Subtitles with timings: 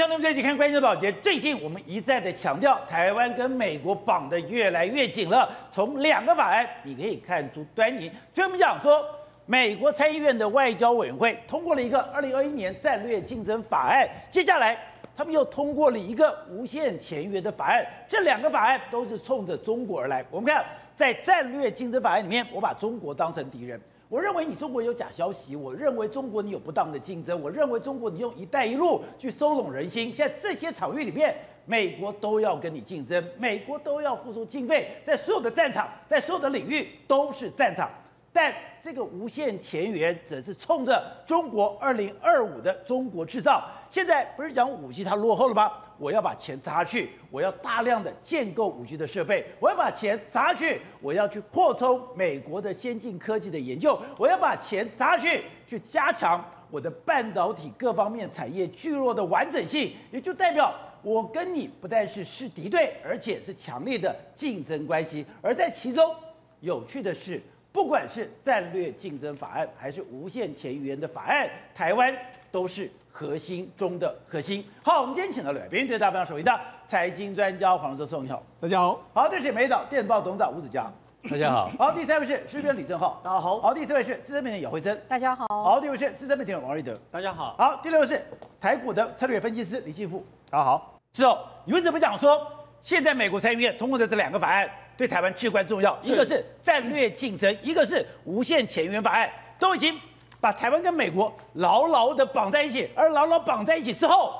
[0.00, 0.32] 想对不对？
[0.32, 1.12] 一起看关键的宝洁。
[1.12, 5.46] 最近我们一再的强调，台湾跟美国绑得越来越紧了。
[5.70, 8.10] 从两个法案，你可以看出端倪。
[8.32, 9.04] 所以我们讲说，
[9.44, 14.74] 美国参议院的外交委员会通过了一个二零二一年战略竞争法案，接下来
[15.14, 17.84] 他们又通过了一个无限签约的法案。
[18.08, 20.24] 这两个法案都是冲着中国而来。
[20.30, 20.64] 我们看，
[20.96, 23.78] 在战略竞争法案里面，我把中国当成敌人。
[24.10, 30.12] 我认为你中国有假消息，我认为中国你有不当的竞争，我认为中国你用“一带一路”去收拢人心。
[30.12, 31.32] 现在这些场域里面，
[31.64, 37.88] 美国都要跟你竞争，美国都要付出经费，在所有的战场，在所有的领域都是战场。
[38.32, 38.52] 但
[38.82, 43.64] 这个无限前缘则是冲着中国二零二五的中国制造。
[43.88, 45.70] 现在不是讲五 G 它落后了吗？
[46.00, 65.26] 我要把钱砸去，我要大量的建构五 G 的设备，我要把钱砸去，我要去扩充美国的先进科技的研究，我要把钱砸去，去加强我的半导体各方面产业聚落的完整性，也就代表我跟你不但是是敌对，而且是强烈的竞争关系。
[65.42, 66.12] 而在其中，
[66.60, 67.40] 有趣的是。
[67.72, 72.12] 不管是战略竞争法案还是无限签约的法案，台湾
[72.50, 74.64] 都是核心中的核心。
[74.82, 79.00] 好，我们今天请到了来宾，对大家首位的财经专家黄教授，你好，大家好。
[79.12, 80.90] 好，这是美岛电子报董事长吴子嘉，
[81.28, 81.70] 大家好。
[81.78, 83.60] 好，第三位是时评李正浩，大家好。
[83.60, 85.46] 好，第四位是资深媒体姚慧珍，大家好。
[85.48, 87.54] 好，第五位是资深媒体王瑞德，大家好。
[87.58, 88.22] 好，第六位是
[88.60, 91.00] 台股的策略分析师李信富，大家好。
[91.12, 92.40] 是哦，你为什么讲说
[92.82, 94.70] 现在美国参议院通过的这两个法案？
[94.96, 99.98] 对台湾至关重要，一个是战略竞争，一个是无限前缘法案，都已经
[100.40, 104.32] 把台湾跟美国牢牢的绑在一起，而牢牢绑在一起之后。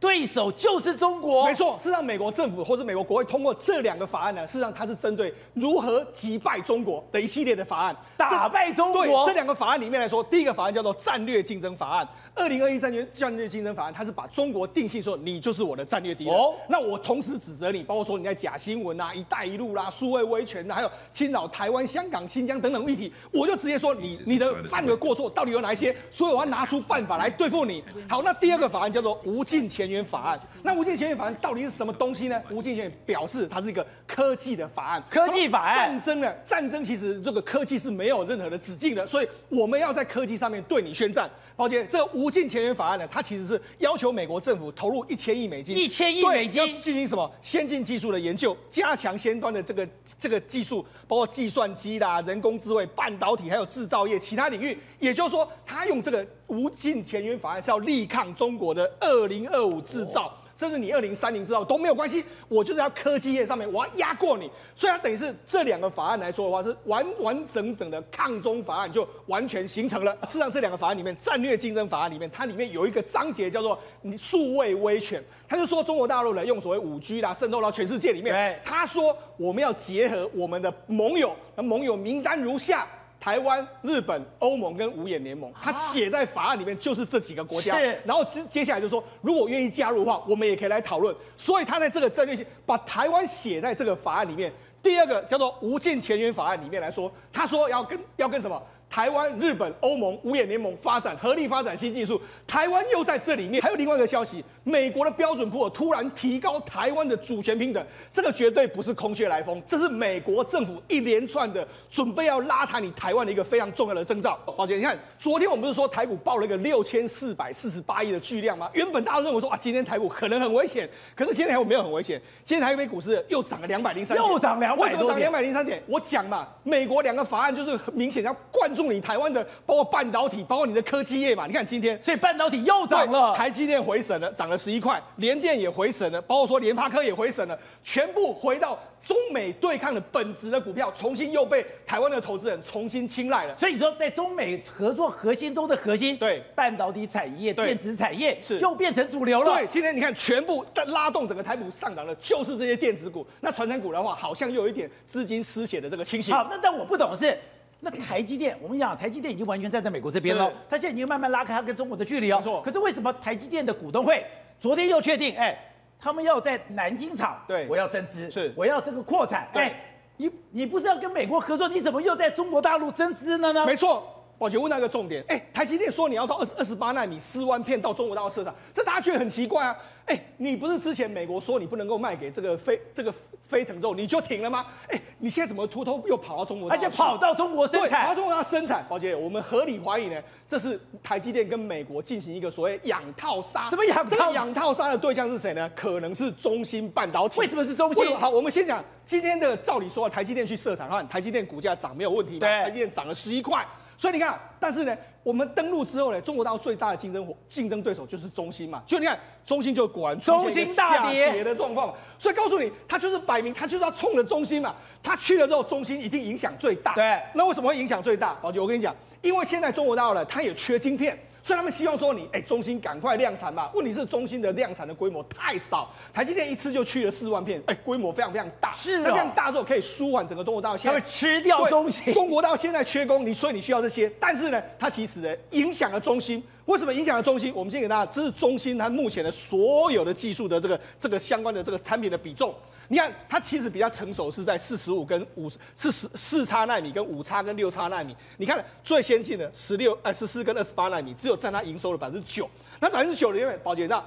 [0.00, 1.78] 对手就是中国，没错。
[1.78, 4.46] 是让美国政府或者美国国会通过这两个法案呢？
[4.46, 9.04] 事实上，它是针对如何击败中国的一系列的法案，打败中国。
[9.04, 12.08] 对这两个法案里面来说，第一个法案叫做战略竞争法案。
[12.34, 16.34] 二零二一战略战略竞争法案，它是把中国定性说你就是我的战略敌人。
[16.34, 16.54] 哦。
[16.66, 25.94] 那我同时指责你，包括说你在假新闻啊、一带一路啦、啊、数位威权呐，还有侵扰台湾、香港、新疆等等议题，我就直接说你你的犯的过错到底有哪一些？
[26.10, 27.84] 所以我要拿出办法来对付你。
[28.08, 32.40] 好，那第二个法案叫做无尽签约法案，那无尽前沿法案到底是什么东西呢？
[32.50, 35.90] 无尽前沿表示它是一个科技的法案，科技法案。
[35.90, 36.32] 战争呢？
[36.44, 41.30] 战争其实这个科技是没有任何的止境的，所以我们要在科技上面对你宣战。
[41.56, 49.86] 抱歉，这个无尽前沿法案呢，它其实是要求美国政府投入一千亿美金，一千亿美金进行什么先进技术的研究，加强先端的这个
[50.18, 54.78] 这个技术，包括计算机啦、人工智慧、半导体，还有制造业其他领域。
[54.98, 60.36] 也就是说，他用这个无尽签约法案是要力抗中国的二零二五制造。
[60.56, 70.14] 甚至你二零三零制造都没有关系，我就是要科技业上面我要压过你，所以它等于是这两个法案来说的话，是完完整整的抗中法案就完全形成了。
[70.24, 82.86] 事实上，这两个法案里面，战略竞争法案里面，它里面有一个章节叫做“你数位威权”，他就说中国大陆呢用所谓五 G 啦渗透到全世界里面，他说我们要结合我们的盟友，那盟友名单如下。
[83.20, 87.78] 台湾、日本、欧盟跟五眼联盟，它写在法案里面就是这几个国家。
[88.04, 91.14] 然后接接下来就说，如果愿意加入的话，我们也可以来讨论。
[91.36, 94.50] 所以他在这个战略性把台湾写在这个法案里面。
[94.82, 98.60] 第二个叫做无尽前缘法案里面来说，他说要跟要跟什么？
[98.90, 103.62] 台湾、日本、欧盟五眼联盟发展合力发展新技术，台湾又在这里面。
[103.62, 114.36] 还有另外一个消息，美国的标准普尔突然提高台湾的主权平等，这个绝对不是空穴来风，这是美国政府一连串的准备要拉抬你台湾的一个非常重要的征兆。
[114.44, 118.68] 宝姐，你看，昨天我们不是说台股报了一个六千四百四十八亿的巨量吗？
[118.74, 125.80] 原本大家认为说啊，今天台股可能很危险，可是今天台股没有很危险，今天台北股市又涨了两百零三点，又涨两百，为什么涨两百零三点？
[125.86, 128.79] 我讲嘛，美国两个法案就是明显要灌注。
[128.80, 131.46] 助你台湾的，包括半导体，包括你的科技业嘛？
[131.46, 143.56] 你看今天，所以半导体又涨了，台积电回神了，涨了十一块，联电也回神了，包括说联发科也回神了，全部回到中美对抗的本质的股票，重新又被台湾的投资人重新青睐了。
[143.58, 149.54] 所以说，在中美合作核心中的核心，对半导体产业、对电子产业是又变成主流了。
[149.54, 153.26] 对，今天你看，全部在拉动整个台股上涨的，就是这些电子股。
[153.40, 156.34] 那传产股的话，好像又有一点资金失血的这个情形。
[156.34, 157.38] 好，那但我不懂的是。
[157.80, 162.38] 那台积电，我们讲台积电已经完全站在美国这边了，它现在已经慢慢拉开它跟中国的距离哦。
[162.38, 162.62] 没错。
[162.62, 164.24] 可是为什么台积电的股东会
[164.58, 165.58] 昨天又确定，哎，
[165.98, 169.72] 他们要在南京厂，对，我要增资，是，我要这个扩产，哎，
[170.18, 173.64] 你你不是要跟美国合作，你怎么又在中国大陆增资了呢？
[173.64, 174.19] 没错。
[174.40, 179.76] 宝杰问那个重点，哎，台积电说你要到二十二十八纳米丝弯片到中国大陆市场，这大家觉得很奇怪啊。
[180.06, 183.12] 哎，你不是之前美国说你不能够卖给这个飞这个
[183.46, 184.64] 飞腾之后你就停了吗？
[184.88, 186.70] 哎，你现在怎么偷偷又跑到中国？
[186.70, 188.82] 而且跑到中国生产，跑到中国生产。
[188.88, 193.68] 宝杰，我们合理怀疑呢，这是台积电跟美国进行一个所谓养套杀。
[193.68, 194.16] 什么养套？
[194.16, 195.70] 这个养套杀的对象是谁呢？
[195.76, 197.38] 可能是中芯半导体。
[197.38, 198.16] 为什么是中芯？
[198.16, 202.46] 好，我们先讲今天的，照理说，台积电去设厂的话，台积电股价涨没有问题吧？
[202.46, 203.62] 对，台积电涨了十一块。
[204.00, 208.82] 所以你看，但是呢，我们登陆之后呢，中国大陆最大的竞争竞争对手就是中兴嘛。
[208.86, 211.94] 就你看，中兴就果然出现一个下跌的状况。
[212.18, 214.74] 所以告诉你，他就是摆明，他就是要冲着中兴嘛。
[215.02, 216.94] 他去了之后，中兴一定影响最大。
[216.94, 217.20] 对。
[217.34, 218.32] 那为什么会影响最大？
[218.40, 221.18] 宝杰，我跟你讲，因为现在中国大陆呢，它也缺晶片。
[221.50, 223.72] 所以他们希望说你，哎，中芯赶快量产吧。
[223.74, 228.72] 问题是中芯的量产的规模太少，台积电一次就去了四万片，哎，规模非常非常大。
[228.76, 229.00] 是啊。
[229.02, 231.00] 那这样大之后可以舒缓整个中国大陆现在。
[231.00, 232.14] 吃掉中芯。
[232.14, 236.40] 中国到现在缺工，你所以你需要这些，但是呢，它其实呢影响了中芯。
[236.66, 237.52] 为什么影响了中芯？
[237.52, 242.54] 我们先给大家，这是中芯它目前的所有的技术的这个这个相关的这个产品的比重。
[242.92, 248.16] 你看，它其实比较成熟，是在四十五跟五四十四叉奈米跟五叉跟六叉奈米。
[248.36, 252.50] 你看最先进的十六呃十四跟二十八奈米，只有占它营收的百分之九。
[252.80, 254.04] 那百分之九的因为宝杰那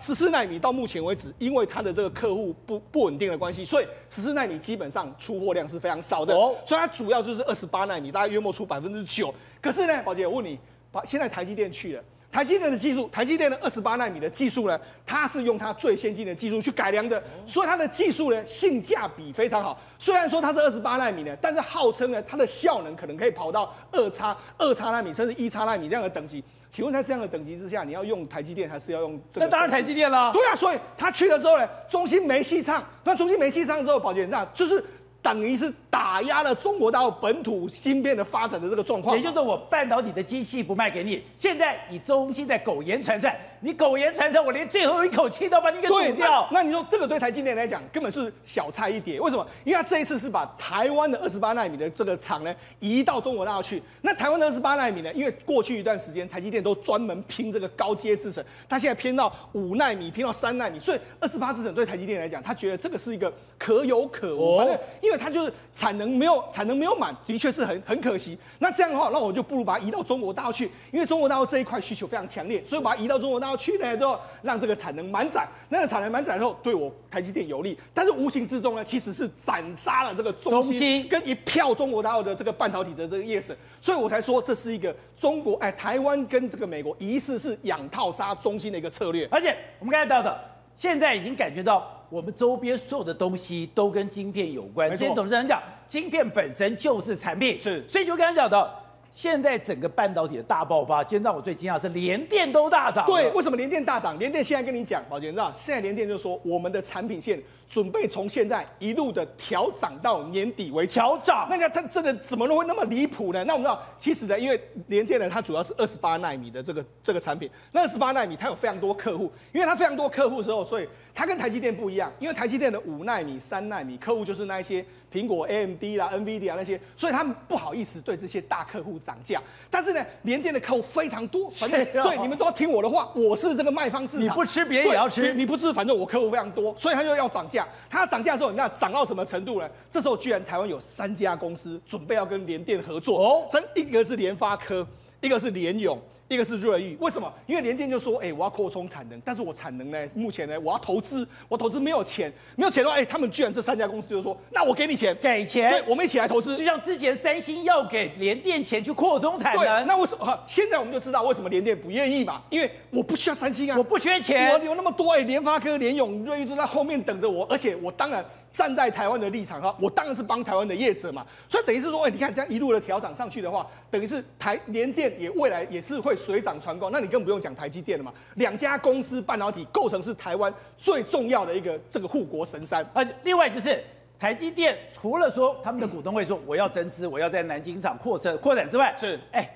[0.00, 6.34] 十四奈米到目前为止，因为它的这个客户不不稳定的关系，所以十四奈米基本上出货量是非常少的。
[6.34, 9.32] 哦，所以它主要就是二十八奈米，大概约莫出百分之九。
[9.62, 10.58] 可是呢，宝姐我问你，
[10.90, 12.02] 把现在台积电去了。
[12.34, 14.76] 台积电的技术，台积电的二十八纳米的技术呢，
[15.06, 19.80] 它是用它最先进的技术去改良的，所以它的技术呢性价比非常好。
[20.00, 26.42] 虽然说它是二十八纳米呢，但是号称呢它的效能可能可以跑到二叉二叉纳米甚至一叉纳米这样的等级。
[26.72, 29.46] 请问在这样的等级之下，你要用台积电还是要用这个？
[29.46, 30.32] 那当然台积电了。
[30.32, 32.82] 对啊，所以他去了之后呢，中芯没戏唱。
[33.04, 34.84] 那中芯没戏唱之后，宝杰那就是。
[35.24, 46.48] 等于是打压了中国大陆本土芯片的发展的这个状况，也就是我半导体的机器不卖给你，现在你中芯在苟延残喘，你苟延残喘，我连最后一口气都把你给堵掉。
[46.50, 49.46] 那，那你说这个对台积电来讲根本是小菜一碟，为什么？
[49.62, 53.80] 因为他这一次是把台湾的二十八纳米的这个厂呢移到中国大陆去。
[54.02, 65.52] 那台湾的二十八纳米呢，因为过去一段时间台积电都专门拼这个高阶制程，它现在偏到五纳米，偏到三纳米，所以二十八制程对台积电来讲，他觉得这个是一个可有可无，反正因为它就是
[65.84, 68.38] 产能没有产能没有满，的确是很很可惜。
[68.58, 75.46] 那这样的话，那我就不如把它移到中国大陆去，因为中国大陆这一块需求非常强烈，所以把它移到中国大陆去呢之后，让这个产能满载。
[75.68, 83.54] 那个产能满载之后，对我台积电有利，但是无形之中呢，其实是斩杀了这个中芯跟一票中国大陆的这个半导体的这个业者。
[83.82, 89.28] 所以我才说这是一个中国哎，台湾跟这个美国疑似是养套杀中芯的一个策略。
[89.30, 90.34] 而且我们刚才到的，
[90.76, 91.90] 现在已经感觉到。
[92.10, 94.88] 我们周边所有的东西都跟晶片有关。
[94.90, 97.82] 今天董事长讲，晶片本身就是产品，是。
[97.88, 98.72] 所以就刚才讲到，
[99.10, 103.04] 现在整个半导体的大爆发，今天让我最惊讶是联电都大涨。
[103.06, 104.16] 对，为什么联电大涨？
[104.16, 107.42] 联电现在跟你讲，宝杰，你知道，现在联电就说我们的产品线。
[107.74, 110.92] 准备从现在一路的调涨到年底为止。
[110.94, 113.42] 调涨，那个它真的怎么会那么离谱呢？
[113.42, 117.50] 那我们知道，其实呢，因为联电呢，它主要是二十八纳米的这个这个产品。
[117.72, 122.12] 那二十八纳米它有非常多客户，因为它非常多客户的时候，所以它跟台积电不一样。
[122.20, 129.42] 因为台积电的五纳米、三纳米客户就是那一些苹果、AMD 啦、NVIDIA 那些，所以他们不好意思对这些大客户涨价。
[129.68, 137.63] 但是呢，联电的客户非常多， 反正对你们都要听我的话，我是这个卖方市场，你不吃别人也要吃，你，你不吃，反正我客户非常多，所以他就要涨价。
[137.90, 139.68] 它涨价的时候，你看涨到什么程度呢？
[139.90, 144.86] 这时候居然台湾有三家公司准备要跟联电合作哦，真一个是联发科，
[145.20, 146.00] 一个是联咏。
[146.28, 147.32] 一个是瑞昱，为什么？
[147.46, 156.56] 因为联电就说，哎、欸，我要扩充产能，但是我产能呢，目前呢，我要投资，我投资没有钱，没有钱的话，哎、欸，他们居然这三家公司就说，那我给你钱，给钱，对，我们一起来投资。
[156.56, 160.38] 就像之前三星要给联电钱去扩充产能，那为什么？
[160.46, 168.24] 现在我们就知道为什么联电不愿意嘛，因为我不需要三星啊，我不缺钱，我有那么多哎、欸，联发科、联咏、瑞昱都在后面等着我，而且我当然。
[168.54, 182.88] 站在台湾的立场哈，我当然是帮台湾的业者嘛，所以等于是说，哎，你看这样一路的调涨上去的话，等于是台联电也未来也是会水涨船高，那你更不用讲台积电了嘛，两家公司半导体构成是台湾最重要的一个这个护国神山。
[182.94, 183.82] 而另外就是
[184.20, 189.50] 台积电除了说他们的股东会说我要增资，我要在南京厂扩设扩展之外，是，哎，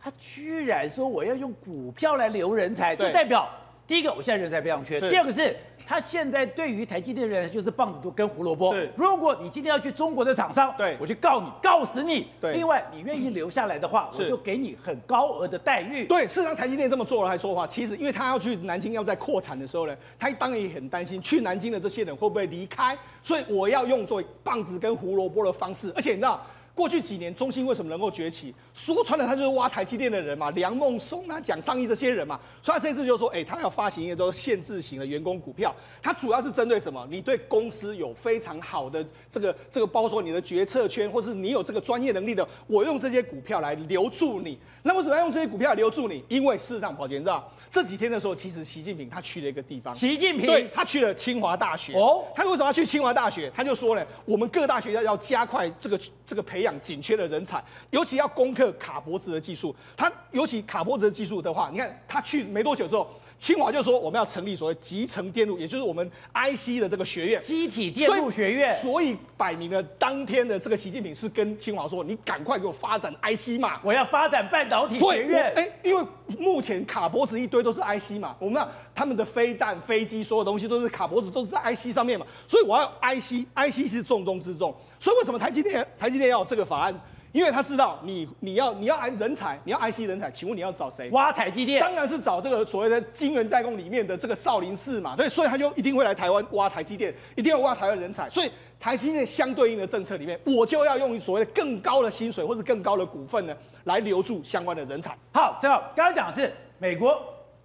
[0.00, 3.50] 他居然说我要用股票来留人才，就代表
[3.84, 5.56] 第一个我现在人才非常缺，第二个是。
[5.88, 8.74] 他现在对于台积电的人就是棒子都跟胡萝卜。
[8.74, 12.26] 是，如果你今天要去中国的厂商，对，我就告你，告死你。
[12.38, 16.04] 对，另外你愿意留下来的话，我就给你很高额的待遇。
[16.04, 26.44] 对，事实上台积电这么做了还说话，其实因为他要去南京要在扩产的时候呢，他当然也很担心去南京的这些人会不会离开，所以我要用作棒子跟胡萝卜的方式，而且你知道。
[26.78, 28.54] 过去几年中兴为什么能够崛起？
[28.72, 32.38] 说穿了，他就是挖台积电的人嘛，梁孟松啊、蒋尚义这些人嘛。
[32.62, 35.74] 所以他这次就说，哎，他要发行一个都限制型的员工股票。
[36.00, 37.04] 他主要是针对什么？
[37.10, 44.56] 你对公司有非常好的这个这个，包括说你的决策圈，或是你有这个专业能力的，我用这些股票来留住你。
[44.84, 46.22] 那为什么要用这些股票来留住你？
[46.28, 47.52] 因为事实上，保杰知道。
[47.70, 49.94] 这几天的时候，其实习近平他去了一个地方。
[49.94, 51.94] 习近平对，他去了清华大学。
[51.94, 53.50] 哦，他为什么要去清华大学？
[53.54, 59.74] 他就说呢，我们各大学校要加快这个这个培养紧缺的人才，尤其要攻克卡脖子的技术。
[59.96, 63.08] 他尤其卡脖子的技术的话，你看他去没多久之后。
[63.38, 68.76] 清华就说我们要成立所谓集成电路，也就是我们 IC 的这个学院，机体电路学院。
[68.82, 75.52] 所以摆明了当天的这个习近平是跟清华说，你赶快给我发展 IC 嘛，我要发展半导体学院。
[75.54, 76.04] 哎，因为
[76.36, 84.74] 目前卡脖子一堆都是 IC 嘛，我们那他们的飞弹、飞机，所有东西都是卡脖子，都是在 IC 上面嘛，所以我要 IC，IC 是重中之重。
[84.98, 87.00] 所以为什么台积电台积电要有这个法案？
[87.38, 91.08] 因为他知道你你要你要安人才，你要爱惜人才，请问你要找谁？
[91.10, 95.14] 挖台积电，当然是找这个所谓的晶圆代工里面的这个少林寺嘛。
[95.14, 98.28] 对，所以他就一定会来台湾挖台积电，一定要挖台湾人才。
[98.28, 105.16] 所以台积电相对应的政策里面，我就要用所谓的更高的薪水或者更高的股份呢，来留住相关的人才。
[105.32, 107.16] 好，正好刚刚讲的是美国。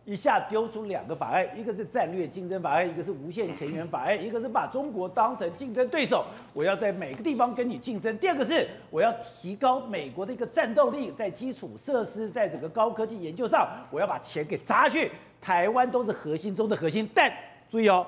[0.05, 8.17] 一下丢出两个法案，一个是战略竞争法案，一个是无限前缘法案， 一个是把中国当成竞争对手，我要在每个地方跟你竞争。
[8.17, 15.09] 第二个是我要提高美国的一个战斗力，在基础设施，在整个高科技研究上，我要把钱给砸去。
[15.39, 17.31] 台湾都是核心中的核心，但
[17.69, 18.05] 注意哦，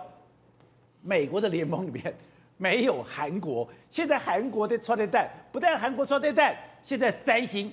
[1.01, 2.13] 美国的联盟里面
[2.57, 3.67] 没有韩国。
[3.89, 7.71] 现在韩国的穿戴弹，不但韩国穿戴弹，现在三星。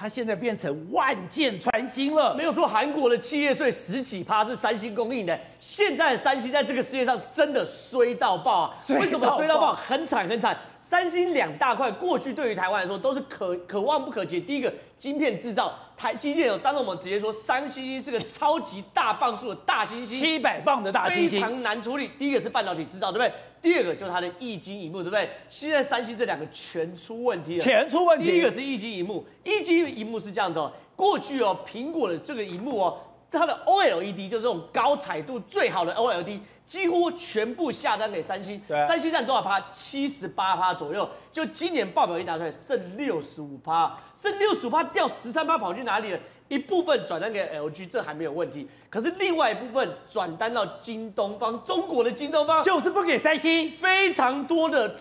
[0.00, 2.66] 它现在变成万箭穿心了，没有错。
[2.66, 8.74] 韩国的企业税十几趴是三星供应的，现在三星在这个世界上真的衰到爆啊！
[8.98, 9.74] 为什么衰到爆？
[9.74, 10.56] 很惨很惨。
[10.80, 14.40] 三星两大块过去对于台湾来说都是可可望不可及。
[14.40, 22.10] 第一个，晶片制造，台积电有当时我们直接说，三星是个超级大磅数的大猩猩，七百磅的大猩猩，非常难处理。
[22.18, 23.32] 第一个是半导体制造，对不对？
[23.62, 25.28] 第二个就是它的液晶萤幕，对不对？
[25.48, 28.30] 现在三星这两个全出问题了，全出问题。
[28.30, 32.98] 第一个是液晶萤幕，液晶萤幕是这样子哦，过去哦，苹果的这个萤幕哦，
[33.30, 36.40] 它的 OLED 就是这种高彩度最好的 OLED。
[36.70, 39.60] 几乎全部下单给三星，三星占多少趴？
[39.72, 41.08] 七十八趴左右。
[41.32, 46.20] 就今年报表一拿出来，剩六十五趴，剩六十五趴掉十三趴跑去哪里了？
[46.50, 48.68] 一部分转单给 LG，这还没有问题。
[48.90, 53.70] 可是另外一部分转单到京东方，中国的京东方就是不给三星。
[53.80, 54.92] 非常多的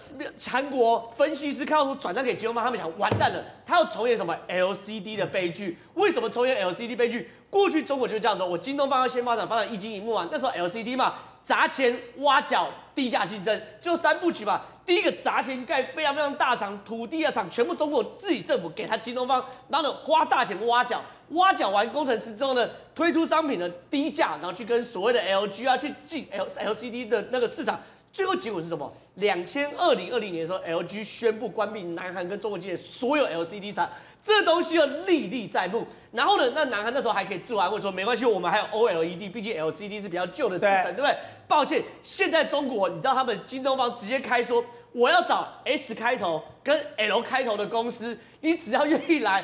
[0.48, 5.76] 韩国分析师看到说转单给京东方，他们想完蛋了，他要重演什么 LCD 的悲剧？
[5.96, 7.32] 为什么重演 LCD 悲剧？
[7.50, 11.16] 过去中国就是这样子，我京东方要先发展发展液晶一幕啊，那时候 LCD 嘛。
[11.42, 14.64] 砸钱挖角，低价竞争，就三部曲吧。
[14.90, 21.00] 第一个砸钱盖非常非常大厂，土地啊厂全部中国自己政府给他京东方，然后呢花大钱挖角，
[21.34, 27.80] 挖角完工程师之后呢，推出商品的低价，然后去跟所谓的 LG 啊去进 L LCD 的那个市场，
[28.12, 28.92] 最后结果是什么？
[29.16, 33.88] 两千二零二零年的时候，LG 宣布关闭南韩跟中国境内所有 LCD 厂。
[34.22, 41.16] 这东西要历历在目，然后呢，那南韩那时候还可以自我安慰说，没关系，我们还有 OLED，毕竟 LCD 是比较旧的制程，对，对不对？
[41.48, 49.44] 抱歉，现在中国，你知道他们京东方直接开说，我要找 S 开头跟 L 开头的公司，你只要愿意来。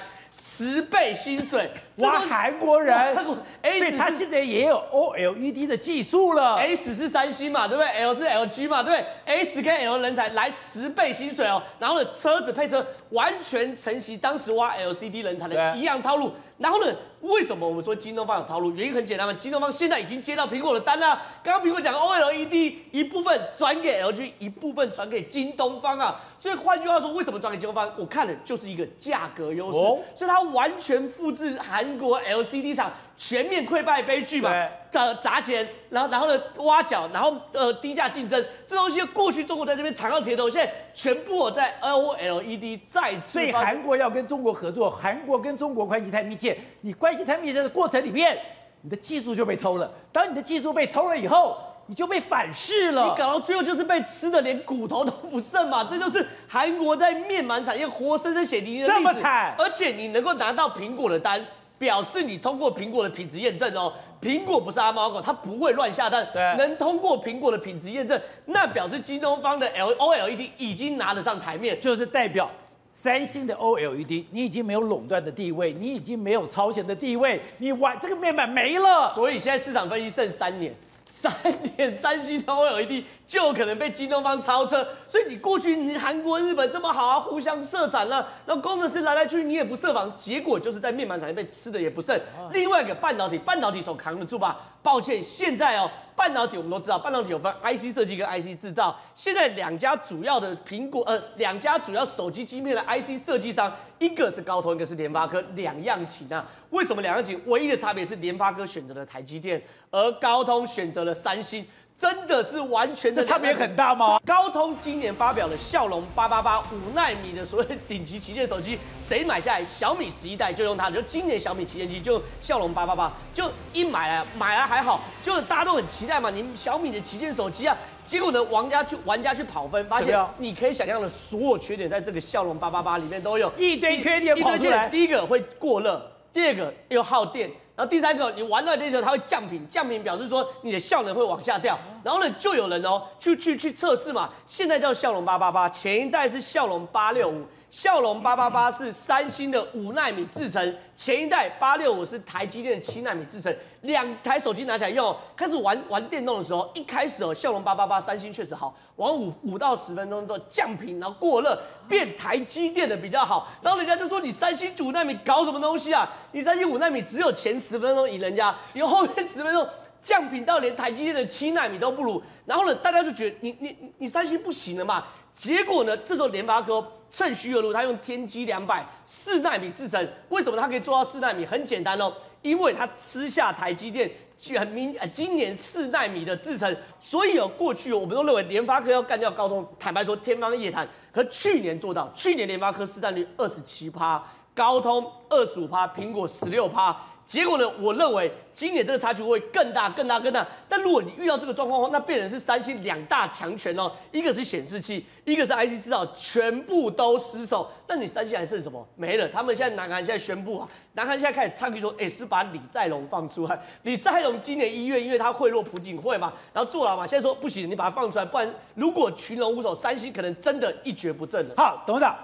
[0.57, 2.19] 十倍薪水，哇！
[2.19, 6.55] 韩国人，所以他现在也有 OLED 的技术了。
[6.55, 16.33] S 是三星嘛，对不对？L 是 LG 嘛，对不对？S 跟 L 人才来十倍薪水哦，然后呢，车子配车完全承袭当时挖 LCD 人才的一样套路。
[16.57, 18.71] 然后呢，为什么我们说京东方有套路？
[18.71, 21.21] 原因很简单嘛，京东方现在已经接到苹果的单了。
[21.43, 26.21] 刚刚苹果讲 OLED 一部分转给 LG，一部分转给京东方啊。
[26.39, 27.91] 所以换句话说，为什么转给京东方？
[27.97, 29.77] 我看的就是一个价格优势。
[29.77, 34.51] 哦、所以它完全复制韩国 LCD 厂全面溃败悲剧嘛。
[34.91, 43.33] 砸砸钱，然后然后呢挖角，然后呃低价竞争，这东西过去中国在这边尝到铁头，现在全部我在 OLED 再次。
[43.33, 48.37] 所以韩国要跟中国合作，韩国跟中国关系太密切，你关系太密切的过程里面，
[48.83, 49.91] 你的技术就被偷了。
[50.13, 51.57] 当你的技术被偷了以后，
[51.87, 53.09] 你就被反噬了。
[53.09, 55.83] 你搞到最后就是被吃的连骨头都不剩嘛。
[55.83, 58.97] 这就是韩国在面板产业活生生血淋淋的例子。
[58.97, 61.45] 这么惨，而且你能够拿到苹果的单，
[61.77, 63.91] 表示你通过苹果的品质验证哦。
[64.21, 66.27] 苹果不是阿猫狗，它不会乱下单。
[66.33, 72.49] 对，能通过苹果的品质验证，那表示京东方的 L OLED 已经拿得上台面，就是代表
[72.91, 79.13] 三星的 OLED 你已经没有垄断的地位，你已经没有超前的地位，你玩这个面板没了。
[79.13, 80.73] 所以现在市场分析剩三年，
[81.07, 81.33] 三
[81.75, 92.19] 点三星的 OLED 就可能被京东方超车，所以你过去你韩国、日本这么好啊，互相设厂了，那工程师来来去去你也不设防，结果就是在面板产业被吃的也不剩。
[92.51, 94.57] 另外一个半导体，半导体手扛得住吧？
[94.81, 106.45] 抱歉，现在哦，半导体我们都知道，半导体有分 IC 设计跟 IC 制造，现在两家主要的苹果呃，两家主要手机晶片的 IC 设计商，一个是高通，一个是联发科，两样情啊。
[106.71, 107.41] 为什么两样情？
[107.45, 109.61] 唯一的差别是联发科选择了台积电，
[109.91, 111.65] 而高通选择了三星。
[111.97, 114.19] 真的是完全的这差别很大吗？
[114.25, 119.63] 高通今年发表了骁龙八八八五纳米的所谓顶级旗舰手机，谁买下来？
[119.63, 134.87] 小米十一代就用它，就今年小米旗舰机就骁龙八八八，就一买来买来还好，就是大家都很期待嘛，你小米的旗舰手机啊，结果呢，玩家去玩家去跑分，发现你可以想象的所有缺点，在这个骁龙八八八里面都有一堆缺点跑出来。
[134.89, 137.49] 第一个会过热，第二个又耗电。
[137.75, 141.77] 然后第三个，你玩到这时候它会降频，降频表示说你的效能会往下掉。
[142.03, 144.29] 然后呢，就有人哦，去去去测试嘛。
[144.47, 147.43] 现在叫骁龙八八八，前一代是骁龙八六五。
[147.77, 153.53] 骁龙八八八是三星的五纳米制程，前一代八六五是台积电的七纳米制程。
[153.81, 163.49] 两台手机拿起来用，开始玩玩电动的时候，一开始哦，骁龙八八八三星确实好，玩五五到十分钟之后降频，然后过热，变台积电的比较好。
[163.61, 166.09] 然后人家就说你三星五纳米搞什么东西啊？
[166.31, 169.67] 你三星五纳米只有前十分钟赢人家，你后面十分钟
[170.01, 172.23] 降频到连台积电的七纳米都不如。
[172.45, 175.03] 然后呢，大家就觉得你你你三星不行了嘛？
[175.33, 176.81] 结果呢，这时候联发科。
[177.17, 181.45] 趁虚而入，他用天玑两百四奈米制程，为什么他可以做到四奈米？
[181.45, 184.11] 很简单哦，因为他吃下台积电
[184.59, 190.85] 很明今年四奈米的制程，所以哦，过去我们都认为联发科要干掉高通，坦白说天方夜谭。
[191.13, 194.21] 可去年做到，去年联发科市占率二十七趴，
[194.53, 196.97] 高通二十五趴，苹果十六趴。
[197.27, 197.67] 结果呢？
[197.79, 200.45] 我认为今年这个差距会更大、更大、更大。
[200.69, 207.67] 但如果你遇到这个状况的话，那变成是三星两大强权哦，一个是显示器，一个是 IC 制造，全部都失守。
[207.87, 208.87] 那你三星还剩什么？
[208.95, 209.27] 没了。
[209.29, 213.59] 他们现在南韩现在宣布啊，南韩现在开始唱句说，哎、是把李在龙放出来。
[213.81, 221.55] 李在龙今年一月，因为他贿赂朴槿惠嘛，然后坐牢嘛，现在说不行，你把他放出来，不然如果群龙无首，三星可能真的一蹶不振了。
[221.57, 222.15] 好，董事长，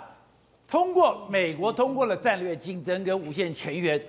[0.68, 4.00] 通过美国通过了战略竞争跟无限前缘。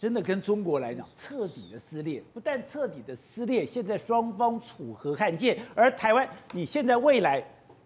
[0.00, 5.60] 真的跟中国来讲，彻底的撕裂，不但彻底的撕裂，现在双方楚河汉界。
[5.74, 7.44] 而台湾，你现在未来，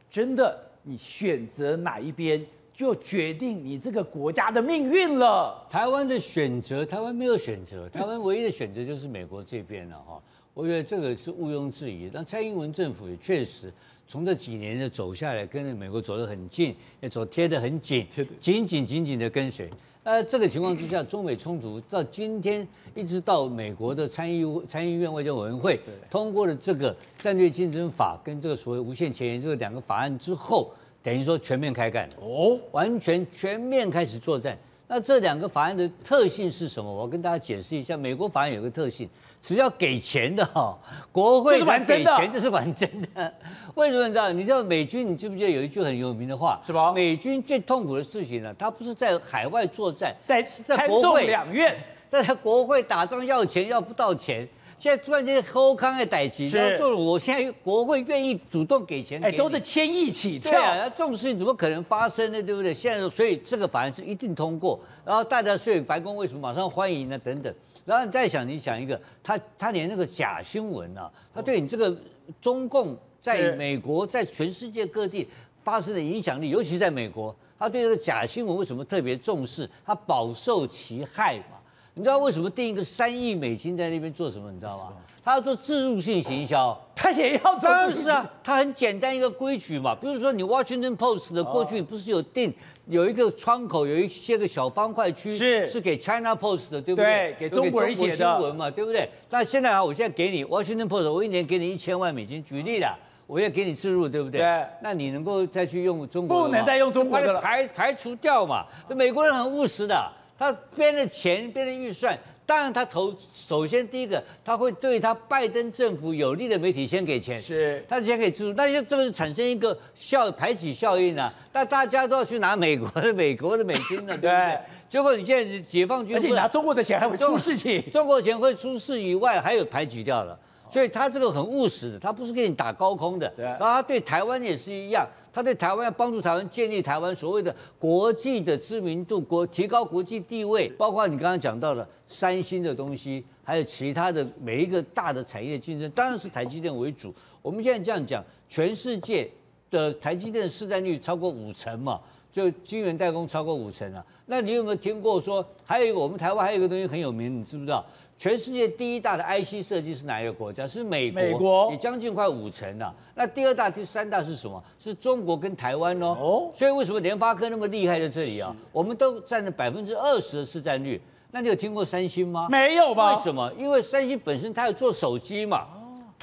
[0.09, 2.41] 真的你选择哪一边，
[2.73, 5.67] 就决定你这个国家的命运了。
[5.69, 10.23] 台湾的选择，台湾没有选择，台湾唯一的选择就是美国这边了哈。
[10.55, 12.09] 我觉得这个是毋庸置疑。
[12.15, 13.73] 那蔡英文政府也确实
[14.07, 18.07] 从这几年的走下来，跟美国走得很近，也走贴得很紧，
[18.41, 19.69] 紧紧紧紧的跟随。
[20.05, 30.71] 呃，这个情况之下，中美冲突到今天，一直到美国的参议参议院外交委员会通过了这个战略竞争法跟这个所谓无限前沿这个两个法案之后，
[31.03, 34.59] 等于说全面开干哦，完全全面开始作战。
[34.87, 36.93] 那这两个法案的特性是什么？
[36.93, 37.97] 我跟大家解释一下。
[37.97, 39.09] 美国法案有个特性，
[39.41, 40.79] 只要给钱的哈，
[41.11, 43.33] 国会给钱这是玩真的。
[43.75, 44.33] 为什么你知道？
[44.33, 46.61] 你知道美军，你记不记得有一句很有名的话？
[46.67, 46.93] 是吧？
[46.93, 51.75] 美军最痛苦的事情呢，他不是在海外作战，在在国会两院，
[52.11, 54.47] 在国会打仗要钱要不到钱。
[54.85, 62.43] 现在突然间后康的逮起，然后就我现在国会愿意主动给钱给，哎，都是千亿起跳，对啊，这种事情怎么可能发生呢？
[62.43, 62.75] 对不对？
[62.75, 67.19] 现在所以这个法案是一定通过，然后大家所以白宫为什么马上欢迎呢？
[67.21, 67.51] 等等，
[67.87, 71.97] 然后你再想，你想一个，他他连那个假新闻啊，他对你这个
[72.39, 75.27] 中共在美国在全世界各地
[75.63, 79.67] 发生的影响力，尤其在美国，他对这个假新闻为什么特别重视？
[79.87, 81.54] 他饱受其害嘛。
[81.97, 84.51] 你知道为什么定一个三亿美金在那边做什么？
[84.51, 84.93] 你知道吗？
[85.25, 87.71] 他要做自入性行销，他也要做。
[87.71, 89.95] 当然是啊，他很简单一个规矩嘛。
[89.95, 92.53] 比如说你 Washington Post 的过去不是有定
[92.89, 97.05] 有一个窗口，有一些个小方块区是是给 China Post 的，对不对？
[97.05, 99.09] 对，给中国人写的新闻嘛，对不对？
[99.31, 104.41] 那现在啊，我现在给你 Washington Post，我一年给你一千万美金，举例了，我要给你置入，对不对？
[104.41, 104.67] 对。
[104.83, 106.43] 那你能够再去用中国？
[106.43, 108.67] 不能再用中国的了，排排除掉嘛。
[108.89, 110.13] 美国人很务实的。
[110.39, 124.59] 他编的钱，编的预算，当然他投首先第一个，他会对他拜登政府有利的媒体先给钱，是，他先给资助，那就这个是产生一个效排挤效应啊，那大家都要去拿美国的美国的美金了， 对不对？
[124.91, 130.37] 结果你现在解放军，而且拿中国的钱还会出事情，中国钱会出事以外，还有排挤掉了，
[130.69, 135.07] 所以他这个很务实的，他不是给你打高空的，然后他对台湾也是一样。
[135.35, 147.13] 他在台湾要帮助台湾建立台湾所谓的国际的知名度，国提高国际地位，包括你刚刚讲到的三星的东西，还有其他的每一个大的产业竞争，当然是台积电为主。
[147.43, 149.29] 我们现在这样讲，全世界
[149.73, 154.07] 的台积电的市占率超过五成嘛，就晶圆代工超过五成啊。
[154.27, 157.85] 那你有没有听过说，还有一个我们台湾还有一个东西很有名，你知不知道？
[158.17, 160.67] 全世界第一大的 IC 设计是哪一个国家？
[160.67, 162.95] 是美国，美国也将近快五成了。
[163.15, 164.63] 那第二大、第三大是什么？
[164.79, 166.17] 是中国跟台湾哦。
[166.19, 166.51] 哦。
[166.55, 168.55] 所以为什么联发科那么厉害在这里啊？
[168.73, 171.01] 我们都占了百分之二十的市占率。
[171.33, 172.47] 那你有听过三星吗？
[172.49, 173.17] 没有吧？
[173.17, 173.53] 为什么？
[173.59, 175.67] 因为三星本身它要做手机嘛，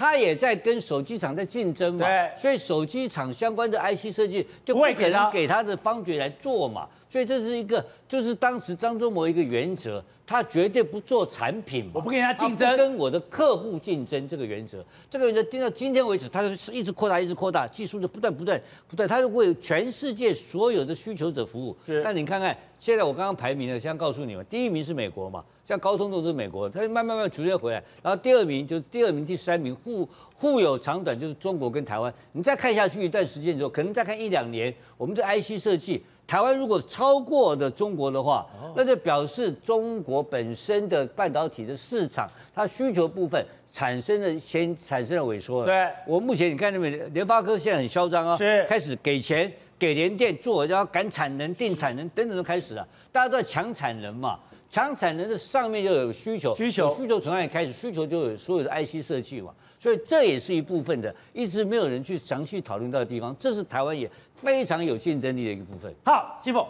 [0.02, 2.08] 它也在跟手机厂在竞争嘛。
[2.36, 6.88] 所以手机厂相关的 IC 设计就不可能给他的方觉来做嘛。
[7.08, 10.04] 所以这是一个，就是当时张忠谋一个原则。
[10.24, 21.76] 他绝对不做产品嘛，我不跟他竞争，跟我的客户竞争这个原则，这个原则定到今天为止，他是一直扩大，一直扩大，技术就不断不断不断，他就为全世界所有的需求者服务。
[21.86, 30.06] 是，那你看看现在我刚刚排名了，先告诉你们，第一名是美国嘛，像高通都是美国，它慢慢慢慢逐渐回来，然后第二名就是第二名、第三名互
[30.36, 32.14] 互有长短，就是中国跟台湾。
[32.34, 36.04] 你再看下去一段时间之后，可能再看一两年，我们这 IC 设计。
[36.28, 45.68] 台湾如果超过的中国的话，那就表示中国本身的半导体的市场，它需求部分产生了先产生了萎缩了。
[45.68, 54.38] 对，我目前你看那边联发科现在很嚣张啊，是开始给钱给联电做，然后赶产能、定产能等等都开始了，大家都在抢产能嘛。
[54.72, 65.94] 抢产能的上面就有需求，需求需求从那里开始，需求就有所有的 IC 设计嘛，所以这也是一部分的，一直没有人去详细讨论到的地方，这是台湾也非常有竞争力的一个部分。
[66.06, 66.66] 好，西凤，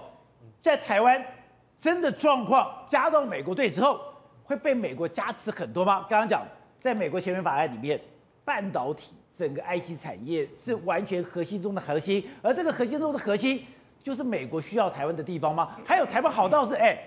[0.59, 1.23] 在台湾
[1.79, 4.01] 真的状况加到美国队之后，
[4.43, 6.03] 会被美国加持很多吗？
[6.09, 6.43] 刚刚讲，
[6.81, 8.01] 在美国前面法案里面，
[8.43, 13.63] 半导体整个 IC 产业是完全核心中的核心，而这个核心中的核心，
[14.01, 15.77] 就是美国需要台湾的地方吗？
[15.85, 16.99] 还有台湾好到是哎。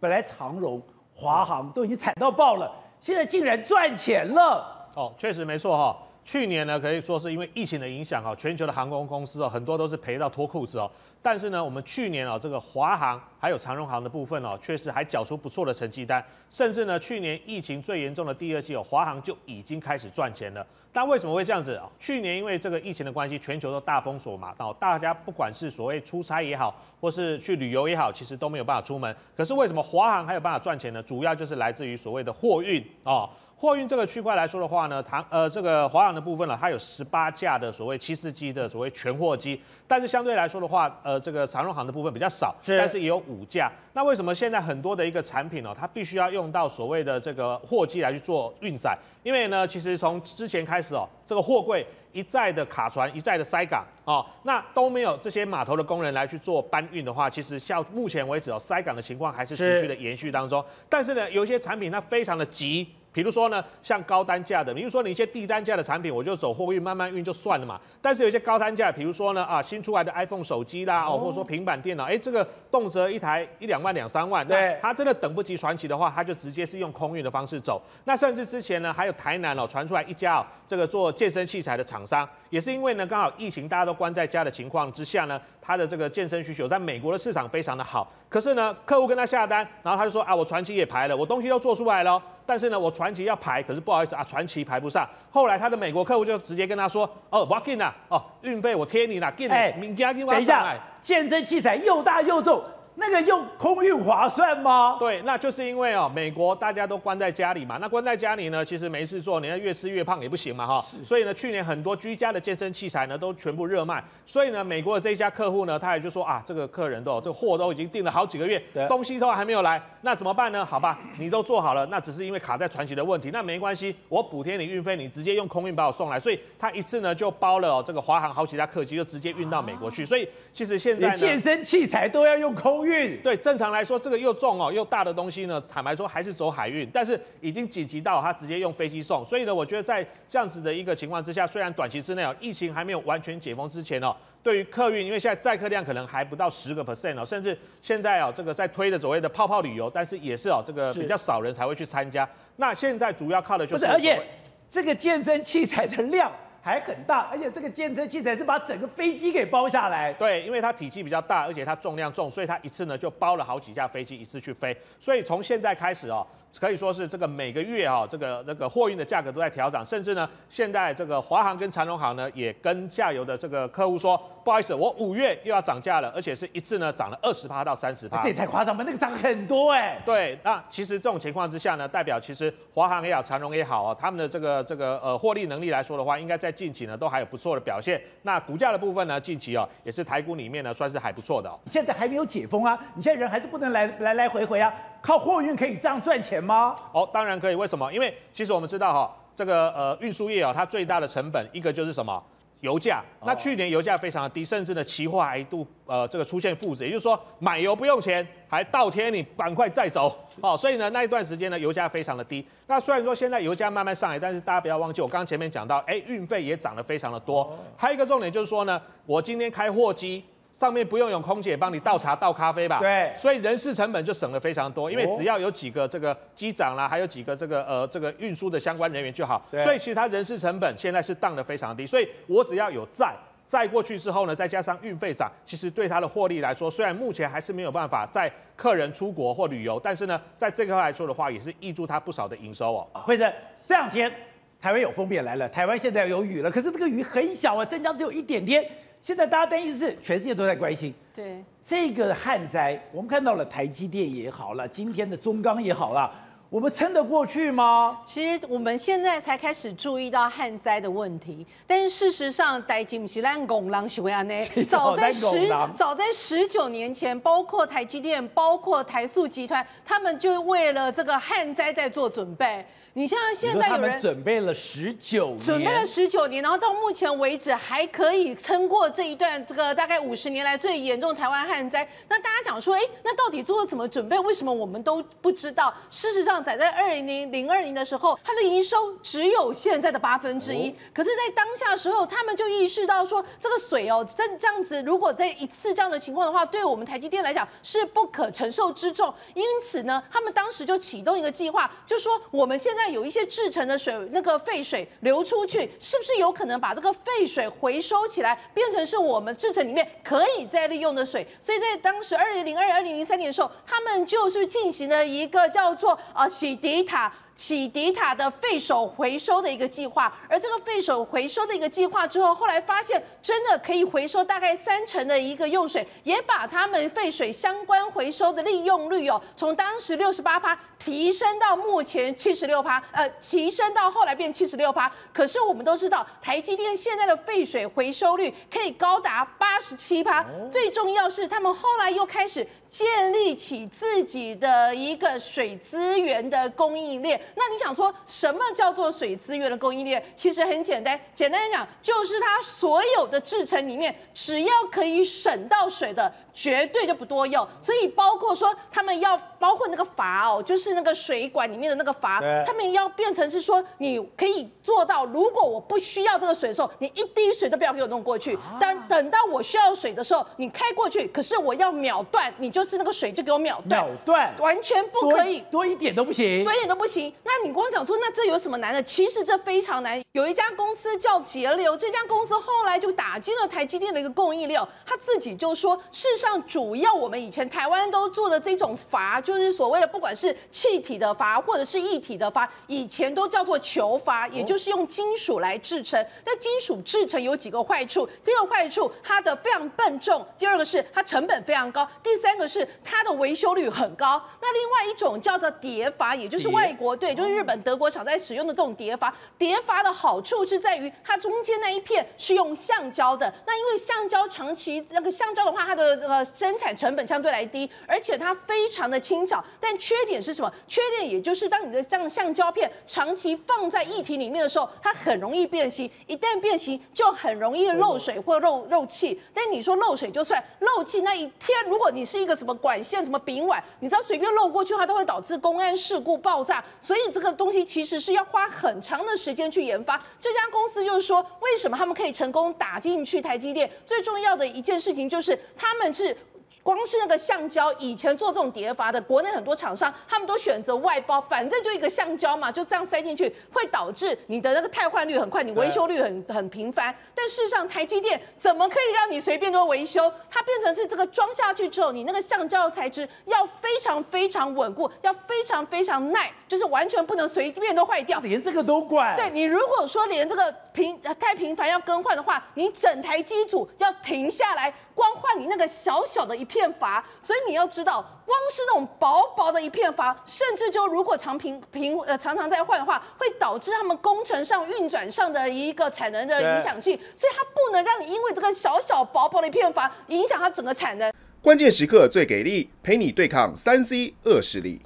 [0.00, 0.82] 本来长荣、
[1.14, 4.88] 华航都已经惨到爆了，现在竟然赚钱了。
[4.96, 5.96] 哦，确实没错哈。
[6.24, 10.90] 去年呢，可以说是因为疫情的影响啊，全球的航空公司啊，很多都是赔到脱裤子哦。
[11.22, 16.24] 但是呢，我们去年啊，这个华航还有长荣航的部分哦，确实还缴出不错的成绩单。
[16.48, 20.66] 甚至呢，去年疫情最严重的第二季哦，华航就已经开始赚钱了。
[20.92, 21.88] 但为什么会这样子啊？
[21.98, 29.14] 去年因为这个疫情的关系，全球都大封锁嘛，哦大家不管是所谓出差也好，或是去旅游也好，其实都没有办法出门。
[29.36, 31.02] 可是为什么华航还有办法赚钱呢？
[31.02, 33.28] 主要就是来自于所谓的货运啊。
[33.60, 43.70] 货运这个区块来说的话呢，唐呃这个华航的部分呢，它有十八架的所谓七四七的所谓全货机，但是相对来说的话，呃这个长荣航的部分比较少，是但是也有五架。
[43.92, 48.96] 那为什么现在很多的一个产品呢、哦，它必须要用到所谓的这个货机来去做运载？
[49.22, 60.62] 因为呢，其实从之前开始哦，这个货柜一再的卡船，一再的塞港哦，那都没有这些码头的工人来去做搬运的话，其实像目前为止哦，塞港的情况还是持续的延续当中。
[60.62, 62.88] 是但是呢，有一些产品它非常的急。
[63.12, 67.80] 比如说呢，像高单价的，比如说你一些低单价的产品，我就走货运慢慢运就算了嘛。
[68.00, 77.82] 但是有一些高单价，比如说呢，啊，新出来的 iPhone 手机啦，哦，或者说平板电脑，哎，这个动辄一台一两万两三万，对，他真的等不及传奇的话，他就直接是用空运的方式走。
[78.04, 88.10] 那甚至之前呢，还有台南哦传出来一家哦，这个做健身器材的厂商，也是因为呢刚好疫情大家都关在家的情况之下呢，他的这个健身需求在美国的市场非常的好。
[88.28, 92.22] 可是呢，客户跟他下单，然后他就说啊，我传奇也排了，我东西都做出来了。
[92.50, 95.08] 但是呢，我传奇要排，可是不好意思啊，传奇排不上。
[95.30, 99.52] 后来他的美国客户就直接跟他说：“哦，我给你啦，哦，运费我贴你啦，给你。
[99.52, 102.60] 欸”等一下，健身器材又大又重。
[103.00, 104.98] 那个用空运划算吗？
[105.00, 110.84] 对，那就是因为哦，美国大家都关在家里嘛，那关在家里呢，其实没事做，你要越吃越胖也不行嘛，哈。
[110.88, 111.02] 是。
[111.02, 118.86] 所以呢，去年很多居家的健身器材呢都全部热卖，所以呢，美国的这一家客户呢，他也就说啊，这个客人都这个货都已经订了好几个月，对。
[118.86, 120.62] 东西都还没有来，那怎么办呢？
[120.64, 132.89] 好吧，你都做好了，那只是因为卡在传奇的问题，那没关系，我补贴你运费，你直接用空运把我送来，所以他一次呢就包了、哦、这个华航好几架客机，就直接运到美国去，啊、所以其实现在健身器材都要用空运，
[133.22, 133.70] 对正常。
[133.70, 152.28] 来说，这个又重哦又大的东西呢，坦白说还是走海运，但是已经紧急到他直接用飞机送，所以呢，我觉得在这样子的一个情况之下，虽然短期之内哦，疫情还没有完全解封之前哦，对于客运，因为现在载客量可能还不到十个 percent 哦，甚至现在哦，这个在推的所谓的泡泡旅游，但是也是哦，这个比较少人才会去参加。
[152.56, 154.20] 那现在主要靠的就是，不是，而且
[154.68, 156.32] 这个健身器材的量。
[156.62, 160.12] 还很大，而且这个健身器材是把整个飞机给包下来。
[160.12, 164.76] 对，因为它体积比较大，而且它重量重，所以它一次呢就包了好几架飞机一次去飞。
[164.98, 166.26] 所以从现在开始哦，
[166.58, 178.22] 可以说是这个每个月啊，这个那个货运的价格都在调涨，甚至呢，现在这个华航跟长荣航呢，也跟下游的这个客户说，不好意思，我五月又要涨价了，而且是一次呢涨了二十趴到三十趴。
[178.22, 178.82] 这也太夸张吧？
[178.86, 180.02] 那个涨很多哎、欸。
[180.04, 188.00] 对，那其实这种情况之下呢，代表其实华航也好，长荣也好啊，他们的这个这个呃获利能力来说的话，应该在近期呢都还有不错的表现。
[188.22, 191.58] 那股价的部分呢，近期哦也是台股里面呢算是还不错的哦。
[191.66, 194.72] 现在还没有解封啊，你现在人还是不能来来来回回啊。
[195.02, 196.76] 靠货运可以这样赚钱吗？
[196.92, 197.54] 哦，当然可以。
[197.54, 197.90] 为什么？
[197.92, 202.22] 因为其实我们知道哈，这个呃运输业啊，它最大的成本一个就是什么？
[202.60, 203.02] 油价。
[203.24, 210.16] 那去年油价非常的低，甚至呢期货还一度呃这个出现负值，也就是说买油不用钱，还倒贴你板块再走。
[210.40, 212.46] 哦，所以呢那一段时间呢油价非常的低。
[212.66, 217.56] 那虽然说现在油价慢慢上来，但是大家不要忘记，我刚刚前面讲到，哎，运费也涨得非常的多。
[217.76, 220.24] 还有一个重点就是说呢，我今天开货机。
[220.60, 222.78] 上面不用有空姐帮你倒茶倒咖啡吧？
[222.80, 229.42] 对，所以人事成本就省了非常多，因为只要有几个这个机长啦，还有几个这个呃这个运输的相关人员就好。
[229.52, 242.86] 所以其实它人事成本现在是降得非常低，所以我只要有载载过去之后呢，再加上运费涨，其实对它的获利来说，虽然目前还是没有办法载客人出国或旅游，但是呢，在这个来说的话，也是挹注它不少的营收哦。
[243.06, 243.32] 惠贞，
[243.66, 244.12] 这两天
[244.60, 248.62] 台湾有锋面来了，台湾现在有雨了，可是这个雨很小啊，镇江只有一点点。
[249.02, 250.92] 现在大家担心的是，全世界都在关心。
[251.14, 256.12] 对这个旱灾，我们看到了台积电也好了，今天的中钢也好了。
[256.50, 258.00] 我们撑得过去吗？
[258.04, 264.34] 其实我们现在才开始注意到旱灾的问题，但是事实上，台积不是咱拱狼喜欢安呢。
[264.68, 272.66] 早在十早在十九年前，包括台积电，包括台塑集团，他们就为了这个旱灾在做准备。
[272.94, 281.88] 你像现在有人准备了十九年，准备了十九年，然后到目前为止还可以撑过这一段这个大概五十年来最严重的台湾旱灾。
[282.08, 284.18] 那大家讲说，哎，那到底做了什么准备？
[284.18, 285.72] 为什么我们都不知道？
[285.88, 290.74] 事实上，在在二零零二年的时候，它的营收只有现在的八分之一。
[290.94, 299.12] 可是，在当下的时候，他们就意识到说，这个水哦，这这样子，如果在一次这样的情况的话，对我们台积电来讲是不可承受之重。
[299.34, 311.26] 因此呢，他们当时就启动一个计划，就说我们现在有一些制成的水，那个废水流出去，是不是有可能把这个废水回收起来，变成是我们制成里面可以再利用的水？
[311.42, 316.70] 所以在当时二零零二、二零零三年的时候，他们就是进行了一个叫做呃洗涤。
[316.70, 334.92] 迪塔启迪塔的废水回收的一个计划，而这个废水回收的一个计划之后，后来发现真的可以回收大概三成的一个用水，也把他们废水相关回收的利用率哦，从当时六十八趴提升到目前七十六趴，呃，提升到后来变七十六趴。
[335.10, 340.22] 可是我们都知道，台积电现在的废水回收率可以高达八十七趴，
[340.52, 342.46] 最重要是他们后来又开始。
[342.70, 347.20] 建立起自己的一个水资源的供应链。
[347.34, 350.02] 那你想说什么叫做水资源的供应链？
[350.16, 356.12] 其实很简单，简单来讲，就是它所有的制成里面，只要可以省到水的。
[356.32, 368.38] 绝对就不多用，所以包括说他们要包括那个阀哦，就是那个水管里面的那个阀，他们要变成是说你可以做到，如果我不需要这个水的时候，你一滴水都不要给我弄过去。
[368.58, 377.12] 但等到我需要水的时候，你开过去，可是我要秒断，你就是那个水就给我秒断，秒断，完全不可以，多，多一点都不行，多一点都不行。
[377.22, 378.82] 那你光讲说那这有什么难的？
[378.82, 380.02] 其实这非常难。
[380.12, 386.40] 有一家公司叫节流，这家公司后来就打击了台积电的一个供应链，他自己就说，事实上。
[386.46, 396.04] 主要我们以前台湾都做的这种阀，就是所谓的不管是气体的阀或者是液体的阀，以前都叫做球阀，也就是用金属来制成。
[396.24, 398.08] 那金属制成有几个坏处？
[398.24, 404.20] 第一个坏处，它的非常笨重；第二个是它成本非常高；第三个是它的维修率很高。
[404.40, 409.12] 那另外一种叫做叠阀，也就是外国对，就是日本、德国厂在使用的这种叠阀。
[409.38, 413.32] 叠阀的好处是在于它中间那一片是用橡胶的。
[413.46, 416.20] 那因为橡胶长期那个橡胶的话，它的呃。
[416.32, 420.52] 生产成本相对来低，而且它非常的轻巧，但缺点是什么？
[420.68, 429.18] 缺点也就是当你的像橡胶片长期放在液体里面的时候，它很容易变形，一旦变形就很容易漏水或漏漏气。
[429.32, 436.62] 但你说漏水就算，漏气那一天，如果你是一个什么管线、什么丙烷，你知道随便漏过去它，都会导致公安事故爆炸。
[436.90, 439.96] 所以这个东西其实是要花很长的时间去研发。
[440.18, 443.70] 这家公司就是说，为什么他们可以成功打进去台积电？
[443.86, 446.16] 最重要的一件事情就是他们是。
[446.62, 456.94] 光是那个橡胶，以前做这种叠阀的，国内很多厂商他们都选择外包，反正就一个橡胶嘛，就这样塞进去，会导致你的那个汰换率很快，你维修率很很频繁。
[457.14, 460.12] 但事实上，台积电怎么可以让你随便都维修？
[460.30, 468.20] 它变成是这个装下去之后，你那个橡胶的材质要非常非常稳固，要非常非常耐，就是完全不能随便都坏掉。
[468.20, 469.16] 连这个都管？
[469.16, 474.72] 对，你如果说连这个频太频繁要更换的话，你整台机组要停下来。
[475.00, 491.10] 光换你那个小小的一片阀，所以你要知道，光是那种薄薄的一片阀，甚至就如果常平平呃常常在换的话，会导致他们工程上运转上的一个产能的影响性，所以它不能让你因为这个小小薄薄的一片阀影响它整个产能。
[491.40, 494.82] 关键时刻最给力，陪你对抗三 C 恶势力。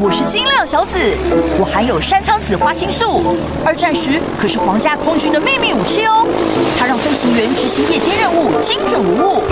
[0.00, 0.96] 我是金亮小子，
[1.58, 6.24] 我含有山苍子花青素，二战时可是皇家空军的秘密武器哦。
[6.78, 9.42] 它让飞行员执行夜间任务精准无误。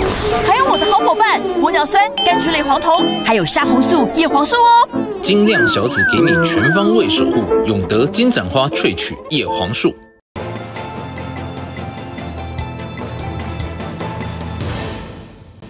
[0.47, 4.89] 还有我的好伙伴玻尿酸、柑橘类黄酮，还有虾红素、叶黄素哦。
[5.21, 9.93] 金亮小子给你全方位守护，永德金盏花萃取叶黄素。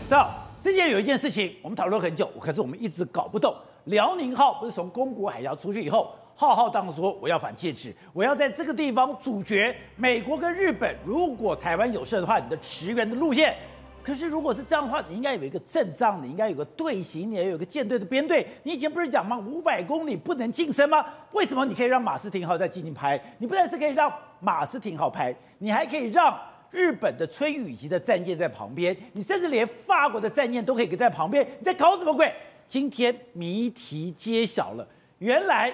[0.07, 0.23] 走，
[0.63, 3.55] 之前有一件事情我们讨论很久，可是我们一直搞不懂。
[3.87, 10.95] 辽宁号不是从宫古海峡出去以后，浩浩荡荡说我要反戒指，我要在这个地方阻绝美国跟日本。
[11.05, 13.55] 如果台湾有事的话，你的驰援的路线。
[14.03, 18.45] 可是如果是这样的话，你应该有一个阵仗，你应该有个队形，你要有个舰队的编队。
[18.63, 19.37] 你以前不是讲吗？
[19.37, 21.05] 五百公里不能近身吗？
[21.33, 23.21] 为什么你可以让马斯廷号在进行拍？
[23.37, 26.37] 你不但是可以让马斯廷号拍，你还可以让
[26.71, 31.45] 日本的崔宇级的战舰在旁边，你甚至连法国的战舰都可以给在旁边。
[31.59, 32.33] 你在搞什么鬼？
[32.67, 34.87] 今天谜题揭晓了，
[35.19, 35.73] 原来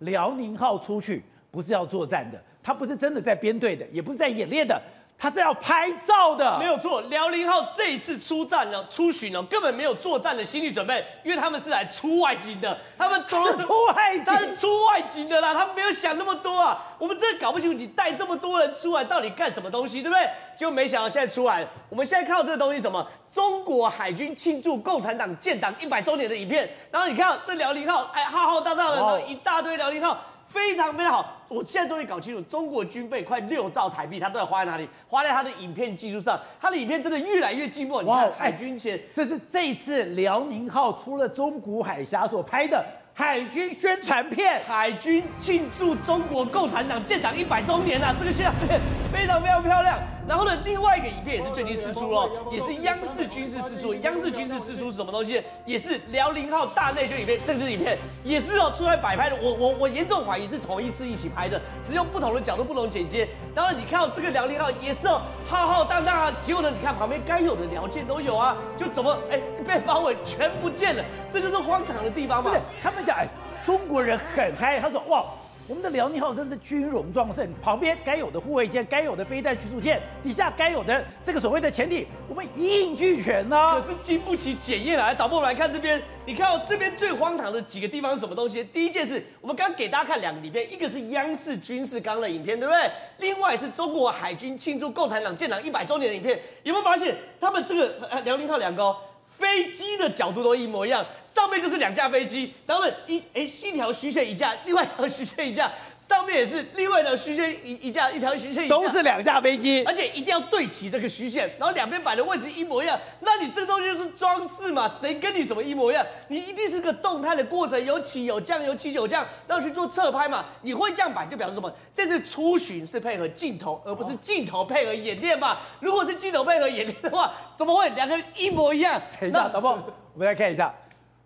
[0.00, 4.80] 辽宁号出去不是要作战的，它不是真的在编队的，也不是在演练的。
[5.18, 7.00] 他是要拍照的，没有错。
[7.02, 12.76] 辽宁号这一次出战呢，出巡呢，根本没有作战的心理准备，因为他们是来出外景的。
[12.98, 16.94] 他们走了出外景，他是出外景的啦，他们没有想那么多啊。
[16.98, 20.28] 我们真的搞不清楚，你带这么多人出来到底干什么东西，对不对？
[20.54, 21.66] 结果没想到现在出来。
[21.88, 23.06] 我们现在看到这个东西什么？
[23.32, 26.68] 中国海军庆祝共产党建党一百周年的影片。
[26.90, 30.18] 然后你看这辽宁号，哎，浩浩荡荡的，哦、一大堆辽宁号。
[30.46, 34.88] 非常非常好，我现在终于搞清楚，中国军费快六兆台币，它都要花在哪里？
[35.08, 37.96] 花在它的影片技术上，它的影片真的越来越进步。
[38.04, 42.84] 哇，海军前，这是这一次辽宁号出了中古海峡所拍的。
[43.18, 48.14] 海军宣传片，海军庆祝中国共产党建党一百周年啊！
[48.18, 48.78] 这个宣传片
[49.10, 49.98] 非常非常漂亮。
[50.28, 53.94] 然后呢，另外一个影片也是最近释出喽，也是央视军事释出。
[53.94, 55.42] 央视军事释出是什么东西？
[55.64, 57.40] 也是辽宁号大内宣影片。
[57.46, 59.36] 这支影片也是哦，出来摆拍的。
[59.40, 63.26] 我我我严重怀疑是同一次一起拍的，只用不同的角度、不同剪接。
[63.54, 66.30] 然后你看到这个辽宁号也是哦，浩浩荡荡啊。
[66.42, 71.02] 结果呢，你看旁边该有的辽舰都有啊，就怎么哎被包围全不见了？
[71.32, 72.52] 这就是荒唐的地方嘛。
[72.82, 73.05] 他们。
[73.12, 73.28] 哎，
[73.64, 75.24] 中国人很嗨，他说：“哇，
[75.66, 85.12] 我们的辽宁号真是军容壮盛，旁边该有的护卫舰、该有的飞弹驱逐舰，底下该有的这个所谓的潜艇，我们一应俱全呢、可是经不起检验啊！
[85.12, 88.62] 导播，我们来看这边，你看到这边最荒唐的几个地方是什么东西？
[88.62, 92.88] 第一件事，我们刚给大家看两个影片，一个是央视军事刚的影片，对不对？
[93.18, 101.04] 另外是中国海军庆祝共产党建党一百周年的影片，有没有发现他们这个辽宁号两个飞机的角度都一模一样？”
[101.36, 105.70] 上面就是两架飞机，然后一哎一条虚线一架，另外一条虚线一架，
[106.08, 114.90] 上面也是另外的虚线一一架，一条虚线一架，都是两架飞机，而且一定要对齐这个虚线，然后两边摆的位置一模一样，那你这个东西就是装饰嘛？
[114.98, 116.06] 谁跟你什么一模一样？
[116.28, 120.46] 你一定是个动态的过程，有起有降，有起有降，然后去做侧拍嘛？
[120.62, 121.70] 你会这样摆就表示什么？
[121.94, 125.58] 这次出巡是配合镜头，而不是镜头配合演练嘛？
[125.80, 128.98] 如果是镜头配合演练的话，怎么会两个人一模一样？
[129.20, 129.72] 等一下，导播，
[130.14, 130.74] 我们来看一下。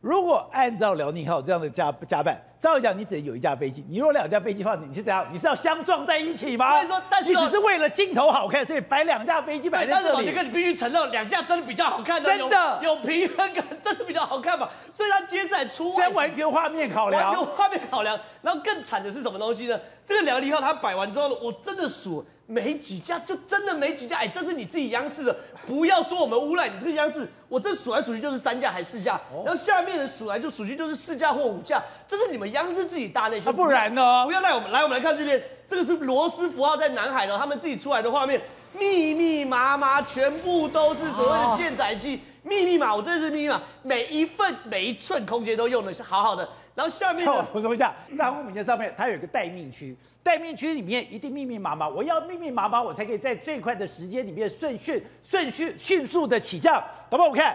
[0.01, 5.27] 如果按照辽宁号这样的加加办，照理讲你只能有一架飞机，你如果两架飞机的话，你是怎样？
[5.31, 6.73] 你是要相撞在一起吗？
[6.73, 10.05] 所以说，但是你只是为了镜头好看，所以摆两架飞机摆在这里。
[10.05, 14.67] 但是我杰哥，你必须承认，两架真的比较好看的，真的有，有平衡感，真的比较好看嘛。
[14.95, 18.19] 所以他接下来出，先完全画面考量，完全画面考量。
[18.41, 19.79] 然后更惨的是什么东西呢？
[20.07, 22.25] 这个辽宁号它摆完之后，我真的数。
[22.51, 24.17] 没几架，就真的没几架。
[24.17, 25.37] 哎，这是你自己央视的，
[25.69, 27.29] 不要说我们诬赖你这个央视。
[27.49, 33.55] 我这数来数去就是三架还是四架，然后下面的数来就数去就是四架或五架，这是你们央视自己大内宣。
[33.55, 34.25] 不然呢？
[34.27, 38.41] 不要赖我们，来我们来看这边，这个是罗斯福号在南海的，他们自己出来的画面，
[38.77, 46.49] 密密麻麻，全部都是所谓的舰载机，密密麻，我真的是密密麻，每一份每一寸空间都用的是好好的。
[46.81, 56.83] 然后下面我呢，补充一下，航空母舰上面它有一个待命区，待命区里面一定密密麻麻，我要密密麻麻，我才可以在最快的时间里面顺序顺序迅速的起降。
[57.11, 57.29] 好不好？
[57.29, 57.55] 我看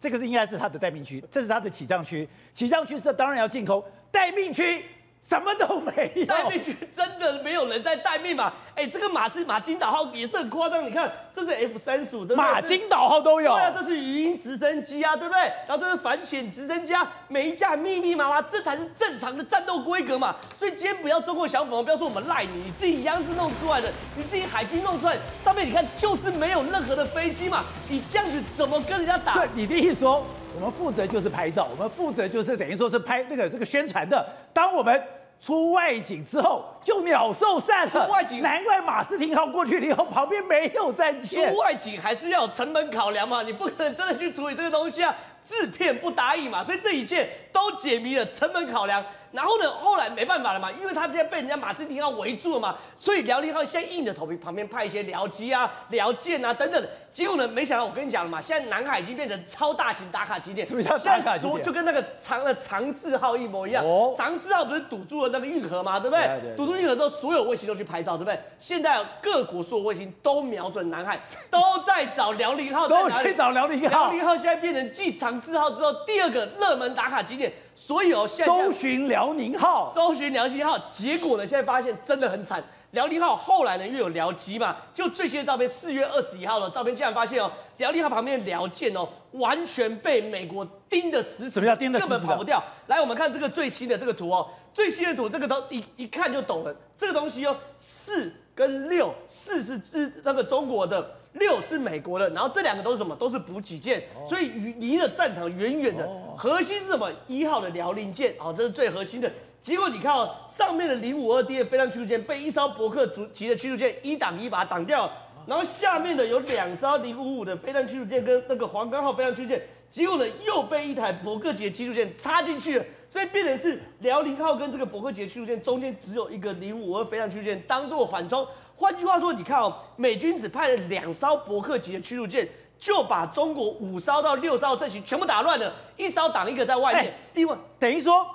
[0.00, 4.84] 这个是应该是它的待命区，这是它的起降区，起降区是当然要进空，待命区。
[5.22, 8.52] 什么都没有，待命区真的没有人在待命嘛？
[8.74, 15.40] 哎，这个马是马金岛号也是很夸张，你看这是 F 三十五的马金岛号都有，对啊，这是鱼鹰直升机啊，对不对？
[15.68, 20.34] 然后这是反潜直升机啊，每一架密密麻麻，这才是正常的战斗规格嘛。
[20.58, 29.34] 所以今天不要中国小粉红，不要说我们赖你，你自己央视弄出来的，你自己海军弄出来，上面你看就是没有任何的飞机嘛，你这样子怎么跟人家打？
[29.34, 34.26] 所以你的意思说，我们负责就是拍照，我们负责就是等于说是拍那个这个宣传的。
[34.52, 35.02] 当我们
[35.40, 38.06] 出外景之后，就鸟兽散了。
[38.06, 41.50] 出外景，难怪马斯廷号过去了以后，旁边没有战舰。
[41.52, 45.14] 出外景还是要有成本考量嘛，你不可能真的去处理这个东西啊，
[45.48, 49.02] 制片不答应嘛，所以这一切都解谜了成本考量。
[49.32, 56.84] 然后呢，后来没办法了嘛，因为他现在被人家马斯廷号围住了嘛，所以辽宁号现在硬着头皮旁边派一些僚机啊、辽舰啊等等。
[57.12, 61.40] 结果呢，没想到我跟你讲了嘛，现在南海已经变成超大型打卡景点，什么叫打卡景点？
[61.40, 63.84] 说就跟那个长的长四号一模一样。
[63.84, 66.24] 哦，长四号不是堵住了那个运河嘛，对不对？
[66.24, 68.38] 对对对，堵住运河之后，所有卫星都去拍照，对不对？
[68.58, 71.20] 现在各国所有卫星都瞄准南海，
[71.50, 74.10] 都在找辽宁号在哪里，找辽宁号。
[74.10, 77.52] 辽宁号现在变成继长四号之后第二个热门打卡景点。
[77.80, 82.62] 所以哦，现在搜寻辽宁号，搜寻辽宁号，结果呢，现在发现真的很惨。
[82.90, 92.10] 辽宁号后来呢，又有僚机嘛，就最新的照片，四月二十一号的照片，竟然发现哦，辽宁号旁边的辽舰哦，完全被美国盯得死死，什么叫盯得死死？
[92.10, 92.62] 根本跑不掉。
[92.88, 96.76] 来，我们看这个最新的这个图哦，最新的图，这个都一一看就懂了。
[96.98, 101.16] 这个东西哦，四跟六，四是是那个中国的。
[101.34, 103.14] 六是美国的，然后这两个都是什么？
[103.14, 106.08] 都是补给舰，所以离了战场远远的。
[106.36, 107.10] 核心是什么？
[107.28, 109.30] 一号的辽宁舰，哦，这是最核心的。
[109.62, 115.12] 结果你看哦，上面的零五二 D 的飞弹驱逐舰被一艘伯克级的驱逐舰一挡一把它挡掉了，
[115.46, 128.46] 然后下面的有两艘零五五的飞弹驱逐舰跟那个黄冈号飞弹驱逐舰，结果呢又被一台伯克级的驱逐舰插进去了，所以变成是辽宁号跟这个伯克级的驱逐舰中间只有一个零五二飞弹驱逐舰当做缓冲。
[128.80, 137.04] 换句话说，你看哦，美军只派了两艘伯克级的驱逐舰，就把中国五艘到六艘阵型全部打乱了，一艘挡一个在外面。
[137.04, 138.26] 欸、另外，等于说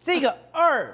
[0.00, 0.92] 这个二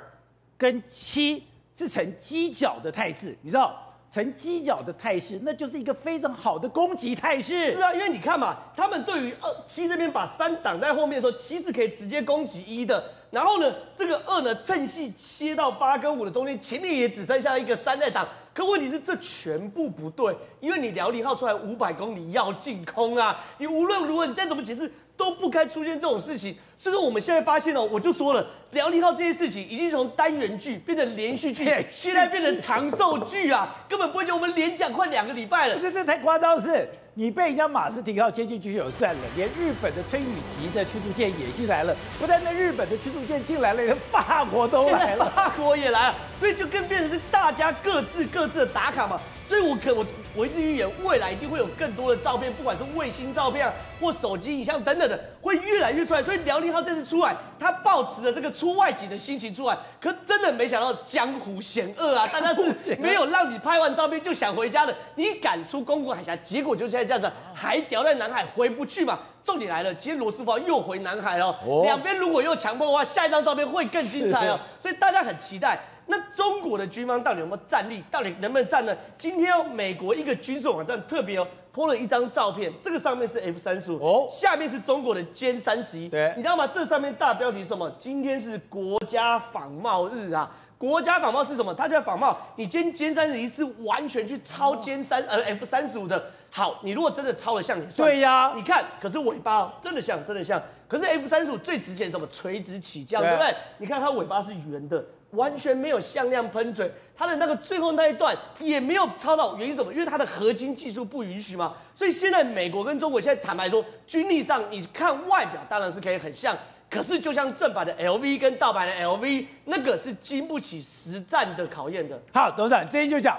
[0.58, 3.80] 跟七是呈犄角的态势，你知道？
[4.12, 7.72] 呈犄角的态势，那就是一个非常好的攻击态势。
[7.72, 13.02] 是啊，因为你看嘛，他们对于二七这边把三挡在后面的时候，七是可以直接攻击一的。
[13.30, 18.28] 然后呢，这个二呢，趁隙切到八跟五的中间，前面也只剩下一个三在挡。
[18.54, 26.56] 可问题是，这全部不对，因为你辽宁号出来五百公里要进空啊，你无论如何，你再怎么解释，都不该出现这种事情。
[26.84, 35.78] 所以说，我们现在发现哦，我就说了，辽宁号这些事情已经从单元剧变成连续剧， 现在变成长寿剧啊，根本不会讲我们连讲快两个礼拜了。
[35.80, 36.86] 这这太夸张的是。
[37.16, 41.94] 你被人家马斯廷号接进去就有算了，连日本的春雨级的驱逐舰也进来了。
[42.18, 49.16] 不但那日本的驱逐舰进来了，连法国都来了，法国也来了，所以就更变成是大家各自各自的打卡嘛。
[49.46, 50.04] 所以我可我
[50.34, 56.20] 我一直预言，未来一定会有更多的照片，不管是卫星照片啊，或手机影像等等的，会越来越出来。
[56.20, 62.26] 所以辽宁号这次出来，他抱持着这个出外景的心情出来，可真的没想到江湖险恶啊！
[62.26, 67.04] 大家是没有让你拍完照片就想回家的，你敢出公共海峡，结果就现在。
[67.04, 69.18] 这样子还掉在南海回不去嘛？
[69.44, 71.54] 重点来了，今天罗斯福又回南海了。
[71.84, 74.58] 两边如果又强迫的话，下一张照片会更精彩哦。
[74.80, 75.78] 所以大家很期待。
[76.06, 78.02] 那中国的军方到底有没有战力？
[78.10, 78.96] 到底能不能战呢？
[79.18, 86.08] 今天哦，美国一个军事网站特别哦，po 了一张照片，这个上面是 F 三十五哦，下面是中国的歼三十一。
[86.08, 86.66] 对，你知道吗？
[86.66, 87.90] 这上面大标题是什么？
[87.98, 90.50] 今天是国家仿冒日啊！
[90.76, 91.72] 国家仿冒是什么？
[91.72, 92.36] 它叫仿冒。
[92.56, 96.30] 你今天歼三十一是完全去抄歼三呃 F 三十五的。
[96.50, 98.08] 好，你如果真的抄的像，你算。
[98.08, 100.62] 对呀，你看，可是尾巴真的像，真的像。
[100.86, 102.26] 可是 F 三十五最值钱什么？
[102.28, 103.54] 垂直起降，对不对？
[103.78, 105.02] 你看它尾巴是圆的，
[105.34, 109.56] 完全没有向量喷嘴，它的那个最后那一段也没有抄到。
[109.56, 109.92] 原因什么？
[109.92, 111.74] 因为它的合金技术不允许嘛。
[111.94, 116.56] 所以现在美国跟中国现在坦白说，军力上你看外表当然是可以很像，
[116.90, 122.20] 可是就像正版的 LV 跟盗版的 LV，那个是经不起实战的考验的。
[122.32, 123.38] 好，董事长，今天就讲。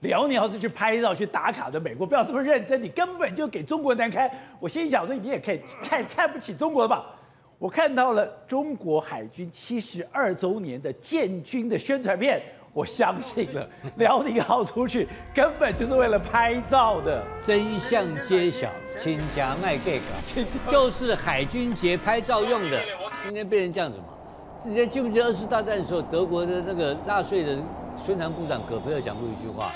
[0.00, 4.28] 辽宁号是去拍照、去打卡的，美国不要这么认真，你根本就给中国难堪。
[4.58, 7.06] 我心想说，你也可以看看不起中国吧？
[7.62, 12.42] 我看到了中国海军七十二周年的建军的宣传片，
[12.72, 13.64] 我相信了，
[13.98, 17.24] 辽宁号出去根本就是为了拍照的。
[17.40, 22.80] 真相揭晓，亲家卖给搞，就是海军节拍照用的。
[23.24, 24.06] 今天变成这样子嘛？
[24.64, 27.56] 你还记不记得二次大战的时候，德国的那个纳粹的
[27.96, 29.70] 宣传部长葛培尔讲过一句话：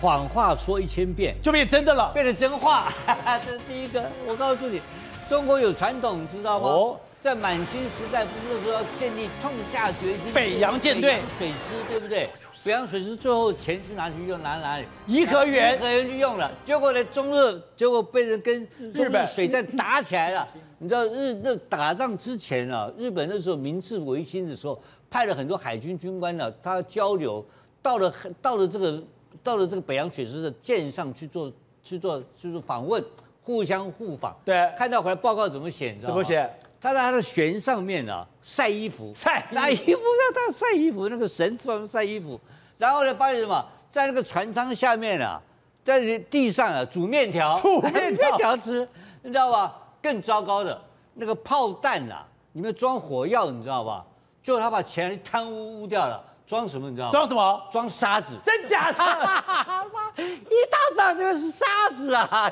[0.00, 2.92] 谎话说一千遍就变真的了，变成真话。
[3.46, 4.02] 这是第一个。
[4.26, 4.82] 我告诉你，
[5.28, 6.66] 中国有传统，你知道吗？
[6.68, 11.54] 哦，在满清时代，不是说要建立痛下决心北洋舰队、水师，
[11.86, 12.30] 对不对？
[12.64, 14.42] 北洋水师最后钱去哪去用？
[14.42, 14.86] 拿哪里？
[15.06, 16.50] 颐和园，颐和园去用了。
[16.64, 20.48] 结果呢，中日结果被人跟日本水战打起来了。
[20.78, 27.44] 你知道日那打仗之前啊，日本那时候明治维新的时候，派了很多海军军官呢、啊，他交流
[27.82, 28.10] 到了
[28.40, 29.02] 到了这个
[29.42, 31.52] 到了这个北洋水师的舰上去做
[31.82, 33.04] 去做就是访问，
[33.44, 34.34] 互相互访。
[34.46, 35.92] 对，看到回来报告怎么写？
[35.92, 36.14] 你知道吗？
[36.14, 36.50] 怎么写？
[36.80, 42.40] 他在他的弦上面啊 晒衣服，晒晒衣服让他晒衣服，那个绳子上晒衣服，
[42.78, 43.64] 然后呢发现什么？
[43.90, 45.40] 在那个船舱下面啊，
[45.84, 48.86] 在地上啊煮面条， 煮面条吃，
[49.22, 49.74] 你知道吧？
[50.00, 50.80] 更糟糕的
[51.14, 54.04] 那个炮弹啊，里面装火药，你知道吧？
[54.42, 56.88] 最后他把钱贪污污掉了，装什么？
[56.88, 57.12] 你知道吗？
[57.12, 57.62] 装什么？
[57.72, 58.36] 装沙子。
[58.44, 59.02] 真假的？
[60.22, 62.50] 一打仗就是沙子啊，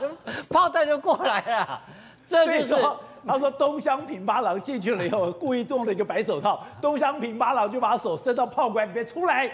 [0.51, 1.81] 炮弹就过来了。
[2.29, 9.51] 这就是说，他说东乡平八郎进去了以后，故意中了一个白手套， 东乡平八郎就把手伸到炮管里面出来，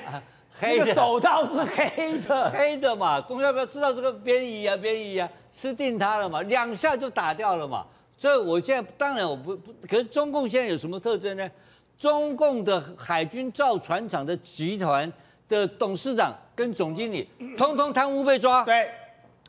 [0.58, 3.20] 黑的手套是黑的， 黑的嘛。
[3.20, 7.84] 东乡不要知道这个边夷啊，边夷啊，吃定他了嘛，两下就打掉了嘛。
[8.16, 11.50] 所以我现在当然我不不，可是中共现在有什么特征呢？
[11.98, 15.10] 中共的海军造船厂的集团
[15.48, 18.64] 的董事长跟总经理， 通通贪污被抓。
[18.64, 18.90] 对，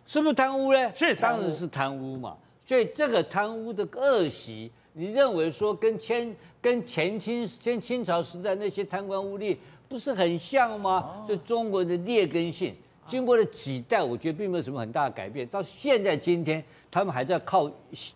[0.05, 0.91] 是不是贪污呢？
[0.95, 2.35] 是，当然是贪污嘛。
[2.65, 9.57] 所以这个贪污的恶习，你认为说跟前跟前清前清朝时代那些贪官污吏
[9.89, 11.23] 不是很像吗？
[11.25, 12.75] 所以中国的劣根性。
[13.05, 15.45] 经过了几代，我觉得并没有什么很大的改变。
[15.47, 17.69] 到现在今天，他们还在靠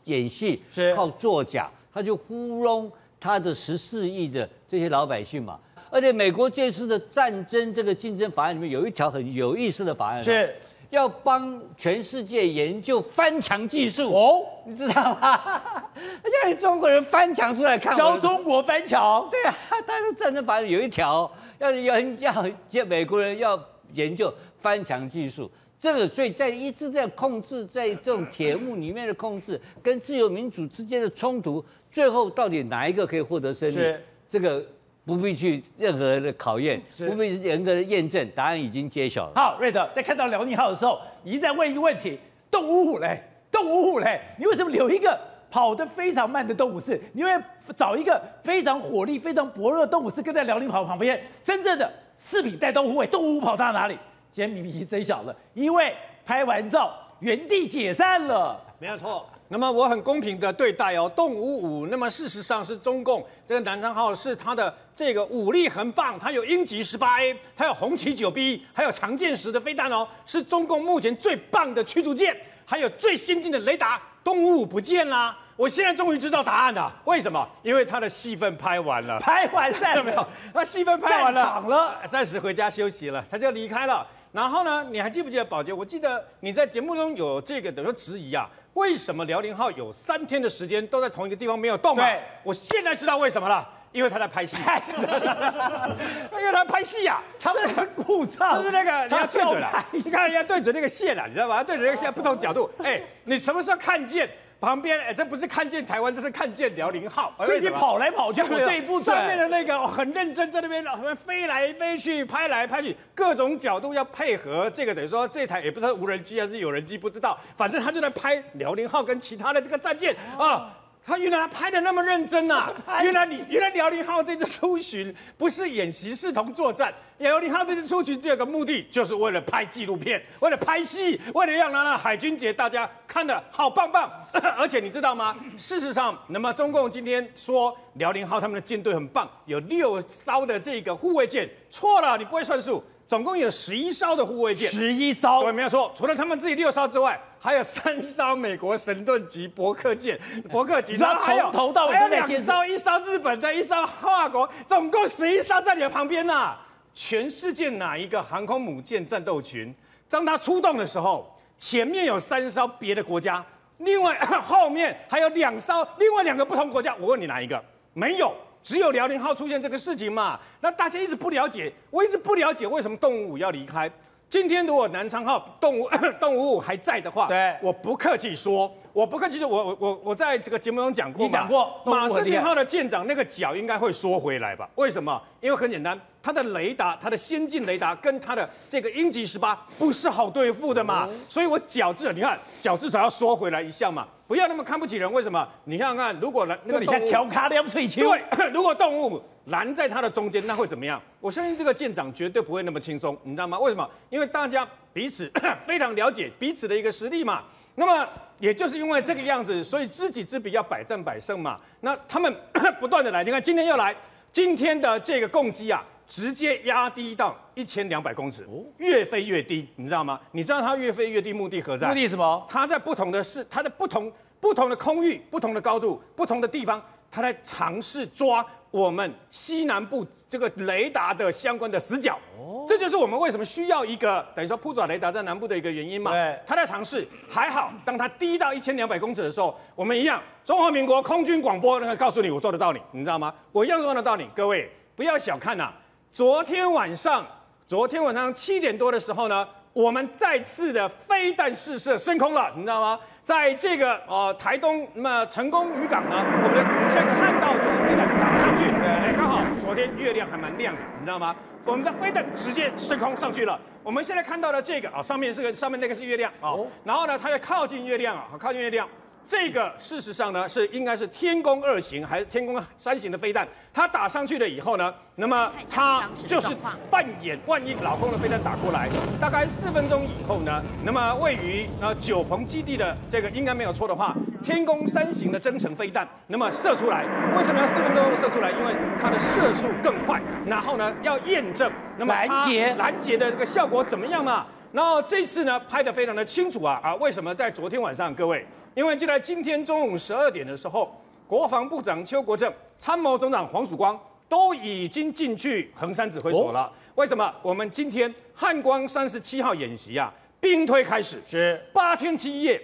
[0.06, 0.62] 演戏，
[0.96, 2.90] 靠作假，他就糊弄
[3.20, 5.60] 他的十四亿的这些老百姓嘛。
[5.90, 10.56] 而且美国这次的战争这个竞争法案里面有一条很有意思的法案，是
[10.90, 15.62] 要帮全世界研究翻墙技术哦，你知道吗？
[16.44, 19.28] 叫你中国人翻墙出来看，教中国翻墙。
[19.30, 23.60] 对啊，他的战争法案有一条要要要叫美国人要
[23.94, 24.34] 研究。
[24.60, 33.76] 翻墙技术，这个所以在一直在控制，在这种铁幕里面的控制，跟自由民主之间的冲突，最后到底哪一个可以获得胜利？
[33.76, 34.66] 是这个
[35.08, 39.32] 不必去任何的考验，不必严格的验证，答案已经揭晓了。
[39.36, 42.20] 好，瑞德在看到辽宁号的时候，你在问一个问题：
[42.52, 45.18] 动物虎嘞，动物虎嘞，你为什么留一个
[45.50, 47.02] 跑得非常慢的动物是？
[47.14, 47.32] 你会
[47.78, 51.18] 找一个非常火力、非常薄弱的动物是跟在辽宁跑旁边？
[51.42, 53.98] 真正的四品带动护卫，动物跑到哪里？
[54.34, 55.96] 今天明明真小了，因为
[56.26, 59.26] 拍完照原地解散了，没有错。
[59.50, 61.88] 那么我很公平的对待哦，动五五。
[61.88, 72.36] 那么事实上是中共这个南昌号是它的这个武力很棒，它有鹰击十八 A，它有红旗九 B，还有长剑十的飞弹哦，是中共目前最棒的驱逐舰，
[72.66, 74.02] 还有最先进的雷达。
[74.24, 76.94] 动五五不见啦，我现在终于知道答案了。
[77.06, 77.48] 为什么？
[77.64, 80.28] 因为它的戏份拍完了，拍完赛了没有？
[80.54, 84.06] 那戏份拍完了，场了，暂时回家休息了，他就离开了。
[84.32, 85.74] 然后呢，你还记不记得宝洁？
[85.74, 91.96] 我记得你在节目中有这个等于说质疑啊，为什么辽宁号有三天的时间都在同一个地方没有动？
[91.96, 94.58] 对，我现在知道为什么了，因为他在拍戏，
[96.40, 101.64] 因为他拍戏呀，他们很故障，就是那个你要对准了，你看人家对准那个线了，你知道吧？
[101.64, 104.30] 对准那个线不同角度，哎，你什么时候看见？
[104.60, 110.84] 旁边哎，这不是看见台湾，这是看见辽宁号，所以你跑来跑去，我对不上面的那个很认真，在那边
[111.16, 114.70] 飞来飞去，拍来拍去，各种角度要配合。
[114.72, 120.74] 这个等于说这台也不知道无人机还是有人机，不知道，反正他就在拍辽宁号跟其他的这个战舰啊。
[121.08, 123.02] 他原来他拍的那么认真呐、啊！
[123.02, 126.94] 原来你原来辽宁号这次出巡不是演习，视同作战。
[127.20, 134.12] 辽宁号这次出巡只有个目的，就是为了拍纪录片，为了拍戏，为了让那那海军节大家看的好棒棒。
[134.58, 135.34] 而且你知道吗？
[135.58, 142.84] 事实上，那么中共今天说辽宁号他们的舰队很棒，有六艘的这个护卫舰，错了，你不会算数。
[143.08, 145.90] 总共有十一艘的护卫舰，十一艘，对，没有错。
[145.96, 150.20] 除了他们自己六艘之外，还有三艘美国神盾级伯克舰，
[150.50, 156.64] 伯克级，然后从头到尾还有两艘，一艘日本的，一艘法国，总共十一艘在你的旁边呐、啊。
[156.94, 159.74] 全世界哪一个航空母舰战斗群，
[160.10, 163.46] 当它出动的时候，前面有三艘别的国家，
[163.78, 166.96] 另外 后面还有两艘，另外两个不同国家。
[167.00, 167.64] 我问你哪一个？
[167.94, 168.34] 没有。
[168.64, 170.38] 只有辽宁号出现这个事情嘛？
[170.60, 173.90] 那大家一直不了解，我一直不了解为什么动五五要离开。
[174.30, 184.70] 今天如果南昌号动物 动物还在的话，对，我不客气说，我不客气说，我我我我在这个节目中讲过，你讲过，马斯廷号的舰长那个脚应该会缩回来吧？
[184.76, 185.22] 为什么？
[185.40, 185.98] 因为很简单，
[186.28, 195.10] 它的雷达，它的先进雷达跟它的这个鹰击十八不是好对付的嘛，所以我脚至少你看脚至少要缩回来一下嘛，不要那么看不起人。
[195.14, 195.48] 为什么？
[195.64, 198.02] 你看看，如果那个你看调卡两翠秋，
[198.36, 199.24] 对，如果动物。
[199.48, 201.02] 拦在它的中间，那会怎么样？
[201.22, 203.58] 我相信这个舰长绝对不会那么轻松，你知道吗？
[203.58, 203.90] 为什么？
[204.10, 205.32] 因为大家彼此
[205.66, 207.44] 非常了解彼此的一个实力嘛。
[207.76, 208.06] 那么
[208.40, 211.58] 也就是因为这个样子，所以知己知彼，要百战百胜嘛。
[211.80, 212.36] 那他们
[212.82, 213.96] 不断的来，你看今天又来，
[214.34, 218.48] 今天的这个共机啊，直接压低到一千两百公尺，
[218.78, 220.20] 越飞越低，你知道吗？
[220.32, 221.90] 你知道它越飞越低目的何在？
[221.90, 222.46] 目的什么？
[222.50, 226.82] 它在不同的是它的不同不同的空域、不同的高度、不同的地方，
[227.12, 228.46] 它在尝试抓。
[228.70, 236.12] 我们西南部这个雷达的相关的死角，哦，这就是我们为什么需要一个等于说扑爪雷达在南部的一个原因嘛。
[236.12, 243.34] 对，它在尝试，还好，当它低到一千两百公尺的时候，我们一样，中华民国空军广播那个告诉你，我做得到你，你知道吗？
[243.54, 244.30] 我一样做得到你。
[244.36, 245.74] 各位不要小看呐、啊，
[246.18, 247.24] 昨天晚上，
[247.68, 253.00] 昨天晚上七点多的时候呢，我们再次的飞弹试射升空了，你知道吗？
[253.24, 261.36] 在这个呃台东那么成功渔港呢，我们现在看到就是飞弹打上去，哎，刚好昨天月亮还蛮亮的，你知道吗？
[261.64, 263.60] 我们的飞弹直接升空上去了。
[263.84, 268.90] 我们现在看到的这个啊，上面是个上面那个是月亮啊，然后呢，它要靠近月亮啊，靠近月亮。
[269.28, 273.46] 这个事实上呢，是应该是天宫二型还是天宫三型的飞弹？
[273.74, 276.56] 它打上去了以后呢，那么它就是
[276.90, 287.04] 扮演万一老空的飞弹打过来，大概四分钟以后呢，那么位于呃九鹏基地的这个应该没有错的话，天宫三型的增程飞弹，那么射出来，
[287.38, 288.50] 为什么要四分钟射出来？
[288.52, 294.46] 因为它的射速更快，然后呢要验证那么拦截拦截的这个效果怎么样嘛？
[294.72, 296.96] 然后这次呢拍得非常的清楚啊啊！
[296.96, 298.46] 为什么在昨天晚上各位？
[298.78, 300.96] 因为就在今天中午十二点的时候，
[301.28, 304.00] 国防部长邱国正、参谋总长黄曙光
[304.30, 306.72] 都已经进去横山指挥所了。
[306.94, 307.34] 为什么？
[307.42, 312.62] 我们今天汉光三十七号演习啊，兵推开始，是八天七夜，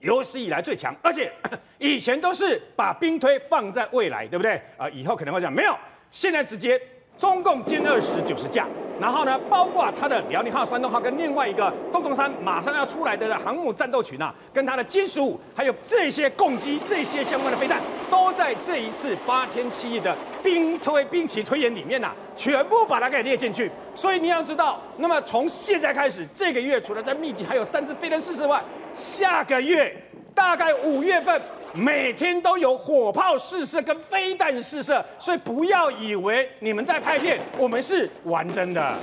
[0.00, 0.96] 有史以来最强。
[1.02, 1.30] 而且
[1.76, 4.58] 以前都是把兵推放在未来，对不对？
[4.78, 5.76] 啊，以后可能会讲没有，
[6.10, 6.80] 现在直接
[7.18, 8.66] 中共歼二十九十架。
[9.00, 23.68] 然后呢，包括他的辽宁号、山东号跟另外一个洞洞三马上要出来的航母战斗群啊，跟他的歼十五，还有这些攻击、这些相关的飞弹，都在这一次八天七夜的兵推兵棋推演里面呐、全部把它给列进去。
[23.96, 28.62] 所以你要知道，那么从现在开始，这个月除了在密集还有三次飞弹试射外，
[28.94, 29.92] 下个月
[30.32, 31.42] 大概五月份。
[31.76, 38.96] 每天都有火炮试射跟飞弹试射，所以不要以为你们在拍片，我们是玩真的。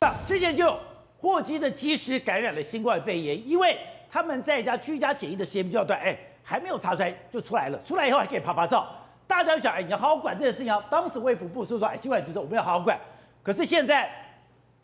[0.00, 0.78] 那之前就有
[1.20, 3.76] 货机的机师感染了新冠肺炎，因为
[4.08, 8.86] 他们在家居家检疫的时间比较短，哎，还没有查出来就出来了，出来以后还可以拍拍照，
[9.26, 10.80] 大家想，哎，你要好好管这件事情啊。
[10.88, 12.96] 当时卫福部说说，哎，新冠局说我们要好好管，
[13.42, 14.08] 可是现在。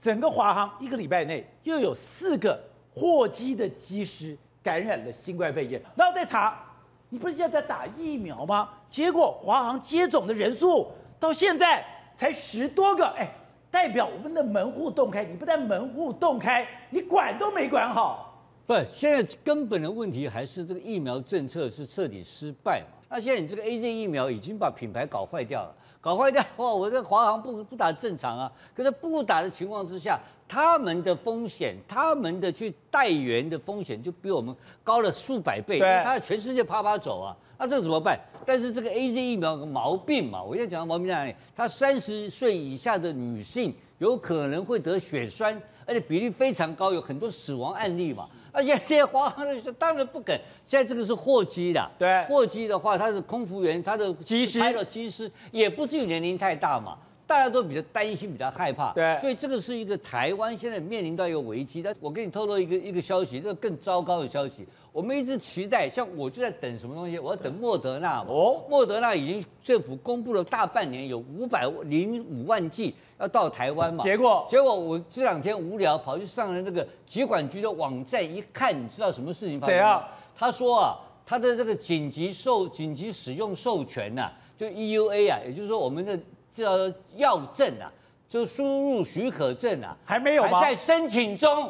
[0.04, 2.62] 整个华航一个礼拜内又有四个
[2.94, 6.62] 货机的机师感染了新冠肺炎，然后再查，
[7.08, 8.68] 你不是现在在打疫苗吗？
[8.86, 10.88] 结果华航接种的人数
[11.18, 11.82] 到现在
[12.14, 13.26] 才十多个，哎，
[13.70, 18.38] 代表我们的门户洞开，你不但门户洞开，你管都没管好。
[18.66, 22.98] 不，现在根本的问题还是这个疫苗政策是彻底失败嘛？
[23.08, 25.74] 那现在你这个 AZ 疫苗已经把品牌搞坏掉了。
[26.04, 26.70] 搞坏掉哇！
[26.70, 35.78] 我这华航不不打正常啊，可是不打的情况之下，他们的风险，他们的去带援的风险就比我们高了数百倍。
[35.78, 38.20] 对，他在全世界啪啪走啊，那这个怎么办？
[38.44, 41.34] 但是这个 AZ 疫苗有个毛病嘛，我现在讲的毛病在哪里？
[41.56, 48.28] 他三十岁以下的女性有可能会得血栓，而且比例非常高，有很多死亡案例嘛。
[48.54, 50.40] 而且这些华航的当然不肯。
[50.66, 56.96] 现在这个是货机的，对，货机的话，它是空服员，它的机师，的机师也不至于年龄太大嘛，
[57.26, 61.82] 大家都比较担心，比较害怕，对，所以这个是一个台湾现在面临到一个危机。
[61.82, 68.26] 但我给你透露一个一个消息，这个更糟糕的消息，我们一直期待，像我就在等什么东西，我要等莫德纳嘛。
[68.28, 72.94] 哦，莫德纳已经政府公布了大半年，有五百零五万剂。
[73.16, 74.02] 要到台湾嘛？
[74.02, 79.80] 结果结果我这两天无聊，跑去上了那个疾管局的网站一看，你知道什么事情发生吗？
[79.80, 80.04] 怎样？
[80.36, 86.18] 他说啊，他的这个紧急授紧急使用授权呐、啊，就 EUA 啊，也就是说我们的
[86.54, 87.90] 叫药证啊，
[88.28, 90.60] 就输入许可证啊，还没有吗？
[90.60, 91.68] 还在申请中。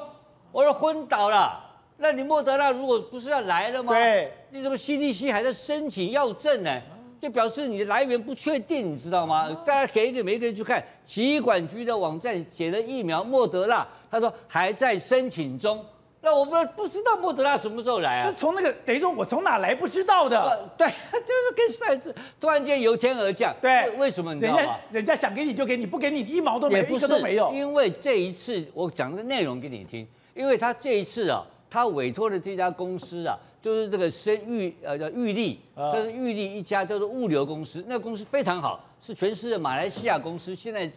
[0.52, 1.60] 我说昏倒了。
[1.96, 3.92] 那你莫德纳如果不是要来了吗？
[3.92, 6.80] 对，你怎么 CDC 还在申请药证呢？
[7.20, 9.48] 就表示你的来源不确定，你知道吗？
[9.64, 15.82] 大家给一个每一个人去看疾管局的网站写的疫苗莫德纳，他说还在申请中。
[16.24, 18.32] 那我们不知道莫德纳什么时候来啊？
[18.34, 20.66] 从那个等于说，我从哪来不知道的？
[20.78, 23.54] 对， 就是跟上一次突然间由天而降。
[23.60, 24.58] 对，为什么你知道吗？
[24.58, 27.52] 人家人家想给你就给你，不给你一毛都没有，一个都没有。
[27.52, 35.60] 因为这一次我讲的内容给你听，因为他这一次啊，他委托的这家公司啊，就是这个生裕呃叫裕力，
[35.92, 40.90] 这是裕力一家叫做物流公司，那个公司非常好，是全世界马来西亚公司，现在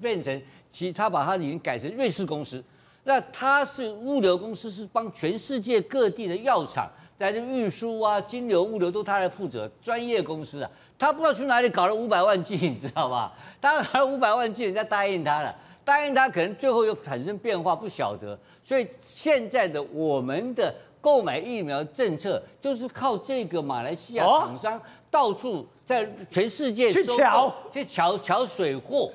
[0.00, 2.64] 变成其他把它已经改成瑞士公司。
[3.08, 10.68] 那它是物流公司，是帮全世界各地的药厂在这运输啊、金流、物流都他来负责，专业公司啊。
[10.98, 13.32] 他不知道去哪里搞了五百万剂，你知道吧？
[13.62, 15.54] 他搞了五百万剂，人家答应他了，
[15.84, 18.36] 答应他可能最后又产生变化，不晓得。
[18.64, 29.12] 所以现在的我们的购买疫苗政策，就是靠这个马来西亚厂商到处在全世界去抢，去抢抢水货。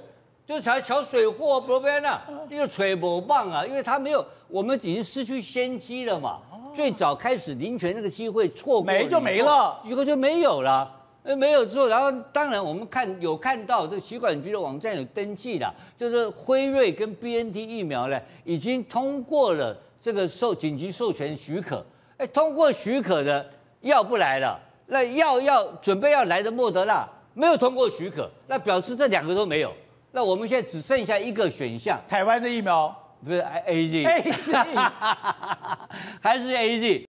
[0.51, 6.39] 就才抢水货，不变啊，那个水不棒啊，因为他没有，我们已经失去先机了嘛。
[6.73, 10.93] 最早开始林权那个机会错过，没就没了，以后就没有了。
[11.23, 21.85] 呃，没有之后，然后当然我们看有看到这个疾管局的网站有登记了，就是辉瑞跟 BNT 疫苗呢，已经通过了这个授紧急授权许可。
[22.17, 23.49] 哎，通过许可的
[23.81, 29.71] 药不来了，那药要准备要来的莫德纳没有通过许可，那表示这两个都没有。
[30.13, 32.93] 那我们现在只剩下一个选项，台湾的疫苗
[33.23, 34.03] 不是 A Z，
[36.21, 37.07] 还是 A Z。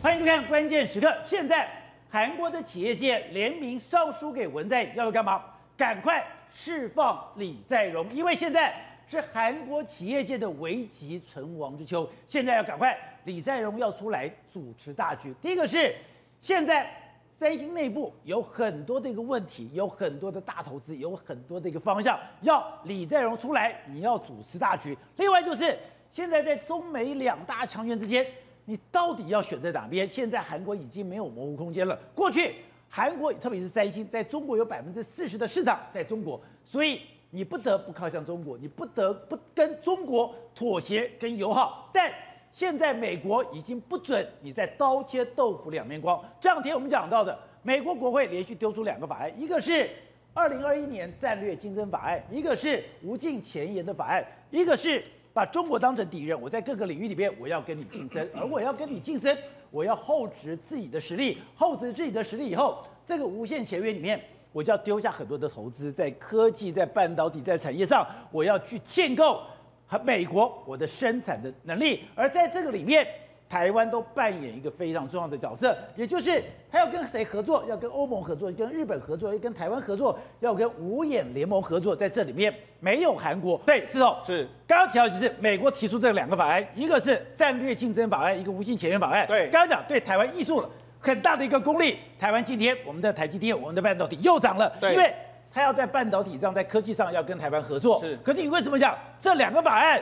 [0.00, 1.14] 欢迎收看关键时刻。
[1.22, 1.68] 现在
[2.08, 5.42] 韩国的企业界联名上书给文在寅，要干嘛？
[5.76, 8.88] 赶快释放李在镕，因为现在。
[9.08, 15.34] 是韩国企业界的危急存亡之秋，现在要赶快，李在镕要出来主持大局。
[15.40, 15.94] 第一个是，
[16.40, 16.90] 现在
[17.38, 24.96] 三星内部有很多的一个问题，有很多的大投资，有很多的一个方向，要李在镕出来，你要主持大局。
[25.16, 25.76] 另外就是，
[26.10, 28.26] 现在在中美两大强权之间，
[28.64, 30.08] 你到底要选在哪边？
[30.08, 31.98] 现在韩国已经没有模糊空间了。
[32.14, 32.54] 过去
[32.88, 37.02] 韩国特别是三星，在中国有百分之四十的市场在中国，所以。
[37.34, 42.12] 你不得不靠向中国，你不得不跟中国妥协跟友好，但
[42.52, 46.22] 现在美国已经不准你再刀切豆腐两面光。
[46.38, 49.88] 这两天我们讲到的，美国国会连续丢出两个法案，一个是
[50.34, 55.02] 二零二一年战略竞争法案，一个是无尽前沿的法案，一个是
[55.32, 59.34] 把中国当成敌人，我在各个领域里边我要跟你竞争， 而我要跟你竞争，
[59.70, 64.22] 我要厚植自己的实力，厚植自己的实力以后，这个无限前沿里面。
[64.52, 69.40] 我就要丢下很多的投资，在科技、在半导体、在产业上，我要去建构
[69.86, 72.04] 和美国我的生产的能力。
[72.14, 73.06] 而在这个里面，
[73.48, 77.62] 台湾都扮演一个非常重要的角色，也就是他要跟谁合作？
[77.68, 81.94] 要跟欧盟合作，跟日本合作，要跟台湾合作，要跟五眼联盟合作。
[81.94, 84.48] 在这里面没有韩国，对，是哦，是。
[84.66, 89.26] 刚刚提到就是美国提出这两个法案，一个是战略竞争法案，一个无尽前沿法案。
[89.26, 90.70] 对，刚刚讲对台湾艺术了。
[91.02, 95.12] 很大的一个功力，台湾今天我们的台积电，我们的半导体又涨了，对，因为
[95.52, 98.00] 它要在半导体上，在科技上要跟台湾合作。
[98.00, 100.00] 是，可是你为什么讲这两个法案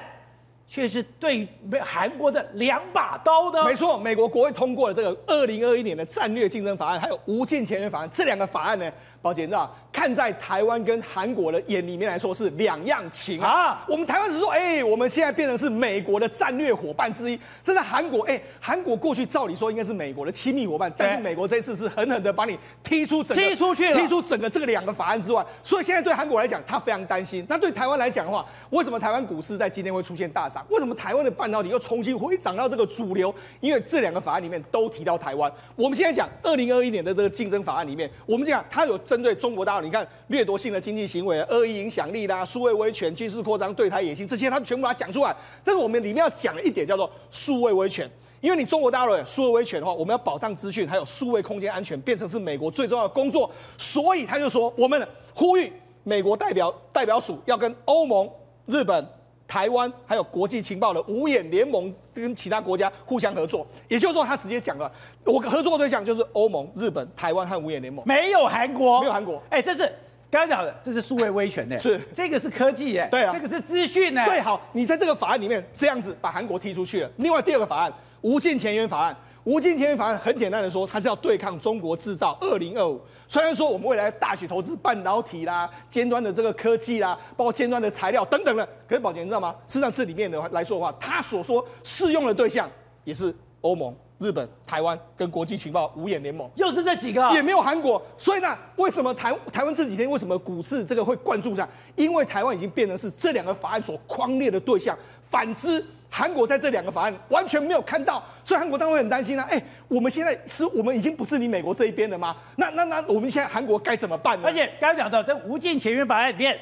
[0.67, 1.49] 却是对于
[1.83, 3.65] 韩国的两把刀呢？
[3.65, 8.93] 没错，美国国会通过了这个二零二一年的战略竞争法案，还有无尽前沿法案，这两个法案呢，
[9.23, 13.49] 宝姐你知道，看在台湾跟韩国的眼里面来说是两样情啊。
[13.49, 17.39] 啊我们台湾是说，哎、欸，我们现在变成是美国的战略伙伴之一。
[17.65, 25.45] 这在韩国，哎、欸，韩国过去照理说应该是美国的亲密伙伴，但是美国这一次是狠狠的把你踢出整个踢出去了，踢出整个这个两个法案之外。
[25.63, 27.45] 所以现在对韩国来讲，他非常担心。
[27.49, 30.65] 那对台湾来讲的话，为什么台湾股市在今天会出现大涨？
[30.71, 33.35] 为什么台湾的半导体又重新回涨到这个主流？
[33.61, 35.51] 因为这两个法案里面都提到台湾。
[35.75, 45.35] 我们现在讲二零二一年的这个竞争法案里面，我们讲它有针对中国大你看掠夺性的经济行为、恶意影响力啦、数位威权、军事扩张、对台野心，这些他全部把它讲出来。
[45.65, 48.11] 但是我们里面要讲的一点叫做数位威权，
[48.41, 53.51] 因为你中国大陆数位威权的话，我们要保障资讯还有数位空间安全，变成是美国最重要的工作。
[53.77, 55.73] 所以他就说，我们呼吁
[56.05, 58.29] 美国代表代表署要跟欧盟、
[58.67, 59.07] 日本、
[59.51, 63.67] 台湾还有国际情报的五眼联盟跟其他国家互相合作。
[63.89, 64.91] 也就是说，他直接讲了，
[65.25, 69.43] 我合作的对象就是欧盟、日本、台湾和五眼联盟，没有韩国，没有韩国。
[69.51, 69.83] 哎，这是
[70.31, 77.11] 刚刚讲的，这是数位威权呢，是这个是科技耶，对啊，这个是资讯呢，对，好，你在这个法案里面这样子把韩国踢出去了。
[77.17, 79.17] 另外第二个法案，无尽前沿法案。
[79.45, 83.01] 无尽前沿法案很简单的说，它是要对抗中国制造二零二五。
[83.31, 89.55] 虽然说我们未来大举投资半导体啦、尖端的这个科技啦，包括尖端的材料等等的，可是宝杰你知道吗？
[89.69, 92.69] 事实上这里面的来说的话，他所说适用的对象
[93.05, 98.03] 也是欧盟、日本、台湾跟国际情报五眼联盟，又是这几个，也没有韩国。
[98.19, 101.69] 所以呢，为什么台台湾这几天为什么股市这个会灌注上？
[101.95, 104.99] 因为台湾已经变成是这两个法案所框列的对象。
[105.31, 105.87] 反之。
[106.13, 109.47] 韩国在这两个法案完全没有看到，所以韩国当然会很担心啊！
[109.49, 112.37] 哎，我们现在是我们已经不是你美国这一边了吗？
[112.57, 114.49] 那那那我们现在韩国该怎么办呢？
[114.49, 116.59] 而且刚刚讲到这无尽前沿法案里面，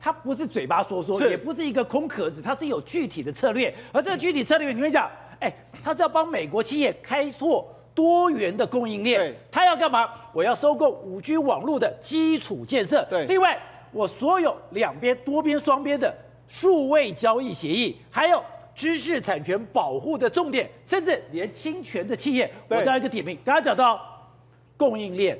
[0.00, 3.74] 它不是嘴巴说说，也不是一个空壳子，它是有具体的策略。
[3.90, 9.34] 而这个具体策略，你们讲，哎，它是要帮美国企业开拓多元的供应链。
[9.50, 10.08] 它要干嘛？
[10.32, 13.04] 我要收购五 G 网络的基础建设。
[13.10, 13.58] 对，另外
[13.90, 16.14] 我所有两边多边双边的
[16.46, 18.40] 数位交易协议，还有。
[18.74, 23.38] 知识产权保护的重点，甚至连侵权的企业，我都要一个点名。
[23.44, 24.00] 刚刚讲到
[24.76, 25.38] 供应链、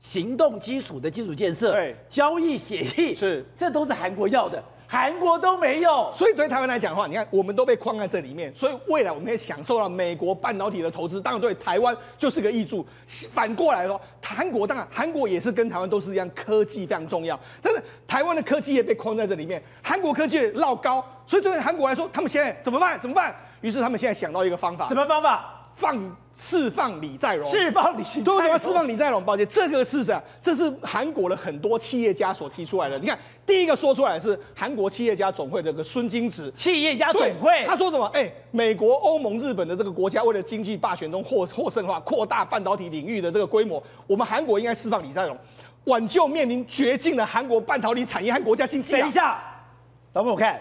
[0.00, 1.74] 行动基础的基础建设、
[2.08, 4.62] 交易协议，是这都是韩国要的。
[4.92, 12.86] 韩国都没有，所以对台湾来讲的话，你看我们都被框在这里面，所以未来我们可以享受到美国半导体的投资，当然对台湾就是个益处。
[13.32, 23.00] 反过来说，韩国当然韩国也是跟台湾都是一样，科技非常重要，但是台湾的科技也被框在这里面，韩国科技也绕高，所以对韩国来说，他们现在怎么办？
[23.00, 23.34] 怎么办？
[23.62, 25.61] 于是他们现在想到一个方法，什么方法？
[25.74, 29.22] 放释放李在镕，释放李在镕，对，为什么释放李在镕？
[29.24, 30.22] 抱歉，这个是啥？
[30.40, 32.98] 这是韩国的很多企业家所提出来的。
[32.98, 38.06] 你看，第一个说出来的是韩国企业家总会的这个孙金植，企业家总会，他说什么？
[38.14, 45.36] 哎，美国、欧盟、日本的这个国家为了经济霸权中获获胜的话，扩大半导体领域的这个规模，我们韩国应该释放李在镕，
[45.84, 48.92] 挽救面临绝境的韩国半导体产业和国家经济。
[48.92, 49.42] 等一下，
[50.12, 50.60] 等我看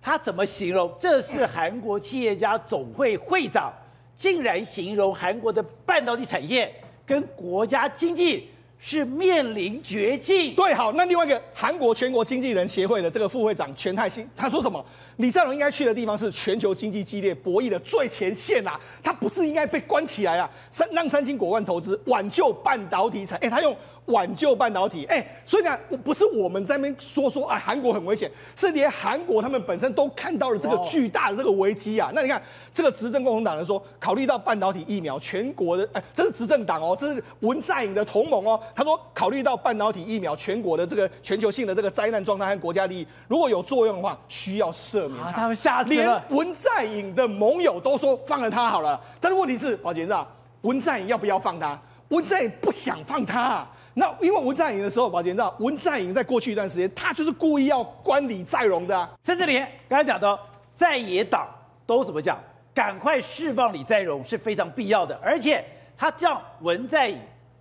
[0.00, 0.90] 他怎么形容？
[0.98, 3.72] 这是韩国企业家总会会长。
[4.20, 6.70] 竟然形容韩国的半导体产业
[7.06, 10.54] 跟国家经济是面临绝境。
[10.54, 14.84] 对，好，那另外一个韩国全国经纪人协会的这个副会长全泰信，他说什么？
[15.16, 20.50] 李在镕应该去的地方是全球经济激烈博弈的最前线啊，他不是应该被关起来啊？
[20.70, 23.74] 三让三星果断投资挽救半导体产，哎，他用。
[24.10, 32.10] 挽救半导体，哎，所以呢，不是我们在那边说说啊，韩国很危险，是连韩国他们本身都看到了这个巨大的这个危机啊。
[32.14, 32.40] 那你看，
[32.72, 38.60] 这个执政共同党人说，考虑到半导体疫苗，全国的，哎，这是执政党哦，这是文在寅的同盟哦。
[38.74, 45.28] 他说，考虑到半导体疫苗，全国的这个全球性的这个灾难状态和国家利益，如果有作用的话，需要赦免他。
[45.28, 46.24] 啊，他们吓死了。
[46.28, 50.26] 连文在寅的盟友都说放了他好了，但是问题是，宝杰知道
[50.62, 51.80] 文在寅要不要放他？
[52.08, 53.70] 文在寅不想放他啊。
[53.94, 59.10] 那因为文在寅的时候，宝杰知道，文在寅在过去一段时间，他就是故意要关李在镕的、啊。
[59.20, 60.38] 在这里，刚才讲的
[60.72, 61.48] 在野党
[61.86, 62.38] 都怎么讲？
[62.72, 65.62] 赶快释放李在镕是非常必要的，而且
[65.98, 67.18] 他叫文在寅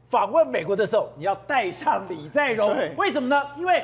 [0.07, 2.71] 访问美国的时候，你要带上李在镕。
[2.95, 3.43] 为什么呢？
[3.57, 3.83] 因为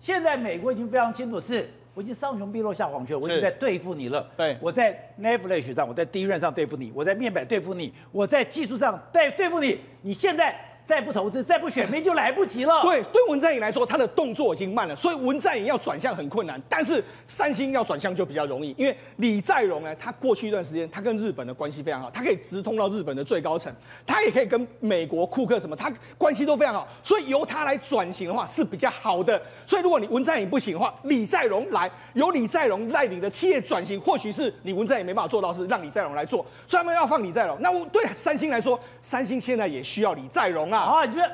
[0.00, 4.28] 现在美国已经非常清楚是，我已经上穷碧落下黄泉，我已经在对付你了。
[4.36, 10.54] 对，我在 Netflix 上，我在 DRAM 上对付你，我在面板对付你，我在技术上对对付你，你现在。
[10.86, 12.80] 再不投资，再不选民就来不及了。
[12.82, 16.62] 对，对文在寅来说，他的动作已经慢了，所以文在寅要转向很困难。
[16.68, 23.74] 但是三星要转向就比较容易，因为李在镕呢，他过去一段时间，他跟日本的关系非常好，他可以直通到日本的最高层，
[24.06, 29.42] 他也可以跟美国库克什么，他关系都非常好，所以由他来转型的话是比较好的。
[29.66, 36.46] 所以如果你文在寅不行的话，李在镕来，由李在镕带领的企业转型，或许是你文在寅没办法做到，是让李在镕来做。
[36.68, 40.75] 所以他们要放李在镕，那我对三星来说，三星现在也需要李在镕啊。
[40.78, 41.30] 啊，你觉得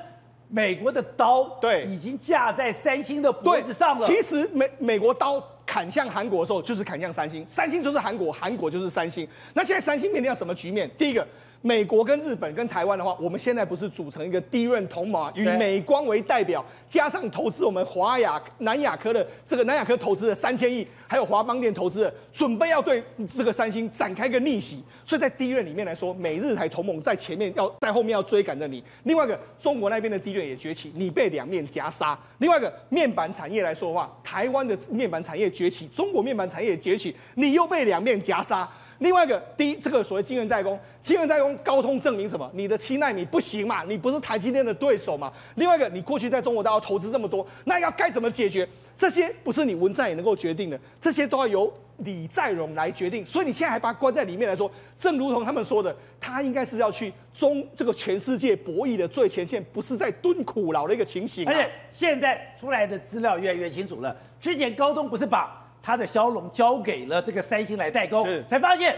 [0.49, 4.07] 美国的刀对已经架在三星的脖子上了？
[4.07, 9.27] 其实美美国刀砍向韩国的时候，就是砍向三星，三星就是韩国，韩国就是三星。
[9.55, 10.91] 那现在三星面临到什么局面？
[10.99, 11.27] 第一个。
[11.63, 23.01] 美国跟日本跟台湾的话，我们现在不是组成一个 DRAM 同盟，以美光为代表，加上投资我们华亚南亚科的这个南亚科投资的三千亿，还有华邦电投资的，准备要对
[23.33, 24.83] 这个三星展开一个逆袭。
[25.05, 28.83] 所以在 DRAM 里面来说，美日台同盟在前面要在后面要追赶着你。
[29.05, 32.19] 另外一个中国那边的 DRAM 也崛起，你被两面夹杀。
[32.39, 38.69] 另外一个面板产业来说的话，台湾的面板产业崛起，中国面板产业也崛起，你又被两面夹杀。
[39.03, 42.51] 另外一个，第一，这个所谓晶圆代工，晶圆代工高通证明什么？
[42.55, 43.83] 你的七奈米不行嘛？
[43.85, 45.33] 你不是台积电的对手嘛？
[45.57, 48.67] 另外一个，你过去在中国大陆投资这么多，那要该怎么解决？
[48.97, 53.25] 这些不是你文在寅能够决定的，这些都要由李在镕来决定。
[53.27, 61.53] 所以你现在还把他关在里面来说，正如同他们说的，他应该是要去中这个全世界博弈的最前线，不是在蹲苦牢的一个情形啊。
[61.53, 68.97] 而且现在出来的资料越来越清楚了，之前高通不是把他的骁龙交给了这个三星来代工，才发现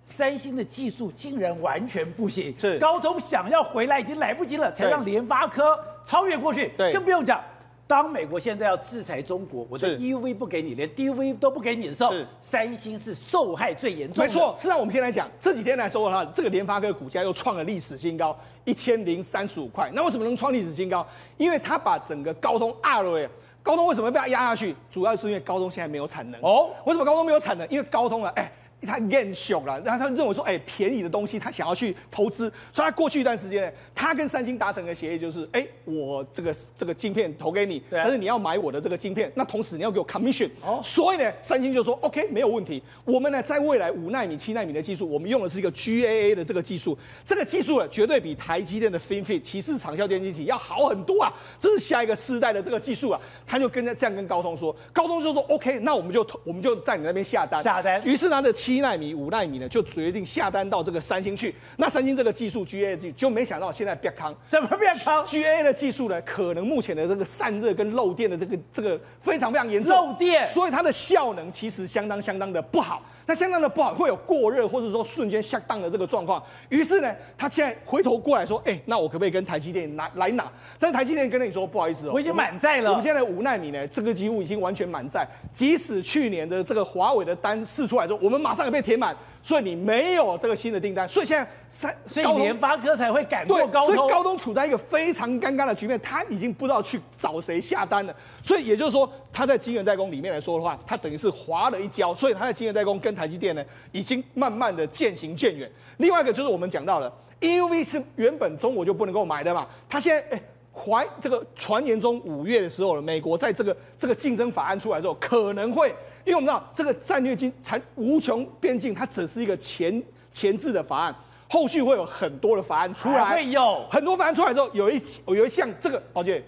[0.00, 6.72] 三星的技术竟然完全不行，是高通想要回来已经来不及了，才让联发科超越过去。
[6.76, 7.40] 对更不用讲，
[7.86, 14.28] 当美国现在要制裁中国，我的 EUV 不给你，连 DUV 都不给你的时候，三星是受害最严重的。
[14.28, 19.90] 没错，是让我们先来讲，这几天来说的话，这个联发科股价又创了历史新高，一千零三十五块。
[19.92, 21.06] 那为什么能创历史新高？
[21.36, 23.28] 因为它把整个高通压了耶。
[23.62, 24.74] 高通为什么被它压下去？
[24.90, 26.40] 主要是因为高通现在没有产能。
[26.42, 27.68] 哦为什么高通没有产能？
[27.68, 28.50] 因为高通啊，哎。
[28.86, 40.48] 他认熊了，然后他认为说，哎，便宜的东西他想要去投资，所以他过去一段时间呢，他跟三星达成的协议就是，哎，我这个这个晶片投给你，但是你要买我的这个晶片，那同时你要给我 commission。
[40.62, 40.80] 哦。
[40.82, 58.02] 所以呢，三星就说，OK，没有问题，我们呢在未来五纳米、七纳米的技术，我们用的是一个 GAA 的这个技术，这个技术呢绝对比台积电的 FinFET 骑士长效电晶体要好很多啊，这是下一个世代的这个技术啊，他就跟这样跟高通说，高通就说 OK，那我们就我们就在你那边下单，下单。
[58.04, 61.54] 于是拿着七纳米、五纳米呢，就决定下单到这个三星去。
[61.76, 73.02] 那三星这个技术 GA 技就没想到现在变康，怎么变康？GA 的技术呢，可能目前的这个散热跟漏电的这个这个非常非常严重，漏电所以它的效能其实相当相当的不好。
[73.26, 76.42] 那相当的不好，会有过热或者说瞬间 shut down 的这个状况。
[76.68, 80.50] 于是呢，他现在回头过来说，哎、那我可不可以跟台积电拿来拿？
[80.78, 85.26] 但是台积电跟你说，不好意思哦，我已经满载了我们现在五纳米呢，这个几乎已经完全满载。
[85.52, 91.08] 即使去年的这个华为的单试出来之后，我们马上也被填满，所以你没有这个新的订单。
[91.08, 93.94] 所以现在三，所以联发科才会赶对过，高通。
[93.94, 98.14] 所以高通处在一个非常尴尬的局面，他已经不知道去找谁下单了。
[98.42, 102.14] 所以也就是说，他在晶圆代工里面来说的话，他等于是滑了一跤。
[102.14, 105.70] 所以他在晶圆代工跟台积电呢，已经慢慢的渐行渐远。
[105.98, 110.42] 另外一个就是我们讲到了 EUV 是原本中国就不能够买的嘛，他现在哎。
[110.74, 115.88] 怀这个传言中五月的时候，美国在这个这个竞争法案出来之后，可能会，
[116.24, 121.14] 因为我们知道这个战略经产无穷边境，它只是一个前前置的法案，
[121.50, 126.42] 后续会有很多的法案出来，会有很多法案出来之后，有一有一项这个宝姐，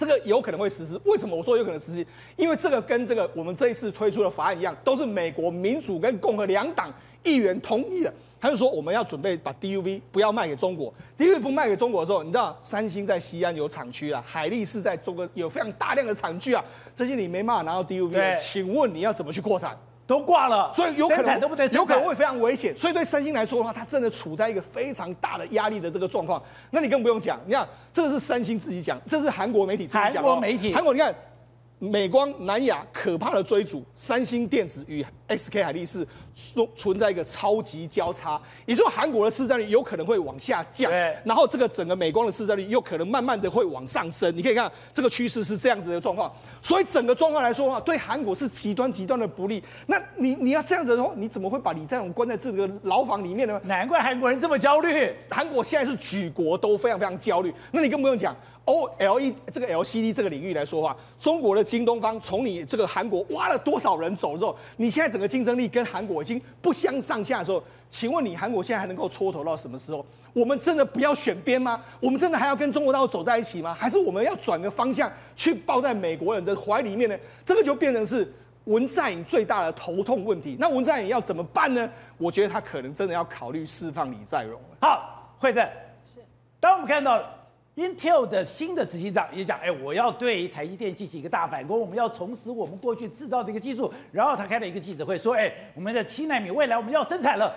[0.00, 0.98] 这个有可能会实施。
[1.04, 2.06] 为什么我说有可能实施？
[2.36, 6.90] 因为这个跟这个我们这一次推出的法案一样，都是美国民主跟共和两党
[7.22, 8.10] 议员同意的。
[8.40, 16.64] 他就说我们要准备把 DUV 不要卖给中国，DUV 不卖给中国的时候，你知道三星在西安有厂区啊，海力士在中国有非常大量的厂区啊，
[16.96, 19.76] 这些你没办法拿到 DUV，对请问你要怎么去扩产？
[20.10, 21.40] 都挂了，所以有可能
[21.70, 22.76] 有可能会非常危险。
[22.76, 26.42] 所以对三星来说的话，它真的处在一个非常大的压力的这个状况。
[26.70, 30.14] 那你更不用讲，你看这是三星自己讲，这是韩国媒体自己讲哦。
[30.14, 31.14] 韩国媒体韩国你看。
[31.82, 40.92] 美光、南亚可怕的追逐，三星电子与 SK 海力士存存在一个超级交叉，也就是说韩国的市占率有可能会往下降，
[41.24, 44.36] 然后这个整个美光的市占率又可能慢慢的会往上升。
[44.36, 49.62] 你可以看这个趋势是这样子的状况，所以整个状况来说的话，对韩国是极端极端的不利。
[49.86, 53.58] 那你你要这样子的话，你怎么会把李在镕关在这个牢房里面呢？
[53.64, 55.10] 难怪韩国人这么焦虑。
[55.30, 58.36] 韩国现在是举国都非常非常焦虑，那你更不用讲。
[58.70, 67.60] OLED 这个 LCD 这个领域来说的话，中国的京东方从你这个韩国挖了多少人走之后，你现在整个竞争力跟韩国已经不相上下的时候，
[67.90, 70.06] 请问你韩国现在还能够蹉跎到什么时候？
[70.32, 71.82] 我们真的不要选边吗？
[71.98, 73.74] 我们真的还要跟中国大陆走在一起吗？
[73.74, 77.18] 还是我们要转个方向去抱在美国人的怀里面呢？
[77.44, 78.32] 这个就变成是
[78.66, 80.56] 文在寅最大的头痛问题。
[80.60, 81.90] 那文在寅要怎么办呢？
[82.18, 84.60] 我觉得他可能真的要考虑释放李在镕了。
[84.80, 85.64] 好，惠政
[86.04, 86.20] 是，
[86.60, 87.20] 当我们看到。
[87.76, 93.90] Intel 的新的执行长也讲，哎，我要对台积电进行一个大反攻，我们要重拾我们过去制造的一个技术。
[94.12, 97.54] 然后他开了一个记者会，说，哎，我们的七纳米未来我们要生产了。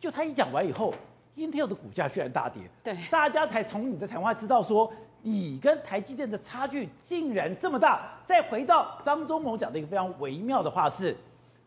[0.00, 0.92] 就他一讲完以后
[1.36, 4.90] ，Intel 的股价居然大跌，对，大家才从你的谈话知道说，
[5.20, 8.18] 你跟台积电的差距竟然这么大。
[8.24, 11.16] 再回到张忠谋讲的一个非常微妙的话是，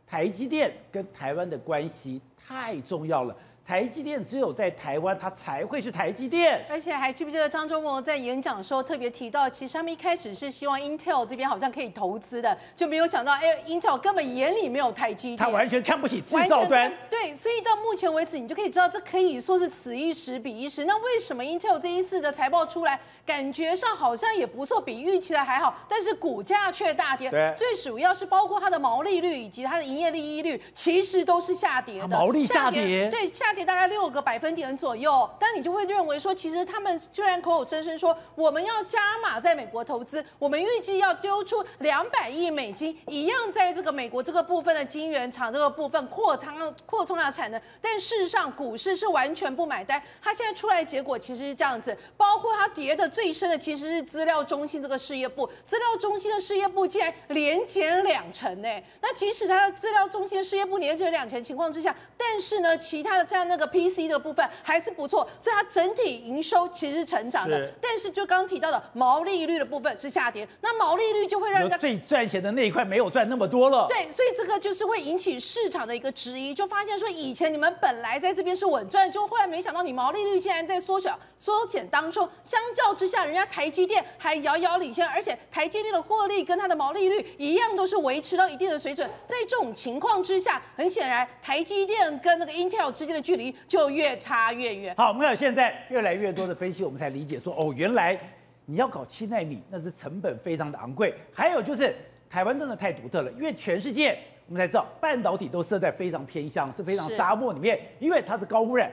[0.05, 3.33] 台积电跟台湾的关系太重要了。
[3.67, 6.63] 台积电只有在台湾，它才会是台积电。
[6.69, 16.93] 而且还记不记得张忠谋在演讲的时候特别提到，其实他们一开始是希望 Intel 这边好像可以投资的，就没有想到，哎，Intel 根本眼里没有台积电，他完全看不起制造端。
[17.09, 20.85] 对，所以到目前为止，你就可以知道，这可以说是此一时彼一时。
[20.85, 27.31] 那为什么 Intel 这一次的财报出来，感觉上好像也不错，比预期的还好，但是股价却大跌？
[27.31, 32.07] 对，最主要是包括它的毛利率以及它的营业利益率，其实都是下跌的。
[32.09, 33.54] 毛利下跌，对，下。
[33.63, 35.29] 大概六个百分点左右。
[35.39, 47.61] 但你就会认为说，其实他们虽然口口声声说我们要加码在美国投资，我们预计要丢出两百亿美金，一样在这个美国这个部分的晶圆厂这个部分扩仓扩充下产能。
[47.79, 50.01] 但事实上，股市是完全不买单。
[50.21, 58.69] 它现在出来结果其实是这样子，包括它跌的最深的其实是资料中心这个事业部，资料中心的事业部竟然连减两成呢。
[59.01, 67.57] 那即使它的资料中心事业部连减两成情况之下，但是呢，其他的像那个 PC 的部分还是不错，所以它整体营收其实是成长的。
[67.57, 73.85] 是但是就刚刚提到的毛利率的部分是下跌，那毛利率就会让人家最赚钱的那一块没有赚那么多了。
[73.87, 89.07] 对，所以这个就是会引起市场的一个质疑，就发现说以前你们本来在这边是稳赚，就后来没想到你毛利率竟然在缩小缩减当中，相较之下，人家台积电还遥遥领先，而且台积电的获利跟它的毛利率一样都是维持到一定的水准。
[89.27, 94.95] 在这种情况之下，很显然台积电跟那个 Intel 之间的距离就越差越远。
[94.95, 98.17] 好，我们有现在越来越多的分析，我们才理解说，哦，原来
[98.65, 101.13] 你要搞七纳米，那是成本非常的昂贵。
[101.33, 101.95] 还有就是
[102.29, 104.17] 台湾真的太独特了，因为全世界
[104.47, 108.91] 我们才知道半导体都设在非常偏乡，是非常沙漠里面，因为它是高污染。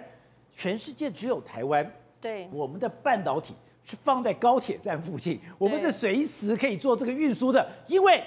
[0.51, 1.91] 全世界只有台湾，
[2.21, 8.23] 对，我们的半导体是放在高铁站附近，我们是随时可以做这个运输的，因为。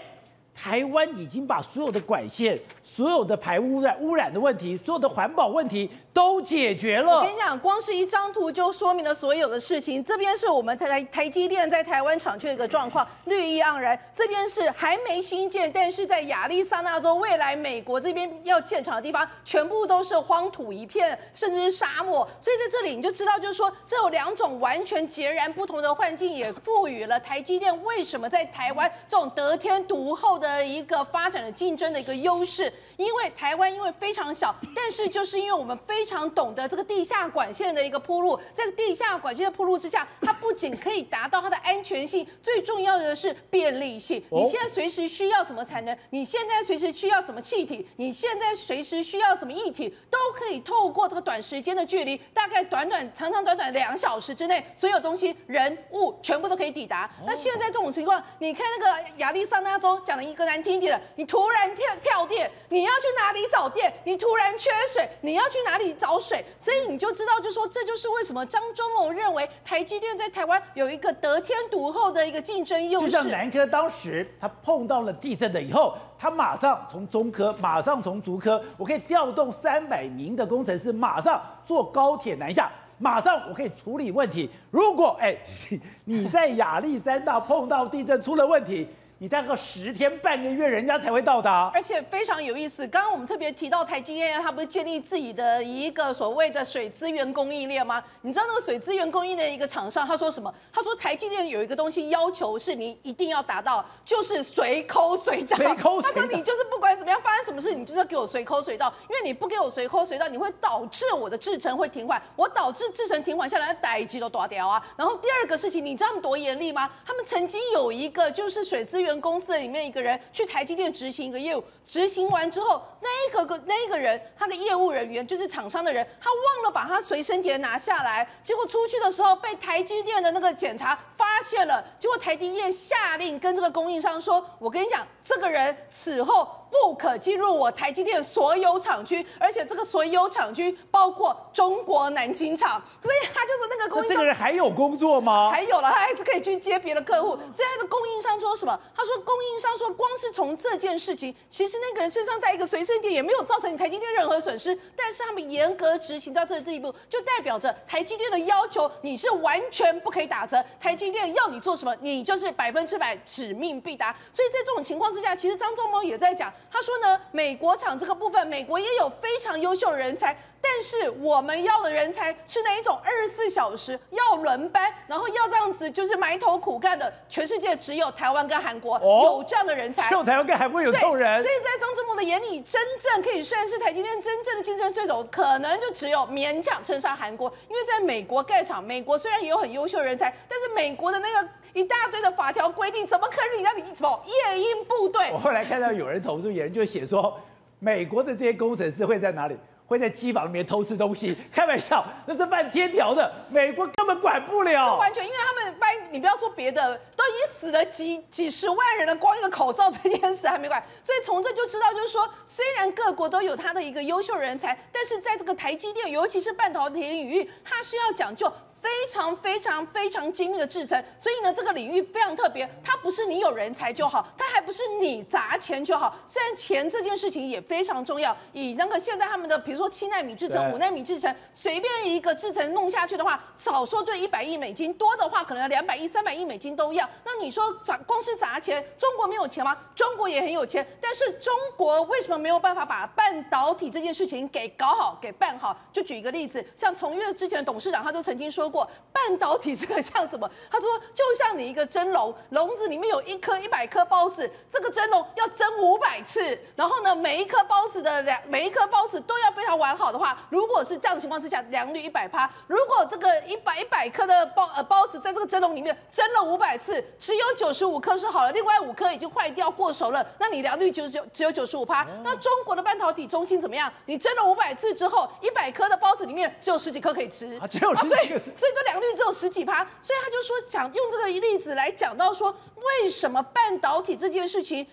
[0.56, 7.18] 台湾已经把所有的管线、所有的排污染、污染的问题、所有的环保问题都解决了。
[7.18, 10.02] 我跟你讲，光是一张图就说明了所有的事情。
[10.02, 14.00] 这边是我们台台积电在台湾厂区的一个状况，绿意盎然。
[14.16, 22.28] 这边是还没新建，但是在亚利桑那州未来美国这边要建厂的地方，全部都是荒土一片，甚至是沙漠。
[22.42, 30.45] 所以在这里你就知道，就是说这有两种完全截然不同的环境，也赋予了台积电为什么在台湾这种得天独厚的。
[30.46, 44.24] 的一个发展的竞争的一个优势，因为台湾因为非常小，但是就是因为我们非常懂得这个地下管线的一个铺路，在地下管线的铺路之下，它不仅可以达到它的安全性，最重要的是便利性。
[44.30, 57.10] 你现在随时需要什么产能，你现在随时需要什么气体，你现在随时需要什么液体，都可以透过这个短时间的距离，大概短短长长短短两小时之内，所有东西人物全部都可以抵达。
[57.26, 60.35] 那现在这种情况，你看那个亚利桑那州讲的一。
[60.36, 63.92] 个难听点的，你突然跳跳电，你要去哪里找电？
[64.04, 66.44] 你突然缺水，你要去哪里找水？
[66.60, 73.06] 所以你就知道，就说这就是为什么张忠谋认为台积电在台湾有一个得天独厚的一个竞争优势。
[73.06, 84.50] 就像南科当时他碰到了地震的以后，他马上从中科，马上从竹科，我可以调动三百名的工程师，马上坐高铁南下，马上我可以处理问题。
[84.72, 85.36] 如果哎，
[86.06, 88.88] 你在亚历山大碰到地震出了问题。
[89.26, 91.72] 你大概十天半个月，人家才会到达。
[91.74, 98.04] 而且非常有意思，刚刚我们特别提到台积电，它不是建立自己的一个所谓的水资源供应链吗？
[98.22, 100.54] 你知道那个水资源供应链一个厂商他说什么？
[100.72, 105.58] 他说台积电有一个东西要求是你一定要达到，就是随抠随到。
[105.58, 106.22] 随抠随到。
[106.22, 114.86] 他说你就是不管怎么样发生什么事，你就是要给我随抠随到，因为你不给我随抠随到，你会导致我的制程会停缓，我导致制程停缓下来，待机都断掉啊。
[114.96, 116.88] 然后第二个事情，你知道他们多严厉吗？
[117.04, 119.15] 他们曾经有一个就是水资源。
[119.20, 144.16] 公司里面一个人去台积电执行一个业务，执行完之后，那一个个那一个人，他的业务人员就是厂商的人，他忘了把他随身碟拿下来，结果出去的时候被台积电的那个检查发现了，结果台积电下令跟这个供应商说：“我跟你讲，这个人此后。”不可进入我台积电所有厂区，而且这个所有厂区包括中国南京厂，所以他就是那个供应商。
[144.16, 145.50] 这个人还有工作吗？
[145.50, 147.30] 还有了，他还是可以去接别的客户。
[147.30, 148.78] 所以他的供应商说什么？
[148.96, 160.64] 他说供应商说，光是从这件事情，其实那个人身上带一个随身碟也没有造成你台积电任何损失，但是他们严格执行到这这一步，就代表着台积电的要求你是完全不可以打折。
[160.80, 164.16] 台积电要你做什么，你就是百分之百使命必达。
[164.34, 166.52] 所以在这种情况之下，其实张忠谋也在讲。
[166.72, 173.00] 他说呢，美国厂这个部分，美国也有非常优秀的人才，但是我们要的人才是那一种？
[173.04, 177.12] 二十四小时要轮班，然后要这样子就是埋头苦干的。
[177.30, 181.42] 全世界只有台湾跟韩国有这样的人才，只有台湾跟韩国有这种人。
[181.42, 187.50] 所以在张忠谋的眼里，真正可以算是台积电真正的竞争对手，可能就只有勉强称上韩国。
[187.70, 191.48] 因为在美国盖厂，美国虽然也有很优秀的人才，但是美国的那个。
[191.76, 195.30] 一大堆的法条规定，怎么可以让你什么夜莺部队？
[195.34, 197.38] 我后来看到有人投诉，有人就写说，
[197.80, 199.58] 美国的这些工程师会在哪里？
[199.86, 204.96] 会在机房里面偷吃东西，开玩笑，那是犯天条的，美国根本管不了。
[204.96, 210.82] 完全，因为他们班，你不要说别的，都已经死了几几十万人了，光一个口罩这件事还没管。
[211.04, 218.52] 所以从这就知道，就是说，虽然各国都有他的一个优秀人才，但是在这个台积电，尤其是半导体领域，它是要讲究。
[218.86, 222.70] 非常非常非常精密的制程，所以呢，这个领域非常特别。
[222.84, 226.16] 它不是你有人才就好，它还不是你砸钱就好。
[226.28, 237.10] 虽然钱这件事情也非常重要，以那个现在他们的，比如说七纳米制程、五纳米制程，随便一个制程弄下去的话，少说就一百亿美金，多的话可能要两百亿、三百亿美金都要。
[237.24, 239.76] 那你说砸光是砸钱，中国没有钱吗？
[239.96, 245.76] 中国也很有钱，但是中国为什么没有办法把半导体这件事情给搞好、给办好？
[245.92, 248.75] 就举一个例子，像从越之前的董事长，他都曾经说过。
[249.12, 250.50] 半导体这个像什么？
[250.72, 262.50] 他说就像你一个蒸笼，笼子里面有一颗一百颗包子，这个蒸笼要蒸五百次，然后呢，每一颗包子的两每一颗包子都要非常完好的话，如果是这样的情况之下，良率一百趴。
[262.68, 272.06] 如果这个一百一百颗的包呃包子在这个蒸笼里面蒸了五百次，只有九十五颗是好了，另外五颗已经坏掉过熟了，那你良率就只有只有九十五趴。
[272.24, 273.92] 那中国的半导体中心怎么样？
[274.06, 284.86] 你蒸了五百次之后，一百颗的包子里面只有十几颗可以吃，啊，只有十几颗，所以所以这良率只有十几趴，所以他就说讲用这个例子来讲到说，为什么半导体这件事情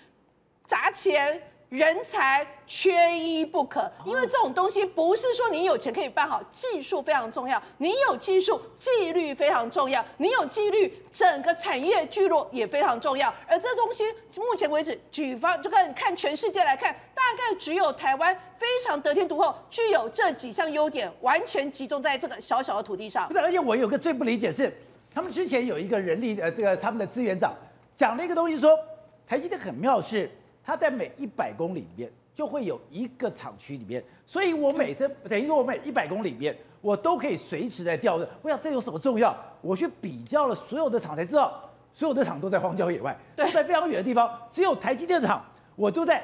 [0.67, 3.91] 砸钱人才缺一不可？
[4.05, 13.33] 因为这种东西不是说你有钱可以办好，技术非常重要，你有技术纪律非常重要，你有纪律整个产业聚落也非常重要。
[13.49, 14.05] 而这东西
[14.37, 23.27] 目前为止，举方就看看全世界来看，大概只有台湾非常得天独厚，具有这几项优点，完全集中在这个小小的土地上。
[23.29, 24.71] 不是，而且我有个最不理解是，
[25.11, 27.51] 他们之前有一个人力呃，这个他们的资源长
[27.97, 28.85] 讲了一个东西说，说
[29.27, 30.31] 台积电很妙是。
[30.65, 38.29] 它在每一百公里里面就会有一个厂区里面，所以我每次等于说我每一百公里里面我都可以随时在调任。
[38.41, 39.37] 我想这有什么重要？
[39.61, 45.45] 我去比较了所有的厂才知道，所有的厂都在荒郊野外，都在非常远的地方，只有台积电厂
[45.77, 46.23] 我都在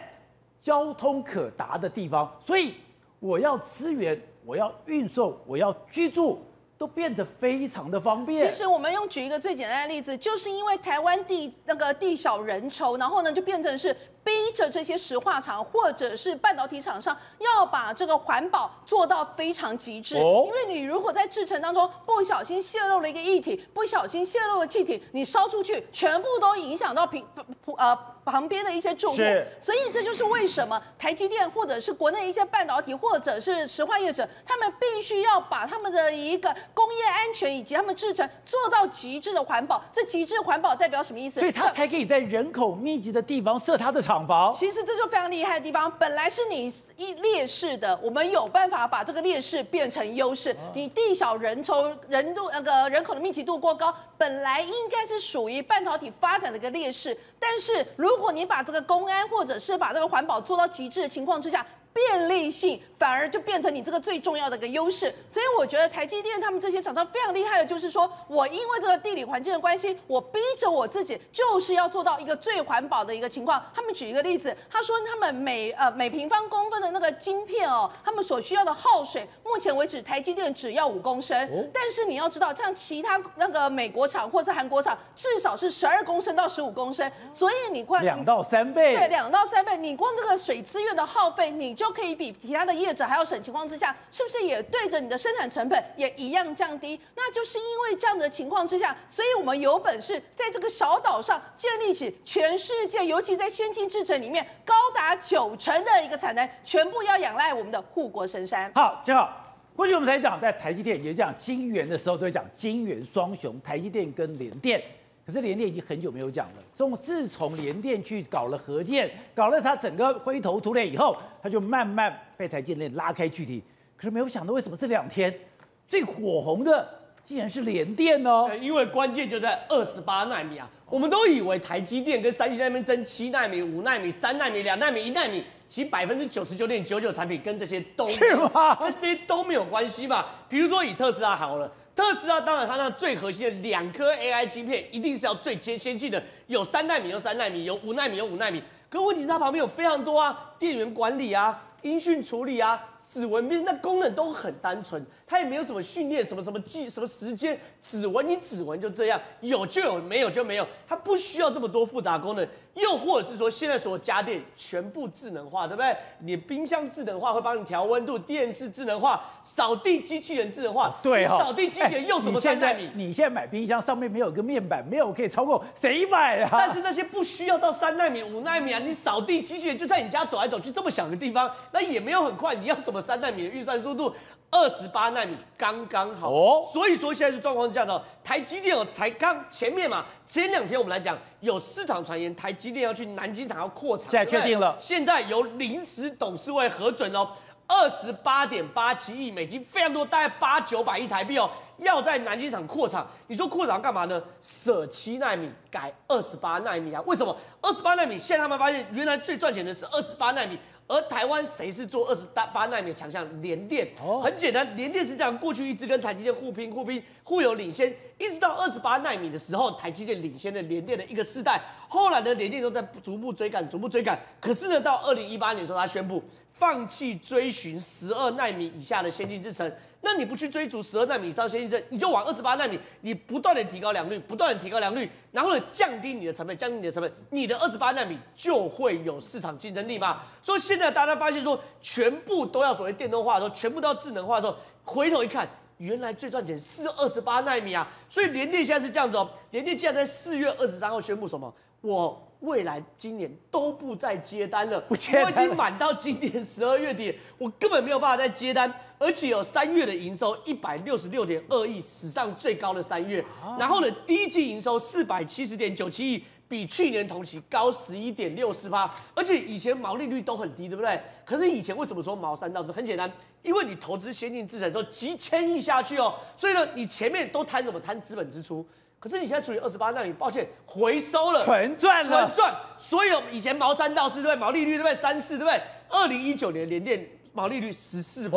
[0.61, 2.75] 交通可达的地方，所以
[3.21, 6.43] 我要资源，我要运送，我要居住。
[6.79, 8.47] 都变得非常的方便。
[8.47, 13.93] 其实我们用举一个最简单的例子，就是因为台湾地那个地小人稠，然后呢就变成是
[14.25, 20.17] 逼着这些石化厂或者是半导体厂商要把这个环保做到非常极致。
[20.17, 20.45] 哦。
[20.47, 27.25] 因为你如果在制程当中不小心泄露了一个液体，不小心泄露了气体，你烧出去全部都影响到平
[27.65, 27.99] 普呃。
[28.29, 29.17] 旁边的一些住户，
[29.59, 39.83] 所以这就是为什么台积电或者是国内一些半导体或者是石化业者，他们必须要把他们的一个工业安全以及他们制程做到极致的环保。
[39.95, 41.41] 这极致环保代表什么意思？
[41.41, 44.53] 所以它才可以在人口密集的地方设它的厂房。
[44.55, 50.57] 其实这就非常厉害的地方，本来是你一劣势的，我们有办法把这个劣势变成优势。
[50.75, 61.65] 你地小人稠，人度那个人口的密集度过高，本来应该是属于半导体发展的一个劣势，但是如如果你把这个公安或者是把这个环保做到极致的情况之下，
[61.99, 73.61] 便利性反而就变成你这个最重要的一个优势，所以我觉得台积电他们这些厂商非常厉害的，就是说我因为这个地理环境的关系，我逼着我自己就是要做到一个最环保的一个情况。
[73.75, 81.37] 他们举一个例子，他说他们每呃每平方公分的那个晶片哦，他们所需要的耗水，目前为止台积电只要五公升，
[81.75, 97.01] 但是你要知道，像其他那个美国厂或是韩国厂，至少是十二公升到十五公升，所以你光两到三倍，对，两到三倍，你光这个水资源的耗费，你就可以比其他的业者还要省情况之下，是不是也对着你的生产成本也一样降低？
[97.15, 108.71] 那就是因为这样的情况之下，所以我们有本事在这个小岛上建立起全世界，尤其在先进制程里面高达九成的一个产能，全部要仰赖我们的护国神山。
[108.75, 114.83] 好，正好，过去我们才讲在台积电也讲晶圆的时候，都会讲晶圆双雄，台积电跟联电。
[115.29, 116.55] 可是联电已经很久没有讲了。
[116.73, 123.63] 从自从联电去搞了核建，搞了它整个灰头土脸以后，它就慢慢被台积电拉开距离。
[123.95, 125.39] 可是没有想到，为什么这两天
[125.87, 126.89] 最火红的
[127.23, 128.57] 竟然是联电呢？
[128.57, 130.67] 因为关键就在二十八纳米啊！
[130.89, 138.75] 我们都以为台积电跟三星那边争七纳米、五纳米、三纳米、两纳米、一纳米，其实百分之九十九点九九产品跟这些都是吗？
[138.77, 140.25] 跟这些都没有关系嘛。
[140.49, 141.71] 比如说以特斯拉好了。
[141.99, 148.63] 特斯拉当然，它那最核心的两颗 AI 晶片一定是要最先先进的，有三纳米有三纳米，有五纳米有五纳米。
[148.89, 162.49] 可问题是它旁边有非常多啊，电源管理啊、音讯处理啊、指纹辨识那功能都很单纯，它也没有什么训练，什么什么记什么时间，指纹你指纹就这样，有就有，没有就没有，它不需要这么多复杂功能。
[162.79, 165.97] 又或者是说，现在所有家电全部智能化，对不对？
[166.21, 172.91] 你冰箱智能化会帮你调温度，电视智能化，扫地机器人智能化，对哈、哦，扫地机器人用什么三代米？
[172.95, 176.49] 你现在买冰箱上面没有个面板，没有可以操控，谁买啊？
[176.53, 184.15] 但是那些不需要到三代米、五代米啊，你扫地机器人就在你家走来走去这么小的地方，那也没有很快，你要什么三代米的运算速度？
[184.51, 197.29] 二十八纳米刚刚好哦，所以说现在是状况是这样的，台积电哦才刚前面嘛，前两天我们来讲有市场传言，台积电要去南京厂要扩厂，现在确定了，现在由临时董事会核准哦，
[197.67, 204.23] 二十八点八七亿美金，非常多，大概八九百亿台币哦，要在南京厂扩厂，你说扩厂干嘛呢？
[204.41, 207.03] 舍七纳米改二十八纳米啊？
[207.05, 207.37] 为什么？
[207.61, 210.59] 二十八纳米现在他们发现原来最赚钱的是二十八纳米。
[210.89, 213.27] 而台湾谁是做二十八纳米的强项？
[213.43, 213.87] 联电，
[214.23, 221.61] 很简单，联电是这样，过去一直跟台积电互拼、互拼、互有领先，一直到二十八纳米的时候，台积电领先了联电的一个世代。
[221.89, 224.19] 后来呢，联电都在逐步追赶、逐步追赶。
[224.41, 229.71] 可是呢，到二零一八年的时候，他宣布放弃追寻十二纳米以下的先进制程。
[230.01, 240.21] 那你不去追逐十二纳米以上先进制，你就往二十八纳米，你不断的提高良率，不断的提高良率，然后呢，降低你的成本，降低你的成本，你的二十八纳米就会有市场竞争力嘛。
[240.41, 245.49] 所以现在大家发现说，全部都要所谓电动化的时候，全部都要智能化的时候，回头一看，
[245.79, 247.87] 原来最赚钱是二十八纳米啊。
[248.09, 251.53] 所以联电现在是这样子哦，联电竟然在四月二十三号宣布什么？
[251.81, 252.25] 我。
[252.41, 263.25] 未来今年都不再接单了，不接单了，我已经满到今年十二月底，我根本没有办法再接单，而且有三月的营收一百六十六点二亿，史上最高的三月。
[263.59, 271.01] 然后呢，第一季营收四百七十点九七亿，比去年同期高十一点六四趴，而且以前毛利率都很低，对不对？
[271.25, 272.73] 可是以前为什么说毛三到四？
[272.73, 273.11] 很简单，
[273.43, 277.79] 因为你投资先进制程都几千亿下去哦，所以呢，你前面都谈什么？
[277.79, 278.67] 谈资本支出。
[279.01, 282.53] 可是你现在处于二十八那你，抱歉，回收了，纯赚了，纯赚。
[282.77, 284.37] 所以以前毛三到四对不对？
[284.37, 284.95] 毛利率对不对？
[284.97, 285.61] 三四对不对？
[285.89, 287.07] 二零一九年联电
[287.39, 288.37] 毛利率十四趴，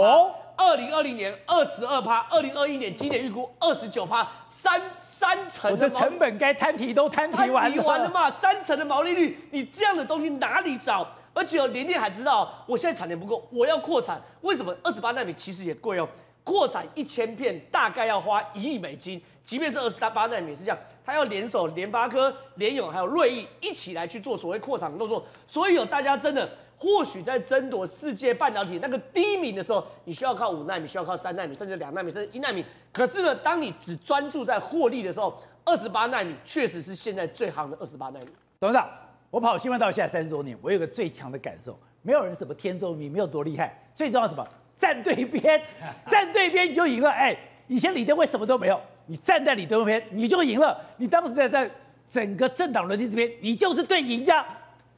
[0.56, 5.88] 二零二零年二十二趴，二零二一年今年预估二十九趴，三三成的。
[5.88, 8.30] 我的成本该摊提都摊提完了，完了嘛？
[8.30, 11.07] 三成的毛利率，你这样的东西哪里找？
[11.34, 14.22] 而且哦，联电还知道，我现在产能不够，我要扩产。
[14.41, 14.72] 为什么？
[14.84, 16.07] 二十八纳米其实也贵哦，
[16.44, 19.19] 扩产一千片大概要花一亿美金。
[19.44, 25.26] 即便是二十八纳米是这样，他要联手联发科、联咏还有瑞昱一起来去做所谓扩产动作。
[25.48, 26.48] 所以有大家真的
[26.82, 32.66] 或许在争夺世界半导体那个第一名的时候，你需要靠五纳米，需要靠三纳米，甚至两纳米，甚至一纳米。
[32.91, 38.26] 可是呢，当你只专注在获利的时候，二十八纳米确实是现在最夯的二十八纳米。
[38.60, 38.90] 董事长，
[39.30, 44.44] 我跑新闻到现在三十多年，我有个最强的感受，没有人什么天纵迷，没有多厉害，最重要什么？
[44.76, 45.62] 站对边，
[46.10, 47.12] 站对边你就赢了。
[47.12, 47.38] 哎，
[47.68, 48.82] 以前李登辉什么都没有。
[49.06, 50.76] 你站在李登辉边，你就赢了。
[50.98, 51.70] 你当时在在
[52.10, 54.44] 整个政党轮替这边，你就是对赢家。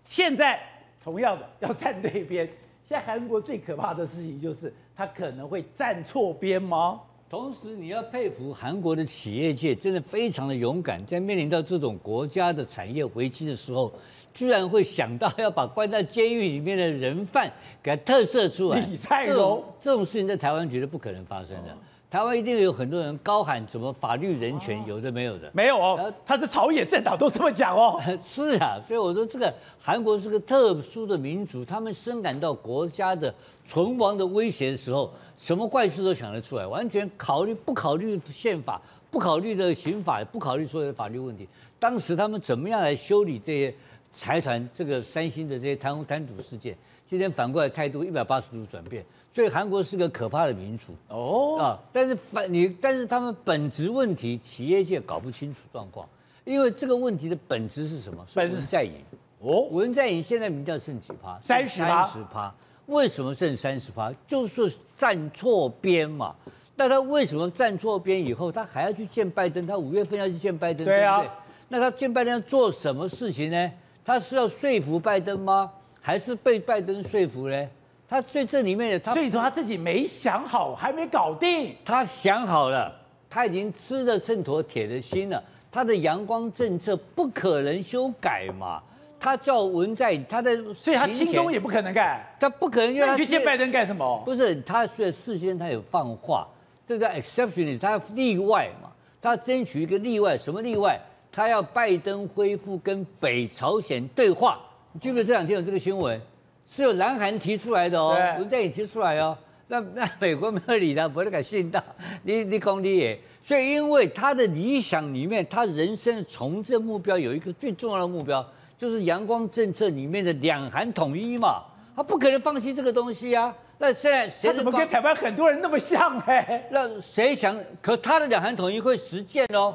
[0.06, 0.58] 现在
[1.04, 2.48] 同样的要站对边。
[2.88, 7.00] 现在韩国最可怕的事情就是，他可能会站错边吗？
[7.30, 13.92] 同时，你要佩服韩国的企业界，真的非常的勇敢，在面临到这种国家的产业危机的时候，
[14.34, 17.52] 居然会想到要把关在监狱里面的人犯
[17.82, 18.80] 给他特赦出来。
[18.82, 21.76] 李在镕这种事情在台湾绝对不可能发生的。
[22.14, 26.14] 台湾一定有很多人高喊什么法律人权，有的没有的，没有哦。
[26.24, 28.00] 他是朝野政党都这么讲哦。
[28.24, 33.34] 是啊，所以我说这个韩国是个特殊的民族，他们深感到国家的
[33.66, 38.80] 存亡的威胁的时候，什么怪事都想得出来，完全考虑不考虑宪法，
[39.10, 41.48] 不考虑的刑法，不考虑所有的法律问题。
[41.80, 43.74] 当时他们怎么样来修理这些
[44.12, 46.78] 财团，这个三星的这些贪污贪渎事件？
[47.14, 51.80] 今天反过来态度一百八十度转变，所以韩国是个可怕的民族哦啊！
[51.92, 56.10] 但是反你，但是他们本质问题，企业界搞不清楚状况，
[56.44, 58.26] 因为这个问题的本质是什么？
[58.28, 58.94] 是文在寅
[59.42, 61.40] 哦，文在寅现在民调剩几趴？
[61.44, 62.08] 三十趴。
[62.08, 62.56] 三十趴，
[62.88, 64.12] 为什么剩三十趴？
[64.28, 66.36] 就是站错边嘛。
[66.76, 69.64] 那他为什么站错边以后，他还要去见拜登？
[69.68, 71.20] 他五月份要去见拜登，对啊。
[71.20, 71.38] 对不对？
[71.70, 73.72] 那他见拜登要做什么事情呢？
[74.04, 75.72] 他是要说服拜登吗？
[76.06, 77.68] 还是被拜登说服呢？
[78.10, 81.74] 他最这里面的他，所以说他自己没想好，还没搞定。
[81.86, 82.94] 他想好了，
[83.30, 85.42] 他已经吃了秤砣铁了心了。
[85.72, 88.84] 他的阳光政策不可能修改嘛？
[89.18, 94.22] 他叫文在，他的所以他亲中也不可能干，他不可能要他去见拜登干什么？
[94.26, 96.46] 不是，他所以事先他有放话，
[96.86, 98.92] 这个 exception 他要例外嘛？
[99.22, 101.00] 他争取一个例外，什么例外？
[101.32, 104.60] 他要拜登恢复跟北朝鲜对话。
[104.96, 106.22] 你记不记得这两天有这个新闻，
[106.70, 109.36] 是由南韩提出来的哦，文在寅提出来哦。
[109.68, 111.84] 那那美国没有理他，不会敢信到
[112.22, 118.46] 你你讲你也，所以因为他的理想里面，他人生的从政目标有一个最重要的目标，
[118.78, 121.64] 就是阳光政策里面的两韩统一嘛，
[121.96, 123.52] 他不可能放弃这个东西啊。
[123.80, 126.24] 那现在谁怎么跟台湾很多人那么像呢？
[126.70, 127.60] 那谁想？
[127.82, 129.74] 可他的两韩统一会实践哦。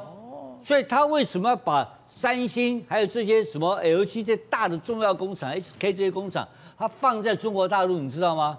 [0.63, 8.57] 所以他为什么要把三星还有这些什么 LG 这些大的重要工厂、SK 这些工厂，他放在中国大陆，你知道吗？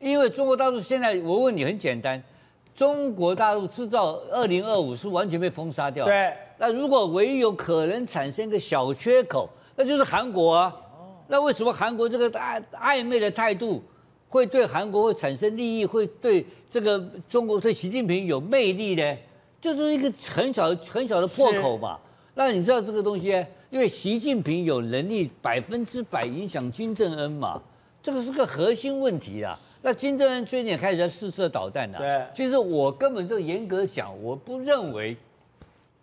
[0.00, 2.20] 因为中国大陆现在，我问你很简单，
[2.74, 6.04] 中国大陆制造二零二五是完全被封杀掉。
[6.06, 6.32] 对。
[6.58, 10.74] 那如果唯一有可能产生一个小缺口，那就是韩国啊。
[11.28, 13.82] 那为什么韩国这个暧暧昧的态度
[14.28, 16.98] 会对韩国会产生利益，会对这个
[17.28, 19.16] 中国对习近平有魅力呢？
[19.62, 22.00] 就是一个很小很小的破口吧。
[22.34, 23.46] 那你知道这个东西？
[23.70, 27.62] 因为习近平有能力百分之百影响金正恩嘛，
[28.02, 29.56] 这个是个核心问题啊。
[29.82, 31.98] 那金正恩最近也开始在试射导弹了。
[31.98, 35.16] 对，其实我根本就严格讲，我不认为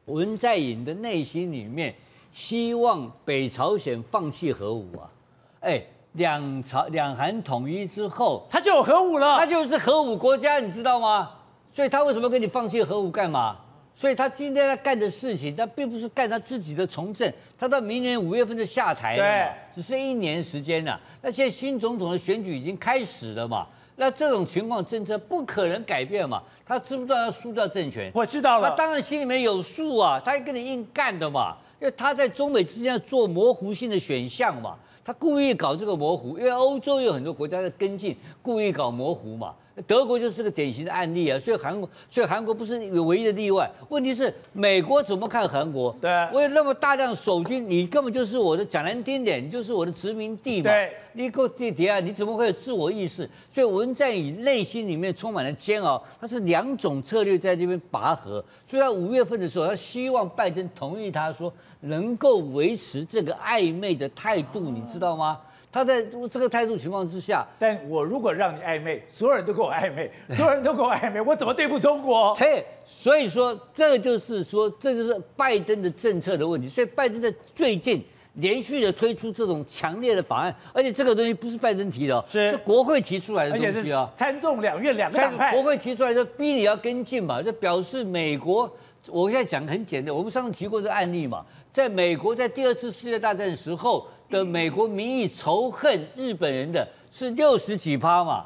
[0.06, 1.94] 文在寅的内心里面
[2.34, 5.12] 希望北朝鲜放弃核武啊。
[5.60, 5.84] 哎，
[6.14, 11.32] 两朝两韩统一之后，他就有核武了，他就是核武国家，你知道吗？
[11.72, 13.58] 所以他为什么跟你放弃核武干嘛？
[13.96, 20.98] 所以他今天在干的事情，他并不是干他自己的从政，他到明年五月份就下台了，只剩一年时间了。
[21.22, 23.68] 那现在新总统的选举已经开始了嘛？
[23.98, 26.42] 那这种情况，政策不可能改变嘛？
[26.66, 28.10] 他知不知道要输掉政权？
[28.14, 28.70] 我知道了。
[28.70, 39.54] 他当然心里面有数啊，他会跟你硬干的嘛，因为他在中美之间做模糊性的选项嘛，他故意搞这个模糊，因为欧洲有很多国家在跟进，故意搞模糊嘛。
[39.88, 43.70] 德国就是个典型的案例啊，所以韩国，所以韩国不是唯一的例外。
[43.90, 45.96] 问题是美国怎么看韩国？
[46.02, 50.64] 对，我有那么大量守军，你根本就是我的，讲难听点，你就是我的殖民地嘛。
[50.70, 53.30] 对，你够地底啊，你怎么会有自我意识？
[53.50, 58.44] 所以文在寅内心里面充满了煎熬，他是两种策略在这边拔河。
[58.66, 61.52] 所以他五月份的时候，他希望拜登同意他说
[61.82, 65.40] 能够维持这个暧昧的态度，你知道吗？
[65.72, 72.34] 他在这个态度情况之下，但我如果让你暧昧，所有人都跟我暧昧， 所有人都跟我暧昧，我怎么对付中国？
[72.34, 76.68] 嘿，所以说这就是说，这就是拜登的政策的问题。
[76.68, 84.10] 所以拜登在最近连续的推出这种强烈的法案，而且这个东西不是拜登提的，是是国会提出来的东西啊。
[84.18, 88.68] 参众两院两个党派，国会提出来就逼你要跟进嘛，就表示美国。
[89.08, 98.46] 我现在讲很简单，我们上次提过这个案例嘛，在美国在第二次世界大战的时候的美国民意仇恨日本人的是六十几趴嘛，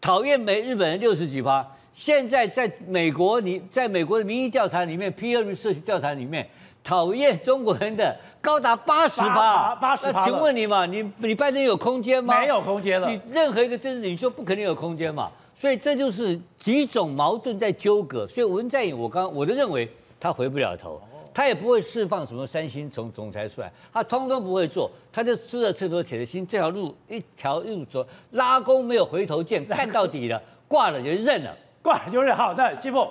[0.00, 1.66] 讨厌美日本人六十几趴。
[1.94, 6.48] 现在在美国你在美国的民意调查里面，Pew Research 调查里面，
[6.82, 9.74] 讨厌中国人的高达八十趴。
[9.74, 10.20] 八十趴。
[10.20, 12.38] 那请问你嘛，你你拜登有空间吗？
[12.40, 13.10] 没有空间了。
[13.10, 15.30] 你任何一个政治领袖不可能有空间嘛。
[15.58, 18.24] 所以这就是几种矛盾在纠葛。
[18.28, 19.90] 所以文在寅，我刚我都认为
[20.20, 21.02] 他回不了头，
[21.34, 31.52] 他也不会释放什么三星总总裁出来，他通通不会做，他就吃了秤砣铁了心，这条路一条路走，拉弓没有回头箭，干到底了， 挂了就认了，
[31.82, 32.36] 挂了就认。
[32.36, 33.08] 好，的，师傅，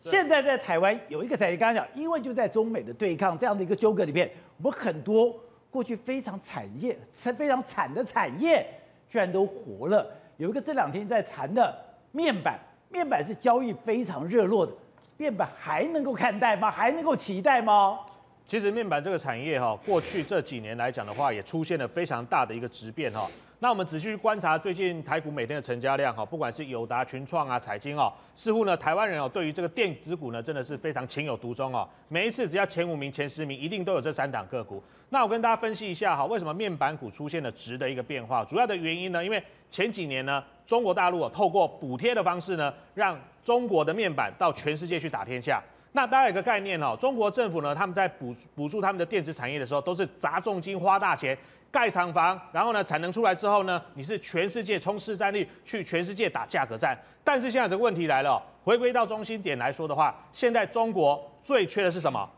[0.00, 5.34] 现在在台湾有一个产业，刚刚讲，因为就在中美的对抗这样的一个纠葛里面，我们很多
[5.72, 8.64] 过去非常产业、非常惨的产业，
[9.08, 10.06] 居然都活了。
[10.36, 11.76] 有一个这两天在谈的
[12.12, 12.58] 面板，
[12.90, 14.72] 面板是交易非常热络的，
[15.16, 16.70] 面板还能够看待吗？
[16.70, 18.00] 还能够期待吗？
[18.46, 23.26] 其实面板这个产业哈，过去这几年来讲的话，也出现了非常大的一个质变哈。
[23.60, 31.88] 那我们仔细观察最近台股每天的成交量哈，不管是友达、群创啊、彩晶哦，似乎呢台湾人哦对于这个电子股呢真的是非常情有独钟哦。
[32.08, 34.82] 每一次只要前五名、前十名，一定都有这三档个股。
[35.08, 38.44] 那我跟大家分析一下哈，为什么面板股出现了质的一个变化？
[38.44, 45.62] 主要的原因呢，因为前几年呢，中国大陆透过补贴的方式呢，让中国的面板到全世界去打天下。
[45.96, 51.38] 那大家有个概念哦，中国政府呢，他们在补补助他们的电子产业的时候，都是砸重金、花大钱。
[51.70, 56.96] 盖厂房，然后呢，产能出来之后呢，你是全世界冲市占率，去全世界打价格战。
[57.24, 62.28] 但是现在这个问题来了，回归到中心点来说的话，现在中国最缺的是什么？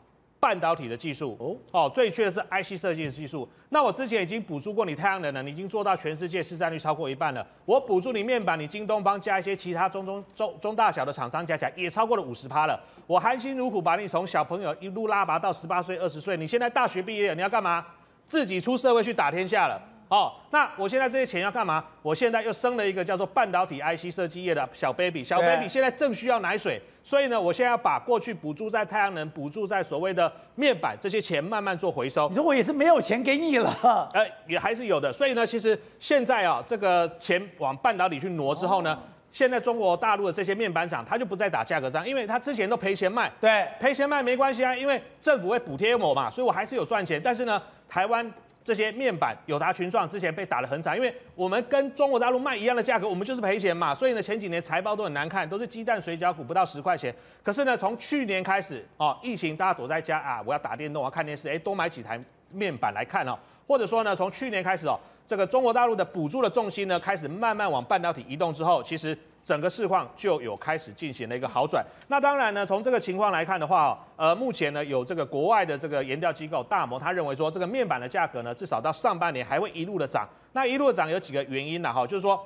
[0.47, 3.49] 半导体的技术哦，哦，最缺的是 IC 设计的技术。
[3.71, 7.45] 那我之前已经补助过你太阳能了，你已经做到全世界市占率超过一半了。
[7.65, 12.81] 我补助你面板，你京东方加一些其他中中中中大小的厂商加起来也超过了五十趴了。
[13.09, 17.85] 我含辛茹苦把你从小朋友一路拉拔到十八岁、二十岁，你现在大学毕业了，你要干嘛？
[18.25, 21.85] 自己出社会去打天下了哦，那我现在这些钱要干嘛？
[22.01, 32.29] 我现在又生了一个叫做半导体 IC 设计业的小 baby，小 baby 现在正需要奶水，所以呢，我现在要把过去补助在太阳能、补助在所谓的面板这些钱慢慢做回收。
[32.29, 34.09] 你说我也是没有钱给你了？
[34.15, 35.13] 呃， 也还是有的。
[35.13, 38.97] 所以呢，其实现在啊，这个钱往半导体去挪之后呢。
[39.33, 47.21] 现在中国大陆的这些面板厂，它就不再打价格战，因为它之前都赔钱卖，对，赔钱卖没关系啊，因为政府会补贴我嘛，所以我还是有赚钱。
[47.23, 48.33] 但是呢，台湾。
[48.67, 53.95] 这些面板友达群创之前被打得很惨，因为我们跟中国大陆卖一样的价格，我们就是赔钱嘛。
[53.95, 57.15] 所以呢，前几年财报都很难看，都是鸡蛋水饺股不到十块钱。
[57.45, 62.21] 可是呢，从去年开始哦，疫情大家躲在家啊，我要打电动，我要看电视，哎，多买几台
[62.51, 63.39] 面板来看哦。
[63.69, 64.99] 或者说呢，从去年开始哦，
[65.29, 69.17] 这个中国大陆的补助的重心呢，开始慢慢往半导体移动之后，其实。
[69.47, 71.87] 整个市况就有开始进行了一个好转。
[72.09, 80.29] 那当然呢，从这个情况来看的话，呃，目前呢有这个国外的这个研调机构大摩，他认为说这个面板的价格呢，至少到上半年还会一路的涨。
[80.53, 81.93] 那一路的涨有几个原因呢？
[81.93, 82.45] 哈，就是说。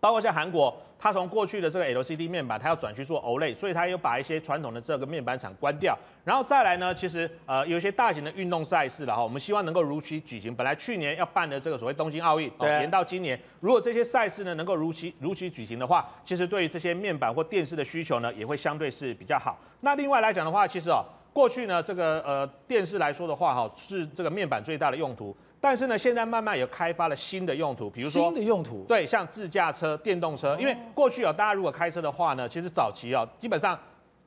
[0.00, 5.96] 包括像韩国，它从过去的这个 LCD 面板，它要转去做 OLED，所以它又把一些传统的这个面板厂关掉。
[6.24, 10.54] 然后再来呢，其实呃有一些大型的运动赛事了哈，我们希望能够如期举行。
[10.54, 13.38] 本来去年要办的这个所谓东京奥运，哦，延到今年。
[13.60, 19.58] 如果这些赛事呢能够如期如期举行的话，其实对于这些面板或电视的需求呢，也会相对是比较好。
[19.80, 25.36] 那另外来讲的话，其实哦，过去呢这个呃电视来说的话哈，是这个面板最大的用途。
[25.60, 30.56] 但是呢，现在慢慢有开发了新的用途，比如说新的用途，对，像自驾车、电动车。
[30.60, 33.78] 因为过去啊，大家如果开车的话呢，其实早期啊，基本上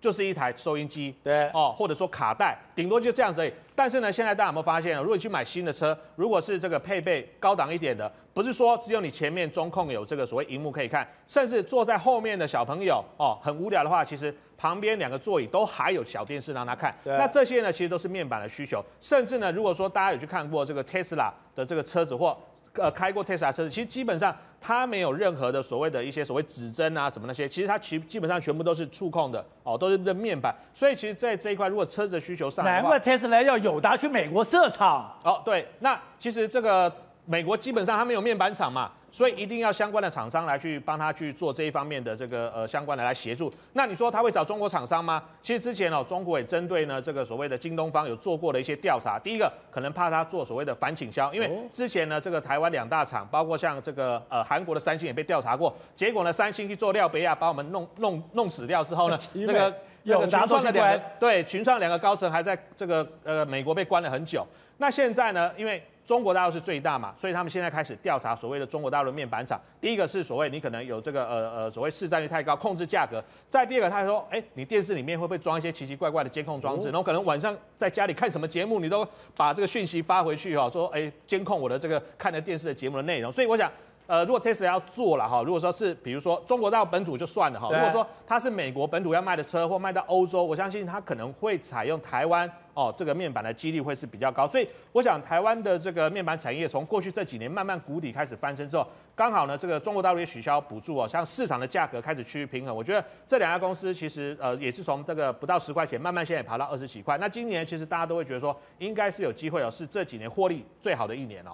[0.01, 3.53] 就是一台收音机，对，哦，或者说卡带，顶多就这样子而已。
[3.76, 16.94] 但是呢，现在大家有没有发现，如果你去买新的车，如果是这个配备高档一点的，不是说只有你前面中控有这个所谓荧幕可以看，甚至坐在后面的小朋友哦，很无聊的话，其实旁边两个座椅都还有小电视让他看。
[17.06, 18.84] 那这些呢，其实都是面板的需求。
[18.99, 22.38] 甚至呢，如果说大家有去看过这个 Tesla 的这个车子或
[22.73, 30.53] 呃开过 Tesla 车子，其实基本上它没有任何的所谓的一些所谓指针啊什么那些，其实它其基本上全部都是触控的哦，都是这面板。
[30.73, 35.18] 所以其实在这一块，如果车子的需求上来，难怪 Tesla 要友达去美国设厂。
[35.23, 36.94] 哦，对，那其实这个。
[37.30, 43.53] 美国基本上它没有面板厂嘛，所以一定要相关的厂商来去帮他去做这一方面的这个呃相关的来协助。
[43.73, 45.23] 那你说他会找中国厂商吗？
[45.43, 49.19] 其实之前哦，中国也针对呢这个所谓的京东方有做过的一些调查。
[49.19, 64.43] 第一个可能怕他做所谓的反倾销，因为之前呢这个台湾两大厂，包括像这个呃韩国的三星也被调查过，结果呢三星去做料杯啊，把我们弄弄弄死掉之后呢， 那个 有个群创的两个对群创两个高层还在这个呃美国被关了很久。
[64.77, 69.61] 那现在呢，因为中国大陆是最大嘛，所以他们现在开始调查所谓的中国大陆的面板厂。
[69.80, 73.23] 第一个是所谓你可能有这个呃呃所谓市占率太高，控制价格。
[73.48, 76.88] 再第二个，他说，哎，你电视里面会不会装一些奇奇怪怪的监控装置？
[76.88, 83.31] 然后可能晚上在家里看什么节目，你都把这个讯息发回去哦，说哎监控我的这个看的电视的节目的内容。
[83.31, 83.72] 所以我想。
[84.10, 94.48] 呃，如果 Tesla 要做了哈，如果说是比如说中国到本土就算了哈，如果说它是美国本土要卖的车或卖到欧洲，我相信它可能会采用台湾哦这个面板的几率会是比较高。
[94.48, 102.76] 所以我想台湾的这个面板产业从过去这几年慢慢谷底开始翻身之后，刚好呢这个中国大陆也取消补助哦，像市场的价格开始趋于平衡。
[102.76, 107.15] 我觉得这两家公司其实呃也是从这个不到十块钱慢慢现在也爬到二十几块。
[107.19, 111.52] 那今年其实大家都会觉得说应该是有机会哦，是这几年获利最好的一年哦。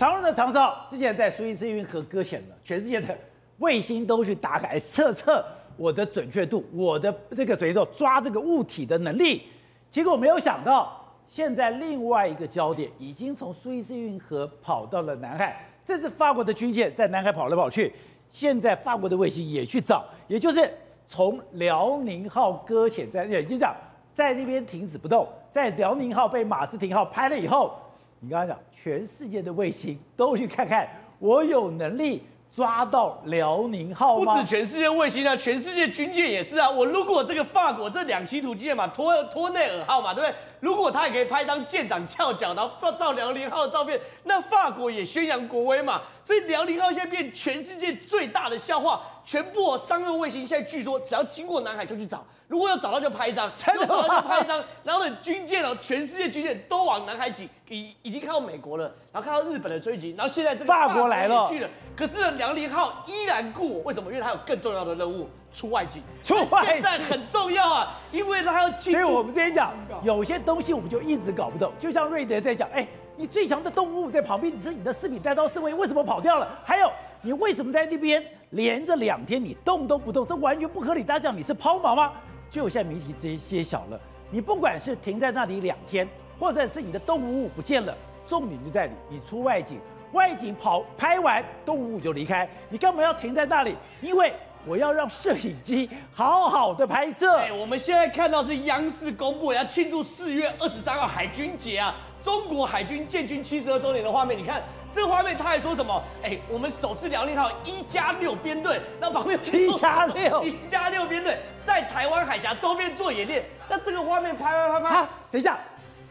[0.00, 3.14] 长荣的长荣之前在苏伊士运河搁浅了，全世界的
[3.58, 5.44] 卫星都去打开测测
[5.76, 9.42] 我的准确度，我的这个随着抓这个物体的能力。
[9.90, 10.98] 结果没有想到，
[11.28, 17.92] 现在另外一个焦点已经从苏伊士运河跑到了南海，这是法国的军舰在南海跑来跑去。
[18.30, 20.66] 现在法国的卫星也去找，也就是
[21.06, 23.76] 从辽宁号搁浅在，已经讲
[24.14, 27.78] 在那边停止不动，在辽宁号被马斯廷号拍了以后。
[28.22, 30.86] 你刚才讲，全世界的卫星都去看看，
[31.18, 32.22] 我有能力
[32.54, 34.34] 抓到辽宁号吗？
[34.34, 36.68] 不止全世界卫星啊，全世界军舰也是啊。
[36.68, 40.34] 我如果这个法国这两栖图舰嘛，托托内尔号嘛，对不对？
[40.60, 46.02] 如果他也可以拍张舰长翘脚，然后照照辽宁号的照片，那法国也宣扬国威嘛。
[46.22, 52.22] 所以辽宁号现在变全世界最大的笑话，全部商用卫星现在据说只要经过南海就去找。
[52.50, 61.70] 如果要找到就拍一张，真的找到就拍一张，然后呢，军舰哦，全世界军舰都往南海挤，已已经看到美国了，然后看到日本的追击，然后现在这个法国来了，去了。
[61.96, 64.10] 可是呢，辽宁号依然故我，为什么？
[64.10, 66.02] 因为它有更重要的任务，出外景。
[66.24, 68.92] 出外景现在很重要啊，因为它要进。
[68.92, 69.72] 所以我们之前讲，
[70.02, 71.72] 有些东西我们就一直搞不懂。
[71.78, 72.84] 就像瑞德在讲，哎，
[73.16, 76.48] 你最强的动物在旁边，你是你的士兵带刀侍卫，为什么跑掉了？
[76.64, 76.90] 还有，
[77.22, 78.20] 你为什么在那边
[78.50, 80.26] 连着两天你动都不动？
[80.26, 81.04] 这完全不合理。
[81.04, 82.12] 大家讲你是抛锚吗？
[82.50, 84.00] 就现在谜题直接揭晓了，
[84.30, 86.06] 你不管是停在那里两天，
[86.38, 87.96] 或者是你的动物物不见了，
[88.26, 89.78] 重点就在你，你出外景，
[90.12, 93.76] 外景跑拍完，动物物就离开，你干嘛要停在那里？
[94.02, 94.32] 因为
[94.66, 97.36] 我要让摄影机好好的拍摄。
[97.36, 101.94] 哎，我们现在看到是央视公布要庆祝四月二十三号海军节啊。
[102.20, 106.02] 中国海军建军七十二周年的画面，你看这个画面，他还说什么？
[106.22, 115.58] 哎，我们首次辽宁号一加六编队，那旁边一加六， 一加六编队在台湾海峡周边做演练，那这个画面拍拍拍拍，等一下。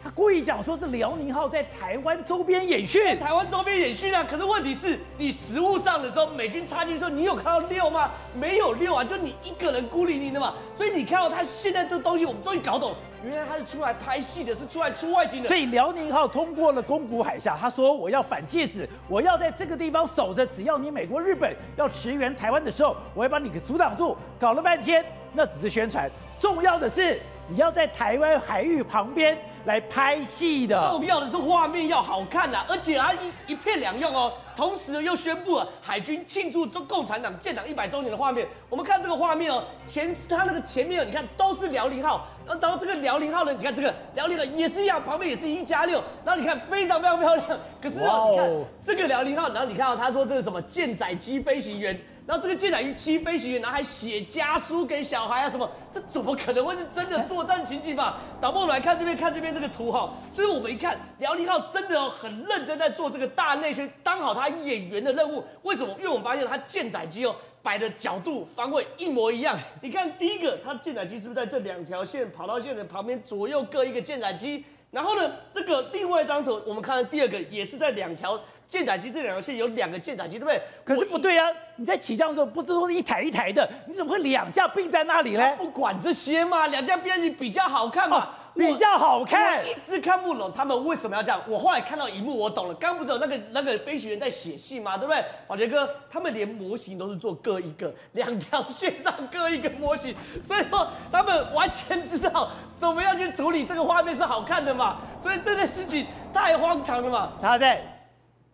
[0.02, 4.24] 他故意讲说是辽宁号在台湾周边演训，台湾周边演训啊。
[4.24, 8.10] 可是问题是你实物上的时候，美军插进去的时候，你有看到六吗？
[8.34, 10.54] 没有六啊，就你一个人孤零零的嘛。
[10.74, 12.96] 所以你看到他现在这东西，我们终于搞懂，
[13.26, 15.50] 原来他是出来拍戏的，是出来出外景的。
[15.50, 24.16] 所以辽宁号通过了宫古海峡，他说我要反戒指，我要在这个地方守着，只要你美国、日本要驰援台湾的时候，我要把你给阻挡住。
[24.40, 25.04] 搞了半天，
[25.34, 26.10] 那只是宣传，
[26.40, 27.20] 重要的是
[27.50, 29.38] 你要在台湾海域旁边。
[29.66, 34.34] 来拍戏的，重要的是画面要好看呐、而且啊一一片两用哦。
[34.56, 38.46] 同时又宣布了海军庆祝中共产党建党一百周年的画面。
[38.70, 47.48] 我们看这个画面哦，前他那个前面你看都是辽宁号，然后这个辽宁号呢，你看这个辽宁号也是一样，旁边也是一加六，然后你看非常非常漂亮。
[47.82, 48.50] 可是哦，你看
[48.84, 51.98] 这个辽宁号，然后你看到他说这是什么舰载机飞行员。
[52.30, 55.68] 然后这个舰载机飞行员，然后还写家书给小孩啊什么？
[55.92, 58.20] 这怎么可能会是真的作战情景吧？
[58.40, 60.14] 导播，我们来看这边，看这边这个图哈。
[60.32, 65.44] 所以我们一看，辽宁号真的很认真在做这个大内宣，当好他演员的任务。
[65.64, 65.92] 为什么？
[65.98, 69.58] 因为我们发现他舰载机哦摆的角度方位一模一样。
[69.82, 74.64] 你看第一个，它舰载机是不是在这两条线跑道线的旁边左右各一个舰载机？
[74.92, 78.40] 然后呢，这个另外一张图，我们看到第二个也是在两条。
[78.70, 80.62] 舰载机这两条线有两个舰载机，对不对？
[80.86, 81.50] 可是不对啊！
[81.76, 85.56] 你在起降的时候不是说是一台一台的，你怎么会两架并在那里呢？
[85.58, 88.18] 不管这些嘛，两架编辑比较好看嘛。
[88.20, 91.42] 哦比较好看，我一直看不懂他们为什么要这样。
[91.48, 92.74] 我后来看到一幕，我懂了。
[92.74, 94.98] 刚不是有那个那个飞行员在写信吗？
[94.98, 95.24] 对不对？
[95.48, 100.14] 宝杰哥，他们连模型都是做各一个，两条线上各一个模型，
[100.44, 104.98] 所以说他们完全知道怎么样去处理这个画面是好看的嘛。
[105.22, 107.32] 所以这件事情太荒唐了嘛。
[107.42, 107.82] 他在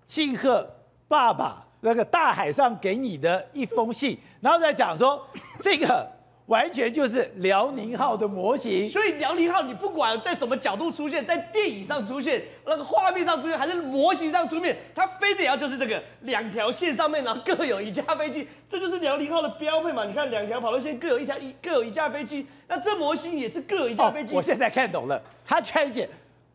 [0.06, 0.68] 庆贺
[1.08, 5.26] 爸爸那个大海上给你的一封信，然后再讲说
[5.60, 6.16] 这个。
[6.48, 20.06] 完全就是辽宁号的模型，所以辽宁号你不管在什么角度出现，在电影上出现，那个画面上出现，还是模型上出现，它非得要就是这个两条线上面，然后各有一架飞机，这就是辽宁号的标配嘛。
[20.06, 24.36] 你看两条跑道线各有一条一各有一架飞机，那这模型也是各有一架飞机。
[24.36, 26.08] 哦，我现在看懂了，他全写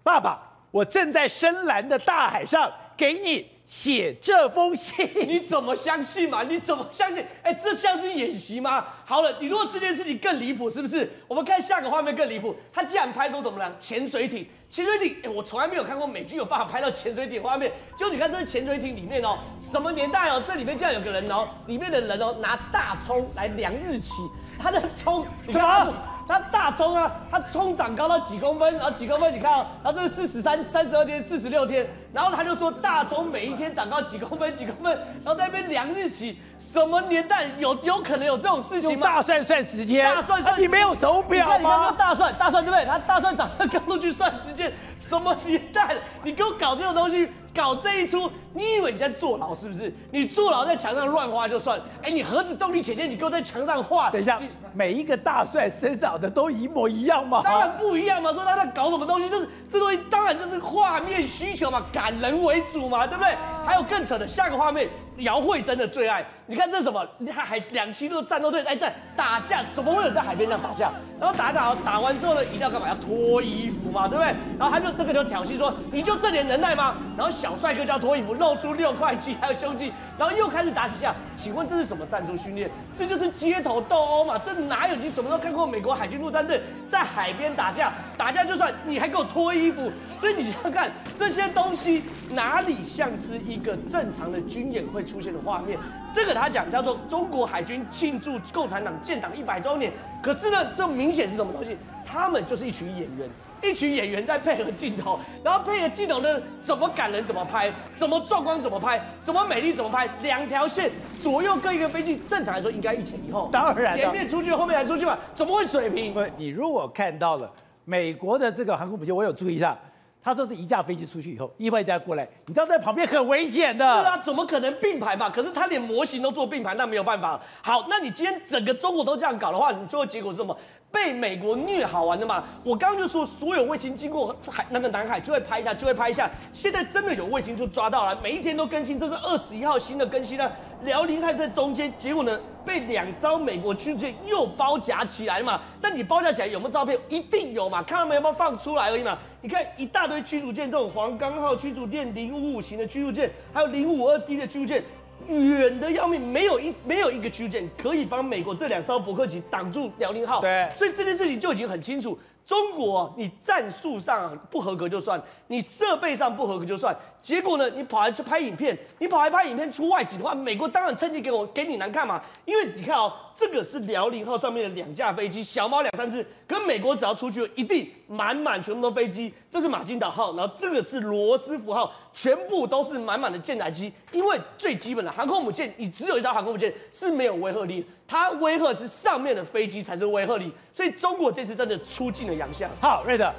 [0.05, 0.39] 爸爸，
[0.71, 2.71] 我正在深蓝的大海上
[3.01, 6.43] 给你写这封信，你怎么相信嘛？
[6.43, 7.25] 你怎么相信？
[7.43, 8.85] 哎，这像是演习吗？
[9.07, 11.11] 好了，你如果这件事情更离谱，是不是？
[11.27, 12.55] 我们看下个画面更离谱。
[12.71, 13.75] 他竟然拍出怎么了？
[13.81, 17.73] 潜水艇，潜水艇，哎，我从来没有看过美剧有办法拍到潜水艇画面。
[17.97, 19.39] 就你看这个潜水艇里面哦，
[19.73, 20.43] 什么年代哦？
[20.47, 24.13] 这里面竟然有个人哦，里面的人哦拿大葱来量日期，
[24.59, 25.91] 他的葱，你看。
[26.31, 34.93] 它大葱啊，它葱长高到几公分，然后几公分，你看啊，然后这是四十三、三十二天、四十六天，然后他就说大葱每一天长高几公分、几公分，
[35.25, 39.09] 然后在那边量日期，什么年代有有可能有这种事情吗？
[39.09, 41.57] 大蒜算时间，大蒜算、啊、你没有手表吗？
[41.59, 42.85] 你看，你看大蒜，大蒜对不对？
[42.85, 45.97] 他大蒜长的高度去算时间，什么年代？
[46.23, 49.93] 你给我搞这种东西，搞这一出，你以为你在坐牢是不是？
[50.11, 54.39] 你坐牢在墙上乱画就算了，哎，你盒子动力潜舰，你给我在墙上画，等一下。
[54.73, 57.43] 每一个大帅身上的都一模一样吗？
[57.45, 58.33] 当然不一样嘛！
[58.33, 63.35] 说他在搞什么东西，就是这东西当然就是画面需求嘛，感人为主嘛，对不对？
[63.67, 64.89] 还有更扯的，下个画面。
[65.21, 67.07] 姚慧珍的最爱，你看这是什么？
[67.19, 70.91] 你看还两栖陆战斗队哎在打架，怎么会有在海边这样打架？
[71.19, 72.89] 然后打打打完之后呢，一定要干嘛？
[72.89, 74.35] 要脱衣服嘛，对不对？
[74.59, 76.97] 然后他就那个就挑衅说，你就这点能耐吗？
[77.17, 81.15] 然后小帅哥就要脱衣服，露出六块肌还有胸肌，然后又开始打起架。
[81.35, 82.71] 请问这是什么战术训练？
[82.95, 84.39] 这就是街头斗殴嘛？
[84.39, 84.95] 这哪有？
[84.95, 86.61] 你什么时候看过美国海军陆战队
[86.91, 87.91] 在海边打架？
[88.19, 89.91] 打架就算，你还给我脱衣服？
[90.07, 92.03] 所以你想想看这些东西
[92.33, 95.01] 哪里像是一个正常的军演会？
[95.01, 95.79] 出现的画面，
[96.13, 99.91] 这个他讲叫做中国海军庆祝共产党建党一百周年。
[100.23, 101.79] 可是呢，这明显是什么东西？
[102.05, 103.27] 他们就是一群演员，
[103.63, 110.09] 一群演员在配合镜头，然后配合镜头呢，怎么感人怎么拍，怎么壮观怎么拍，怎么美丽怎么拍。
[110.23, 116.13] 两条线左右各一个飞机，正常来说应该一前一后，当然前面出去后面才出去嘛，怎么会水平？
[116.15, 117.51] 不，你如果看到了
[117.85, 119.77] 美国的这个航空母舰，我有注意一下。
[120.23, 124.03] 他说是一架飞机出去以后，另外一架过来，你知道在旁边很危险的。
[124.03, 125.31] 是啊，怎么可能并排嘛？
[125.31, 127.41] 可是他连模型都做并排，那没有办法。
[127.63, 130.55] 好，那你今天整个中国都这样搞的话，你最后结果是什么？
[130.93, 132.43] 被美国虐好玩的嘛？
[132.65, 136.29] 我刚刚就说，所有卫星经过海那个南海就会拍一下，就会拍一下。
[136.53, 140.51] 现在真的有卫星就抓到了，每一天都更新，这是二十一号新的更新呢。
[140.83, 145.61] 辽宁号在中间，结果呢被两艘美国驱逐舰又包夹起来嘛？
[145.81, 146.99] 那你包夹起来有没有照片？
[147.09, 147.83] 一定有嘛？
[147.83, 149.17] 看他们有没有放出来而已嘛？
[149.43, 154.83] 你看一大堆驱逐舰，这种黄冈号驱逐舰、零五五型的驱逐舰，还有零五二 D 的驱逐舰。
[155.29, 160.41] 远的要命，没有一没有一个驱逐舰可以帮美国这两艘伯克级挡住辽宁号。
[160.41, 162.19] 对，所以这件事情就已经很清楚。
[162.47, 172.23] 中国，你战术上不合格就算，你设备上不合格就算，结果呢，你跑来去拍影片，你跑来拍影片出外景的话，美国当然趁机给我给你难看嘛。
[172.45, 179.35] 因为你看哦，这个是辽宁号上面的两架飞机，小猫两三只，跟美国只要出去一定满满全部都飞机。
[179.51, 183.93] 这是马金岛号，然后这个是罗斯福号，全部都是满满的舰载机。
[184.13, 187.85] 因为最基本的航空母舰，你只有一艘航空母舰是没有威慑力。
[188.07, 192.71] 它威吓是上面的飞机才是威慑力，所以中国这次真的出尽了洋相。
[192.81, 193.33] 好，瑞德，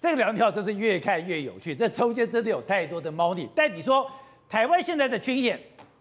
[0.00, 3.48] 这两条真是越看越有趣，这中间真的有太多的猫腻。
[3.54, 4.10] 但你说
[4.48, 5.60] 台湾现在的军演，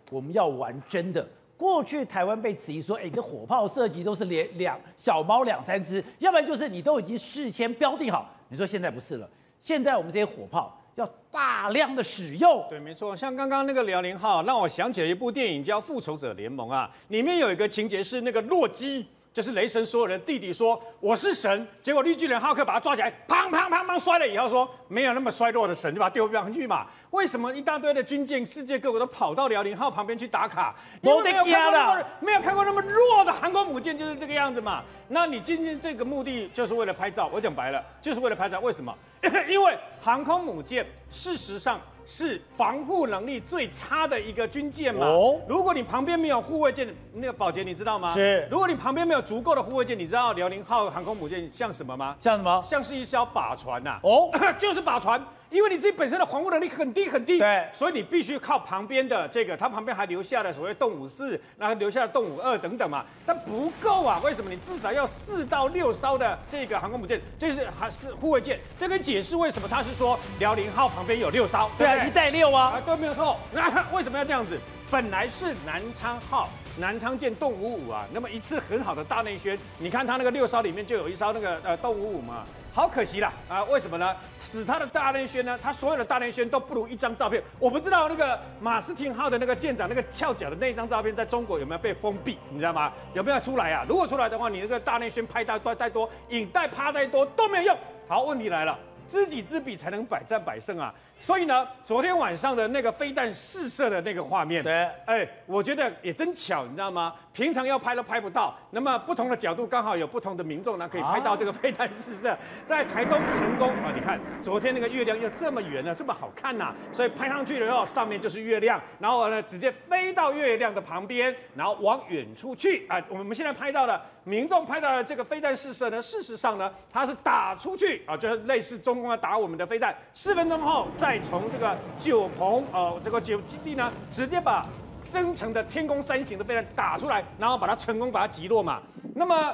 [0.10, 1.28] 我们要玩真的。
[1.58, 8.34] 过去台湾被质疑说，哎，这火炮射击都是连两小猫两三只，要不然就是你都已经事先标定好。
[8.48, 10.76] 你说现在不是了，现在我们这些火炮。
[10.96, 13.16] 要大量的使用，对，没错。
[13.16, 26.88] 像刚刚那个辽宁号，让我想起了一部电影叫《复仇者联盟》啊，里面有一个情节是那个洛基，就是雷神所有人弟弟说我是神，结果绿巨人浩克把他抓起来，砰砰砰砰摔了以后说没有那么衰弱的神，就把他丢上去嘛。
[27.12, 30.76] 为什么一大堆的军舰，世界各国都跑到辽宁号旁边去打卡？
[31.02, 31.36] 没有看
[31.72, 34.84] 过没有看过那么弱的航空母舰，就是这个样子嘛。
[35.08, 38.60] 那你今天这个目的就是为了拍照，我讲白了，就是为了拍照。
[38.60, 38.96] 为什么？
[39.50, 41.80] 因为航空母舰事实上
[42.10, 45.06] 是防护能力最差的一个军舰嘛。
[45.06, 45.40] 哦。
[45.48, 48.12] 如果你旁边没有护卫舰，那个保洁你知道吗？
[48.18, 48.48] 是。
[48.50, 52.16] 如果你旁边没有足够的护卫舰，你知道辽宁号航空母舰像什么吗？
[52.20, 52.64] 像什么？
[52.66, 54.00] 像是一艘靶船呐。
[54.02, 54.32] 哦。
[54.58, 55.24] 就是靶船。
[55.50, 64.22] 因为你自己本身的防护能力很低很低，对，所以你必须靠旁边的这个，它旁边还留下了所谓动五四，然后留下了动五二等等嘛，但不够啊！
[64.24, 64.50] 为什么？
[64.50, 73.36] 你至少要四到六艘的这个航空母舰，这是还是护卫舰，这个解释为什么他是说辽宁号旁边有六艘，对啊，一带六啊，啊，对，没有错。
[73.52, 74.56] 那为什么要这样子？
[74.92, 82.46] 本来是南昌号、南昌舰动五五啊，那么一次很好的大内宣，你看它那个六艘里面就有一艘那个呃动五五嘛。
[82.72, 83.64] 好可惜了啊！
[83.66, 84.16] 为什么呢？
[84.44, 85.58] 使他的大内宣呢？
[85.62, 87.42] 他所有的大内宣都不如一张照片。
[87.60, 92.38] 我不知道那个马斯廷号的那个舰长那个翘脚的那一张照片在中国有没有被封闭？
[92.50, 92.94] 你知道吗？
[93.14, 93.86] 有没有出来啊？
[93.90, 97.78] 如果出来的话，你那个大内宣拍到多太多，影带趴太多都没有用。
[98.08, 98.78] 好，问题来了，
[99.08, 100.94] 知己知彼才能百战百胜啊！
[101.20, 107.14] 所以呢，昨天晚上的那个飞弹试射的那个画面，对，哎，我觉得也真巧，你知道吗？
[107.34, 113.92] 平常要拍都拍不到，那么不同的角度刚好有不同的民众呢，可以拍到这个飞弹试射，在台东成功啊！
[113.94, 123.02] 你看昨天那个月亮又这么圆呢，这么好看呐，所以拍上去了以后，上面就是月亮，然后呢直接飞到月亮的旁边，然后往远处去啊！
[123.10, 131.09] 我们现在拍到了民众拍到了这个飞弹试射呢，事实上呢，它是打出去啊，就是类似中共要打我们的飞弹，四分钟后再。
[131.10, 134.64] 再从这个九鹏呃这个九基地呢，直接把
[135.10, 138.80] 增程的天宫三型的飞弹打出来，然后把它成功把它击落嘛。
[139.16, 139.52] 那么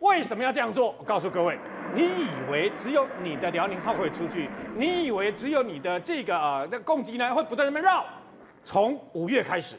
[0.00, 0.92] 为什么要这样做？
[0.98, 1.56] 我告诉各位，
[1.94, 4.48] 你以为只有你的辽宁号会出去？
[4.76, 8.04] 你以为只有你的这个呃那攻击呢会不断那么绕？
[8.64, 9.76] 从五月开始，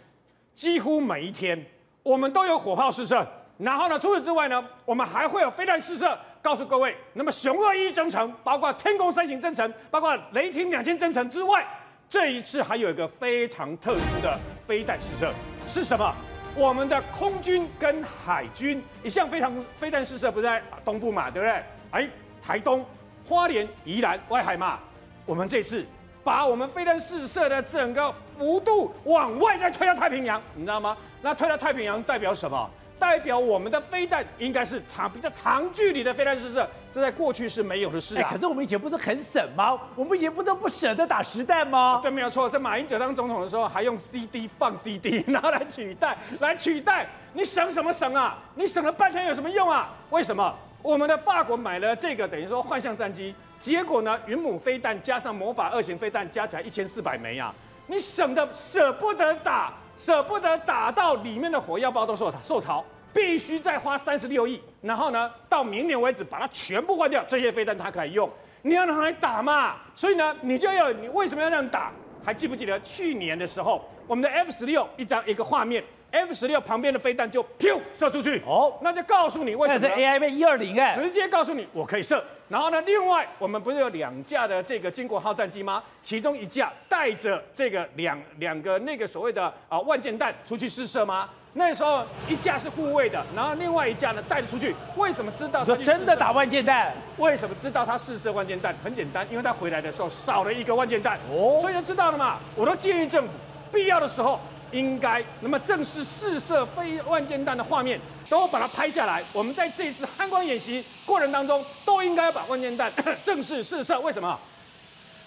[0.56, 1.66] 几乎每一天
[2.02, 3.28] 我们都有火炮试射，
[3.58, 6.18] 然后呢，除此之外呢，我们还会有飞弹试射。
[6.44, 11.66] 告诉各位，那么雄二一增程，包括天宫三型增程，包括雷霆两千增程之外，
[12.10, 14.38] 这一次还有一个非常特殊的
[14.68, 15.34] 飞弹试射，
[15.70, 16.14] 是什么？
[16.54, 21.64] 我们的空军跟海军一向非常飞弹试射，不在东部嘛，对不对？
[21.92, 22.10] 哎，
[22.46, 22.86] 台东、
[23.26, 24.78] 花莲、宜兰外海嘛，
[25.26, 25.86] 我们这次
[26.26, 30.98] 把我们飞弹试射的整个幅度往外再推到太平洋，你知道吗？
[31.22, 32.70] 那推到太平洋代表什么？
[33.04, 38.30] 代表我们的飞弹应该是长比较长距离的飞弹试射，这在过去是没有的事啊。
[38.32, 39.78] 可是我们以前不是很省吗？
[39.94, 42.00] 我们以前不都不舍得打实弹吗？
[42.02, 42.48] 对，没有错。
[42.48, 47.06] 在马英九当总统的时候，还用 CD 放 CD，然后来取代，来取代。
[47.34, 48.38] 你省什么省啊？
[48.56, 49.90] 你省了半天有什么用啊？
[50.10, 50.56] 为什么？
[50.82, 57.54] 我们的法国买了这个等于说幻象战机，结果呢，云母飞弹加上魔法二型飞弹加起来一千四百枚啊！
[57.88, 59.74] 你省的舍不得打。
[59.96, 62.84] 舍不得打到里面的火药包都受受潮，
[63.14, 68.30] 必须再花三十六亿，然后呢，到明年为止把它全部换掉，这些飞弹它可以用，
[68.64, 69.78] 你要拿来打嘛？
[69.96, 71.92] 所以呢，你就要你为什么要这样打？
[72.26, 78.42] 还记不记得去年的时候，我们的 F 十六一张一个画面，F 十六旁边的飞弹就噗射出去。
[78.48, 79.82] 哦，那就告诉你为什么？
[79.82, 82.24] 那是 AIM 一二零哎，直接告诉你我可以射。
[82.54, 85.82] 然后呢，另外我们不是有两架的这个经国号战机吗？
[86.04, 91.28] 其中一架带着这个两两个那个所谓的啊万箭弹出去试射吗？
[91.54, 94.76] 那时候一架是护卫的，然后另外一架呢带着出去。
[94.96, 96.94] 为什么知道他真的打万箭弹？
[97.18, 98.72] 为什么知道他试射万箭弹？
[98.84, 101.18] 很简单，因为他回来的时候少了一个万箭弹。
[101.32, 102.38] 哦，所以就知道了嘛。
[102.56, 103.32] 我都建议政府
[103.72, 104.40] 必要的时候
[104.72, 108.00] 应该那么正式试射非万箭弹的画面。
[108.34, 109.24] 都把它拍下来。
[109.32, 112.92] 我们在这次汉光演习过程当中，都应该把万箭弹
[113.24, 114.00] 正式试射。
[114.00, 114.40] 为什么？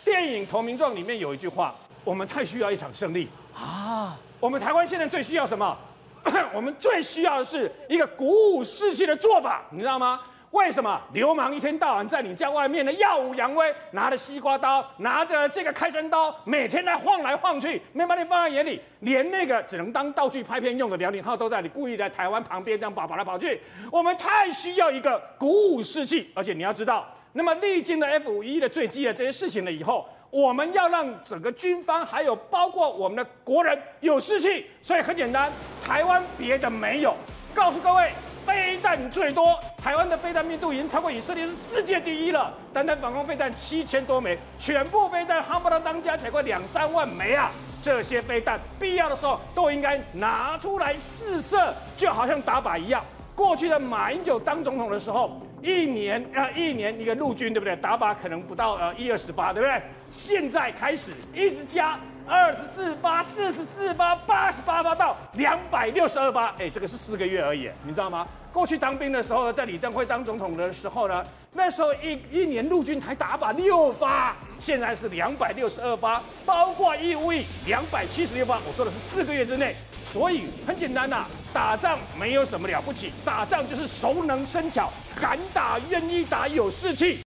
[0.04, 1.72] 电影《投名状》里面有一句话：
[2.02, 4.18] 我们太需要一场胜利啊！
[4.40, 5.78] 我们台湾现在最需要什么？
[6.52, 10.20] 我们最需要的是一个鼓舞士气的做法，你知道吗？
[10.56, 23.60] 为什么流氓一天到晚在你家外面的耀武扬威，拿着西瓜刀，拿着这个开山刀，每天来晃来晃去，没把你放在眼里，连那个只能当道具拍片用的辽宁号都在你故意在台湾旁边这样跑跑来跑去。
[23.92, 35.52] 我们太需要一个鼓舞士气，而且你要知道，那么历经了 F 五一的坠机的这些事情了以后，我们要让整个军方还有包括我们的国人有士气，所以很简单，
[35.84, 37.14] 台湾别的没有，
[37.54, 38.10] 告诉各位。
[38.46, 42.54] 飞弹最多，台湾的飞弹密度已经超过以色列，是世界第一了。
[42.72, 47.50] 单单防空飞弹七千多枚，全部飞弹哈不啷当加起来快两三万枚啊！
[47.82, 53.04] 这些飞弹必要的时候都应该拿出来试射，就好像打靶一样。
[53.34, 57.74] 过去的马英九当总统的时候，一年啊一年一个陆军对不对？
[57.76, 59.82] 打靶可能不到呃一二十发，对不对？
[60.10, 61.98] 现在开始一直加。
[62.28, 68.26] 二十四发、四十四发、八十八发到两百六十二发，哎，这个是四个月而已，你知道吗？
[68.52, 71.22] 过去当兵的时候，在李登辉当总统的时候呢，
[71.52, 78.58] 那时候一一年陆军才打靶六发，现在是两百六十二发，包括义务役两百七十六发。
[78.66, 84.90] 我说的是四个月之内，所以很简单呐、打仗没有什么了不起，打仗就是熟能生巧，
[85.20, 87.25] 敢打愿意打，有士气。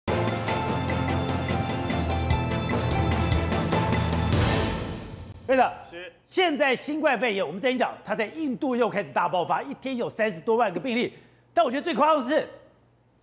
[5.47, 11.13] 对的，是现在新冠肺炎，我们之前讲，它在印度又开始大爆发，一天有三十多万个病例。
[11.55, 12.49] 但我觉得最夸张的是，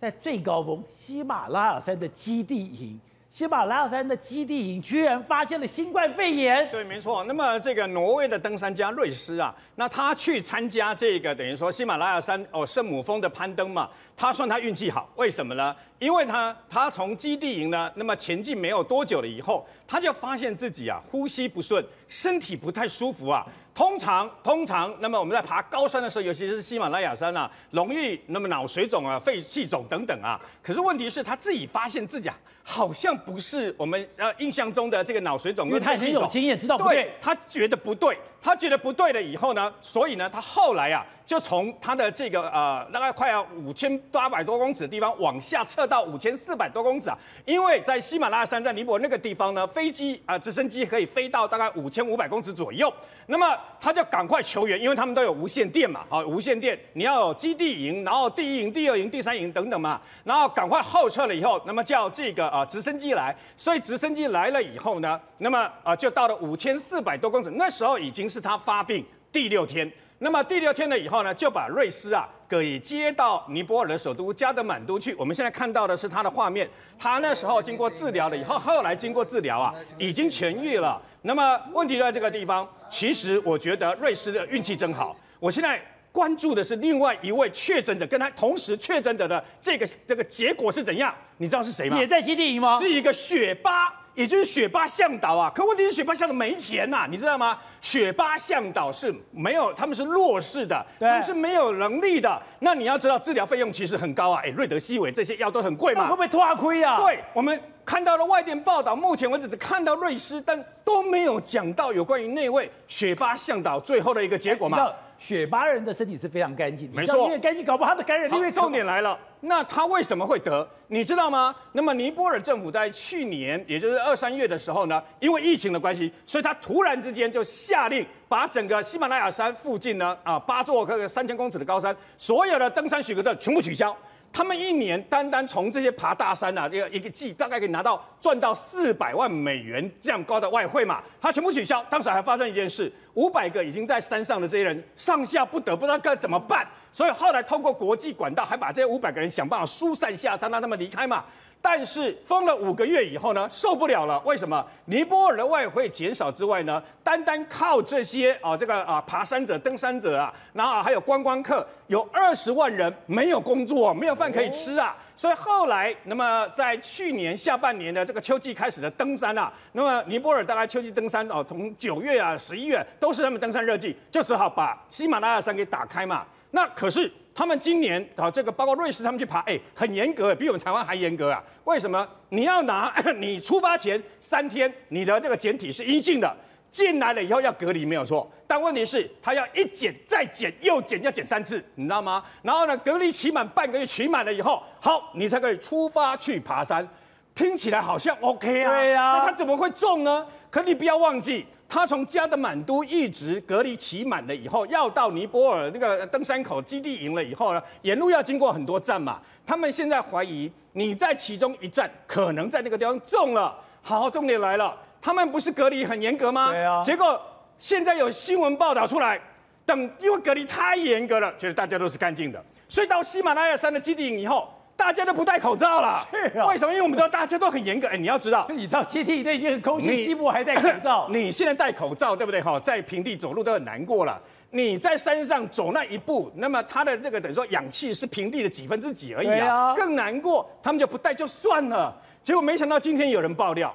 [0.00, 2.98] 在最高峰喜马拉雅山的基地营。
[3.34, 6.70] 喜马拉雅山的基地营居然发现了新冠肺炎。
[6.70, 7.24] 对，没错。
[7.24, 15.10] 那么这个挪威的登山家瑞斯啊，那他去参加这个等于说喜马拉雅山哦圣母峰的攀登嘛，他算他运气好。
[15.16, 15.74] 为什么呢？
[15.98, 23.44] 因为他他从基地营呢，那么前进没有多久了以后，他就发现自己啊呼吸不顺，身体不太舒服啊。
[23.74, 30.40] 通常通常，那么我们在爬高山的时候，尤其是喜马拉雅山啊，容易那么脑水肿啊、肺气肿等等啊。
[30.62, 32.38] 可是问题是他自己发现自己啊。
[32.66, 41.06] 好像不是我们呃印象中的这个脑水肿，因为他很有经验，知道不对，他觉得不对，他觉得不对了以后呢，所以呢，他后来啊。
[41.26, 52.92] 就从它的这个呃，大概快要五千八百多公尺的地方往下撤到五千四百多公尺啊，因为在喜马拉雅山在尼泊尔那个地方呢，飞机啊、直升机可以飞到大概五千五百公尺左右，
[53.26, 69.02] 那么他就赶快求援，因为他们都有无线电嘛，好，无线电，你要有基地营，然后第一营、第二营、第三营等等嘛，然后赶快后撤了以后，那么叫这个啊、呃、直升机来，所以直升机来了以后呢，那么啊、就到了五千四百多公尺，那时候已经是他发病
[69.32, 69.90] 第六天。
[70.18, 75.12] 那么第六天了以后呢，就把瑞斯啊给接到尼泊尔的首都加德满都去。
[75.16, 76.68] 我们现在看到的是他的画面，
[76.98, 81.02] 他那时候经过治疗了以后，后来经过治疗啊，已经痊愈了。
[81.22, 85.14] 那么问题在这个地方，其实我觉得瑞斯的运气真好。
[85.40, 85.82] 我现在
[86.12, 91.12] 关注的是另外一位确诊者，跟他同时确诊者的这个这个结果是怎样？
[91.38, 91.98] 你知道是谁吗？
[91.98, 92.78] 也在基地营吗？
[92.78, 94.03] 是一个雪巴。
[94.14, 97.58] 也就是雪巴向导啊，可问题是雪巴向导没钱呐、啊，你知道吗？
[97.80, 102.40] 雪巴向导是没有，他们是弱势的，他们是没有能力的。
[102.60, 106.96] 那你要知道，治疗费用其实很高啊，哎，瑞德西韦这些药都很贵嘛，会不会拖亏啊？
[106.96, 114.92] 对，我们看到了外电报道，目前为止只看到瑞斯，但都没有讲到有关于那位雪巴向导最后的一个结果嘛。
[115.18, 118.34] 雪巴人的身体是非常干净，没错，因为干净，搞不好他的感染力。
[118.34, 120.66] 因为重点来了，那他为什么会得？
[120.88, 121.54] 你知道吗？
[121.72, 133.96] 那么尼泊尔政府在去年，也就是二三月的时候呢，因为疫情的关系，所以他突然之间就下令把整个喜马拉雅山附近呢，啊，八座这个三千公尺的高山，所有的登山许可证全部取消。
[134.34, 141.80] 他们一年单单从这些爬大山啊，一个一个季大概可以拿到赚到四百万美元这样高的外汇嘛，他全部取消。
[141.88, 151.24] 当时还发生一件事，五百个已经在山上的这些人上下不得，不知道该怎么办，所以后来通过国际管道，还把这些五百个人想办法疏散下山，让他们离开嘛。
[151.66, 154.20] 但是封了五个月以后呢，受不了了。
[154.26, 154.62] 为什么？
[154.84, 164.94] 尼泊尔的外汇减少之外呢，单单靠这些啊，这个啊爬山者、登山者啊，然后还有观光客，有二十万人没有工作，没有饭可以吃啊。
[165.16, 176.26] 所以后来，那么在去年下半年的这个秋季开始的登山啊，那么尼泊尔大概秋季登山哦，从九月啊、十一月都是他们登山热季，就只好把喜马拉雅山给打开嘛。
[176.50, 177.10] 那可是。
[177.34, 181.42] 他们今年啊，这个包括瑞士，他们去爬，哎，很严格，比我们台湾还严格啊。
[181.64, 182.06] 为什么？
[182.28, 186.36] 你要拿 你出发前三天你的这个检体是阴性的，
[186.70, 188.30] 进来了以后要隔离没有错。
[188.46, 192.22] 但问题是，他要一检再检又检，要检三次，你知道吗？
[192.42, 196.86] 然后呢，隔离期满半个月，期满了以后，好，你才可以出发去爬山。
[197.34, 200.24] 听起来好像 OK 啊，对呀，那他怎么会中呢？
[200.54, 201.44] 可你不要忘记。
[201.68, 209.18] 他从加德满都一直隔离期满了以后，要到尼泊尔那个登山口基地营了以后呢，沿路要经过很多站嘛。
[209.44, 213.52] 他们现在怀疑你在其中一站可能在那个地方中了。
[213.82, 216.52] 好，重点来了，他们不是隔离很严格吗？
[216.52, 216.80] 对啊。
[216.84, 217.20] 结果
[217.58, 219.20] 现在有新闻报道出来，
[219.66, 224.48] 等因为隔离太严格了，觉得大家都是干净的，所以到喜马拉雅山的基地营以后。
[224.76, 226.72] 大家都不戴口罩了，是啊，为什么？
[226.72, 227.86] 因为我们都大家都很严格。
[227.88, 232.40] 哎，你要知道，你到基地那些空气稀薄还戴口罩， 你现在戴口罩对不对？
[232.40, 234.20] 哈，在平地走路都很难过了。
[234.50, 240.48] 你在山上走那一步，那么它的这个等于说氧气是平地的几分之几而已啊，更难过。
[240.62, 243.74] 他们就不戴就算了，结果没想到今天有人爆料，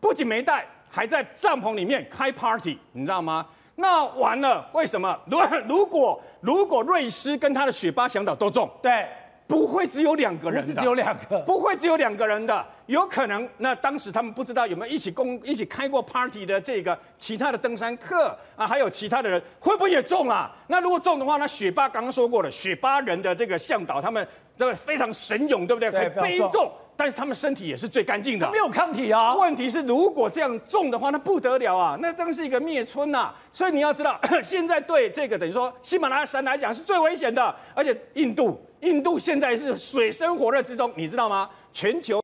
[0.00, 3.46] 不仅没戴，还在帐篷里面开 party，你知道吗？
[3.76, 5.18] 那完了，为什么？
[5.26, 9.06] 如如果如果瑞士跟他的雪巴向导都中，对。
[9.52, 13.46] 不会只有两个人的，只有两个，不会只有两个人的，有可能。
[13.58, 20.50] 那当时他们不知道有没有一起共一起开过 party 的这个其他的登山客啊，还有其他的人会不会也中啊？
[20.68, 24.26] 那如果中的话，那雪巴刚刚说过了，雪巴人的这个向导他们
[24.56, 25.90] 都非常神勇，对不对？
[25.90, 29.34] 可以背重，但是他们身体也是最干净的，没有抗体啊。
[29.34, 33.30] 问题是如果这样中的话，那不得了啊，那真是一个灭村呐。
[33.52, 38.58] 所以你要知道， 现在对这个等于说喜马拉雅山来讲是最危险的，而且印度。
[38.82, 41.50] 印度现在是水深火热之中，你知道吗？
[41.72, 42.21] 全球。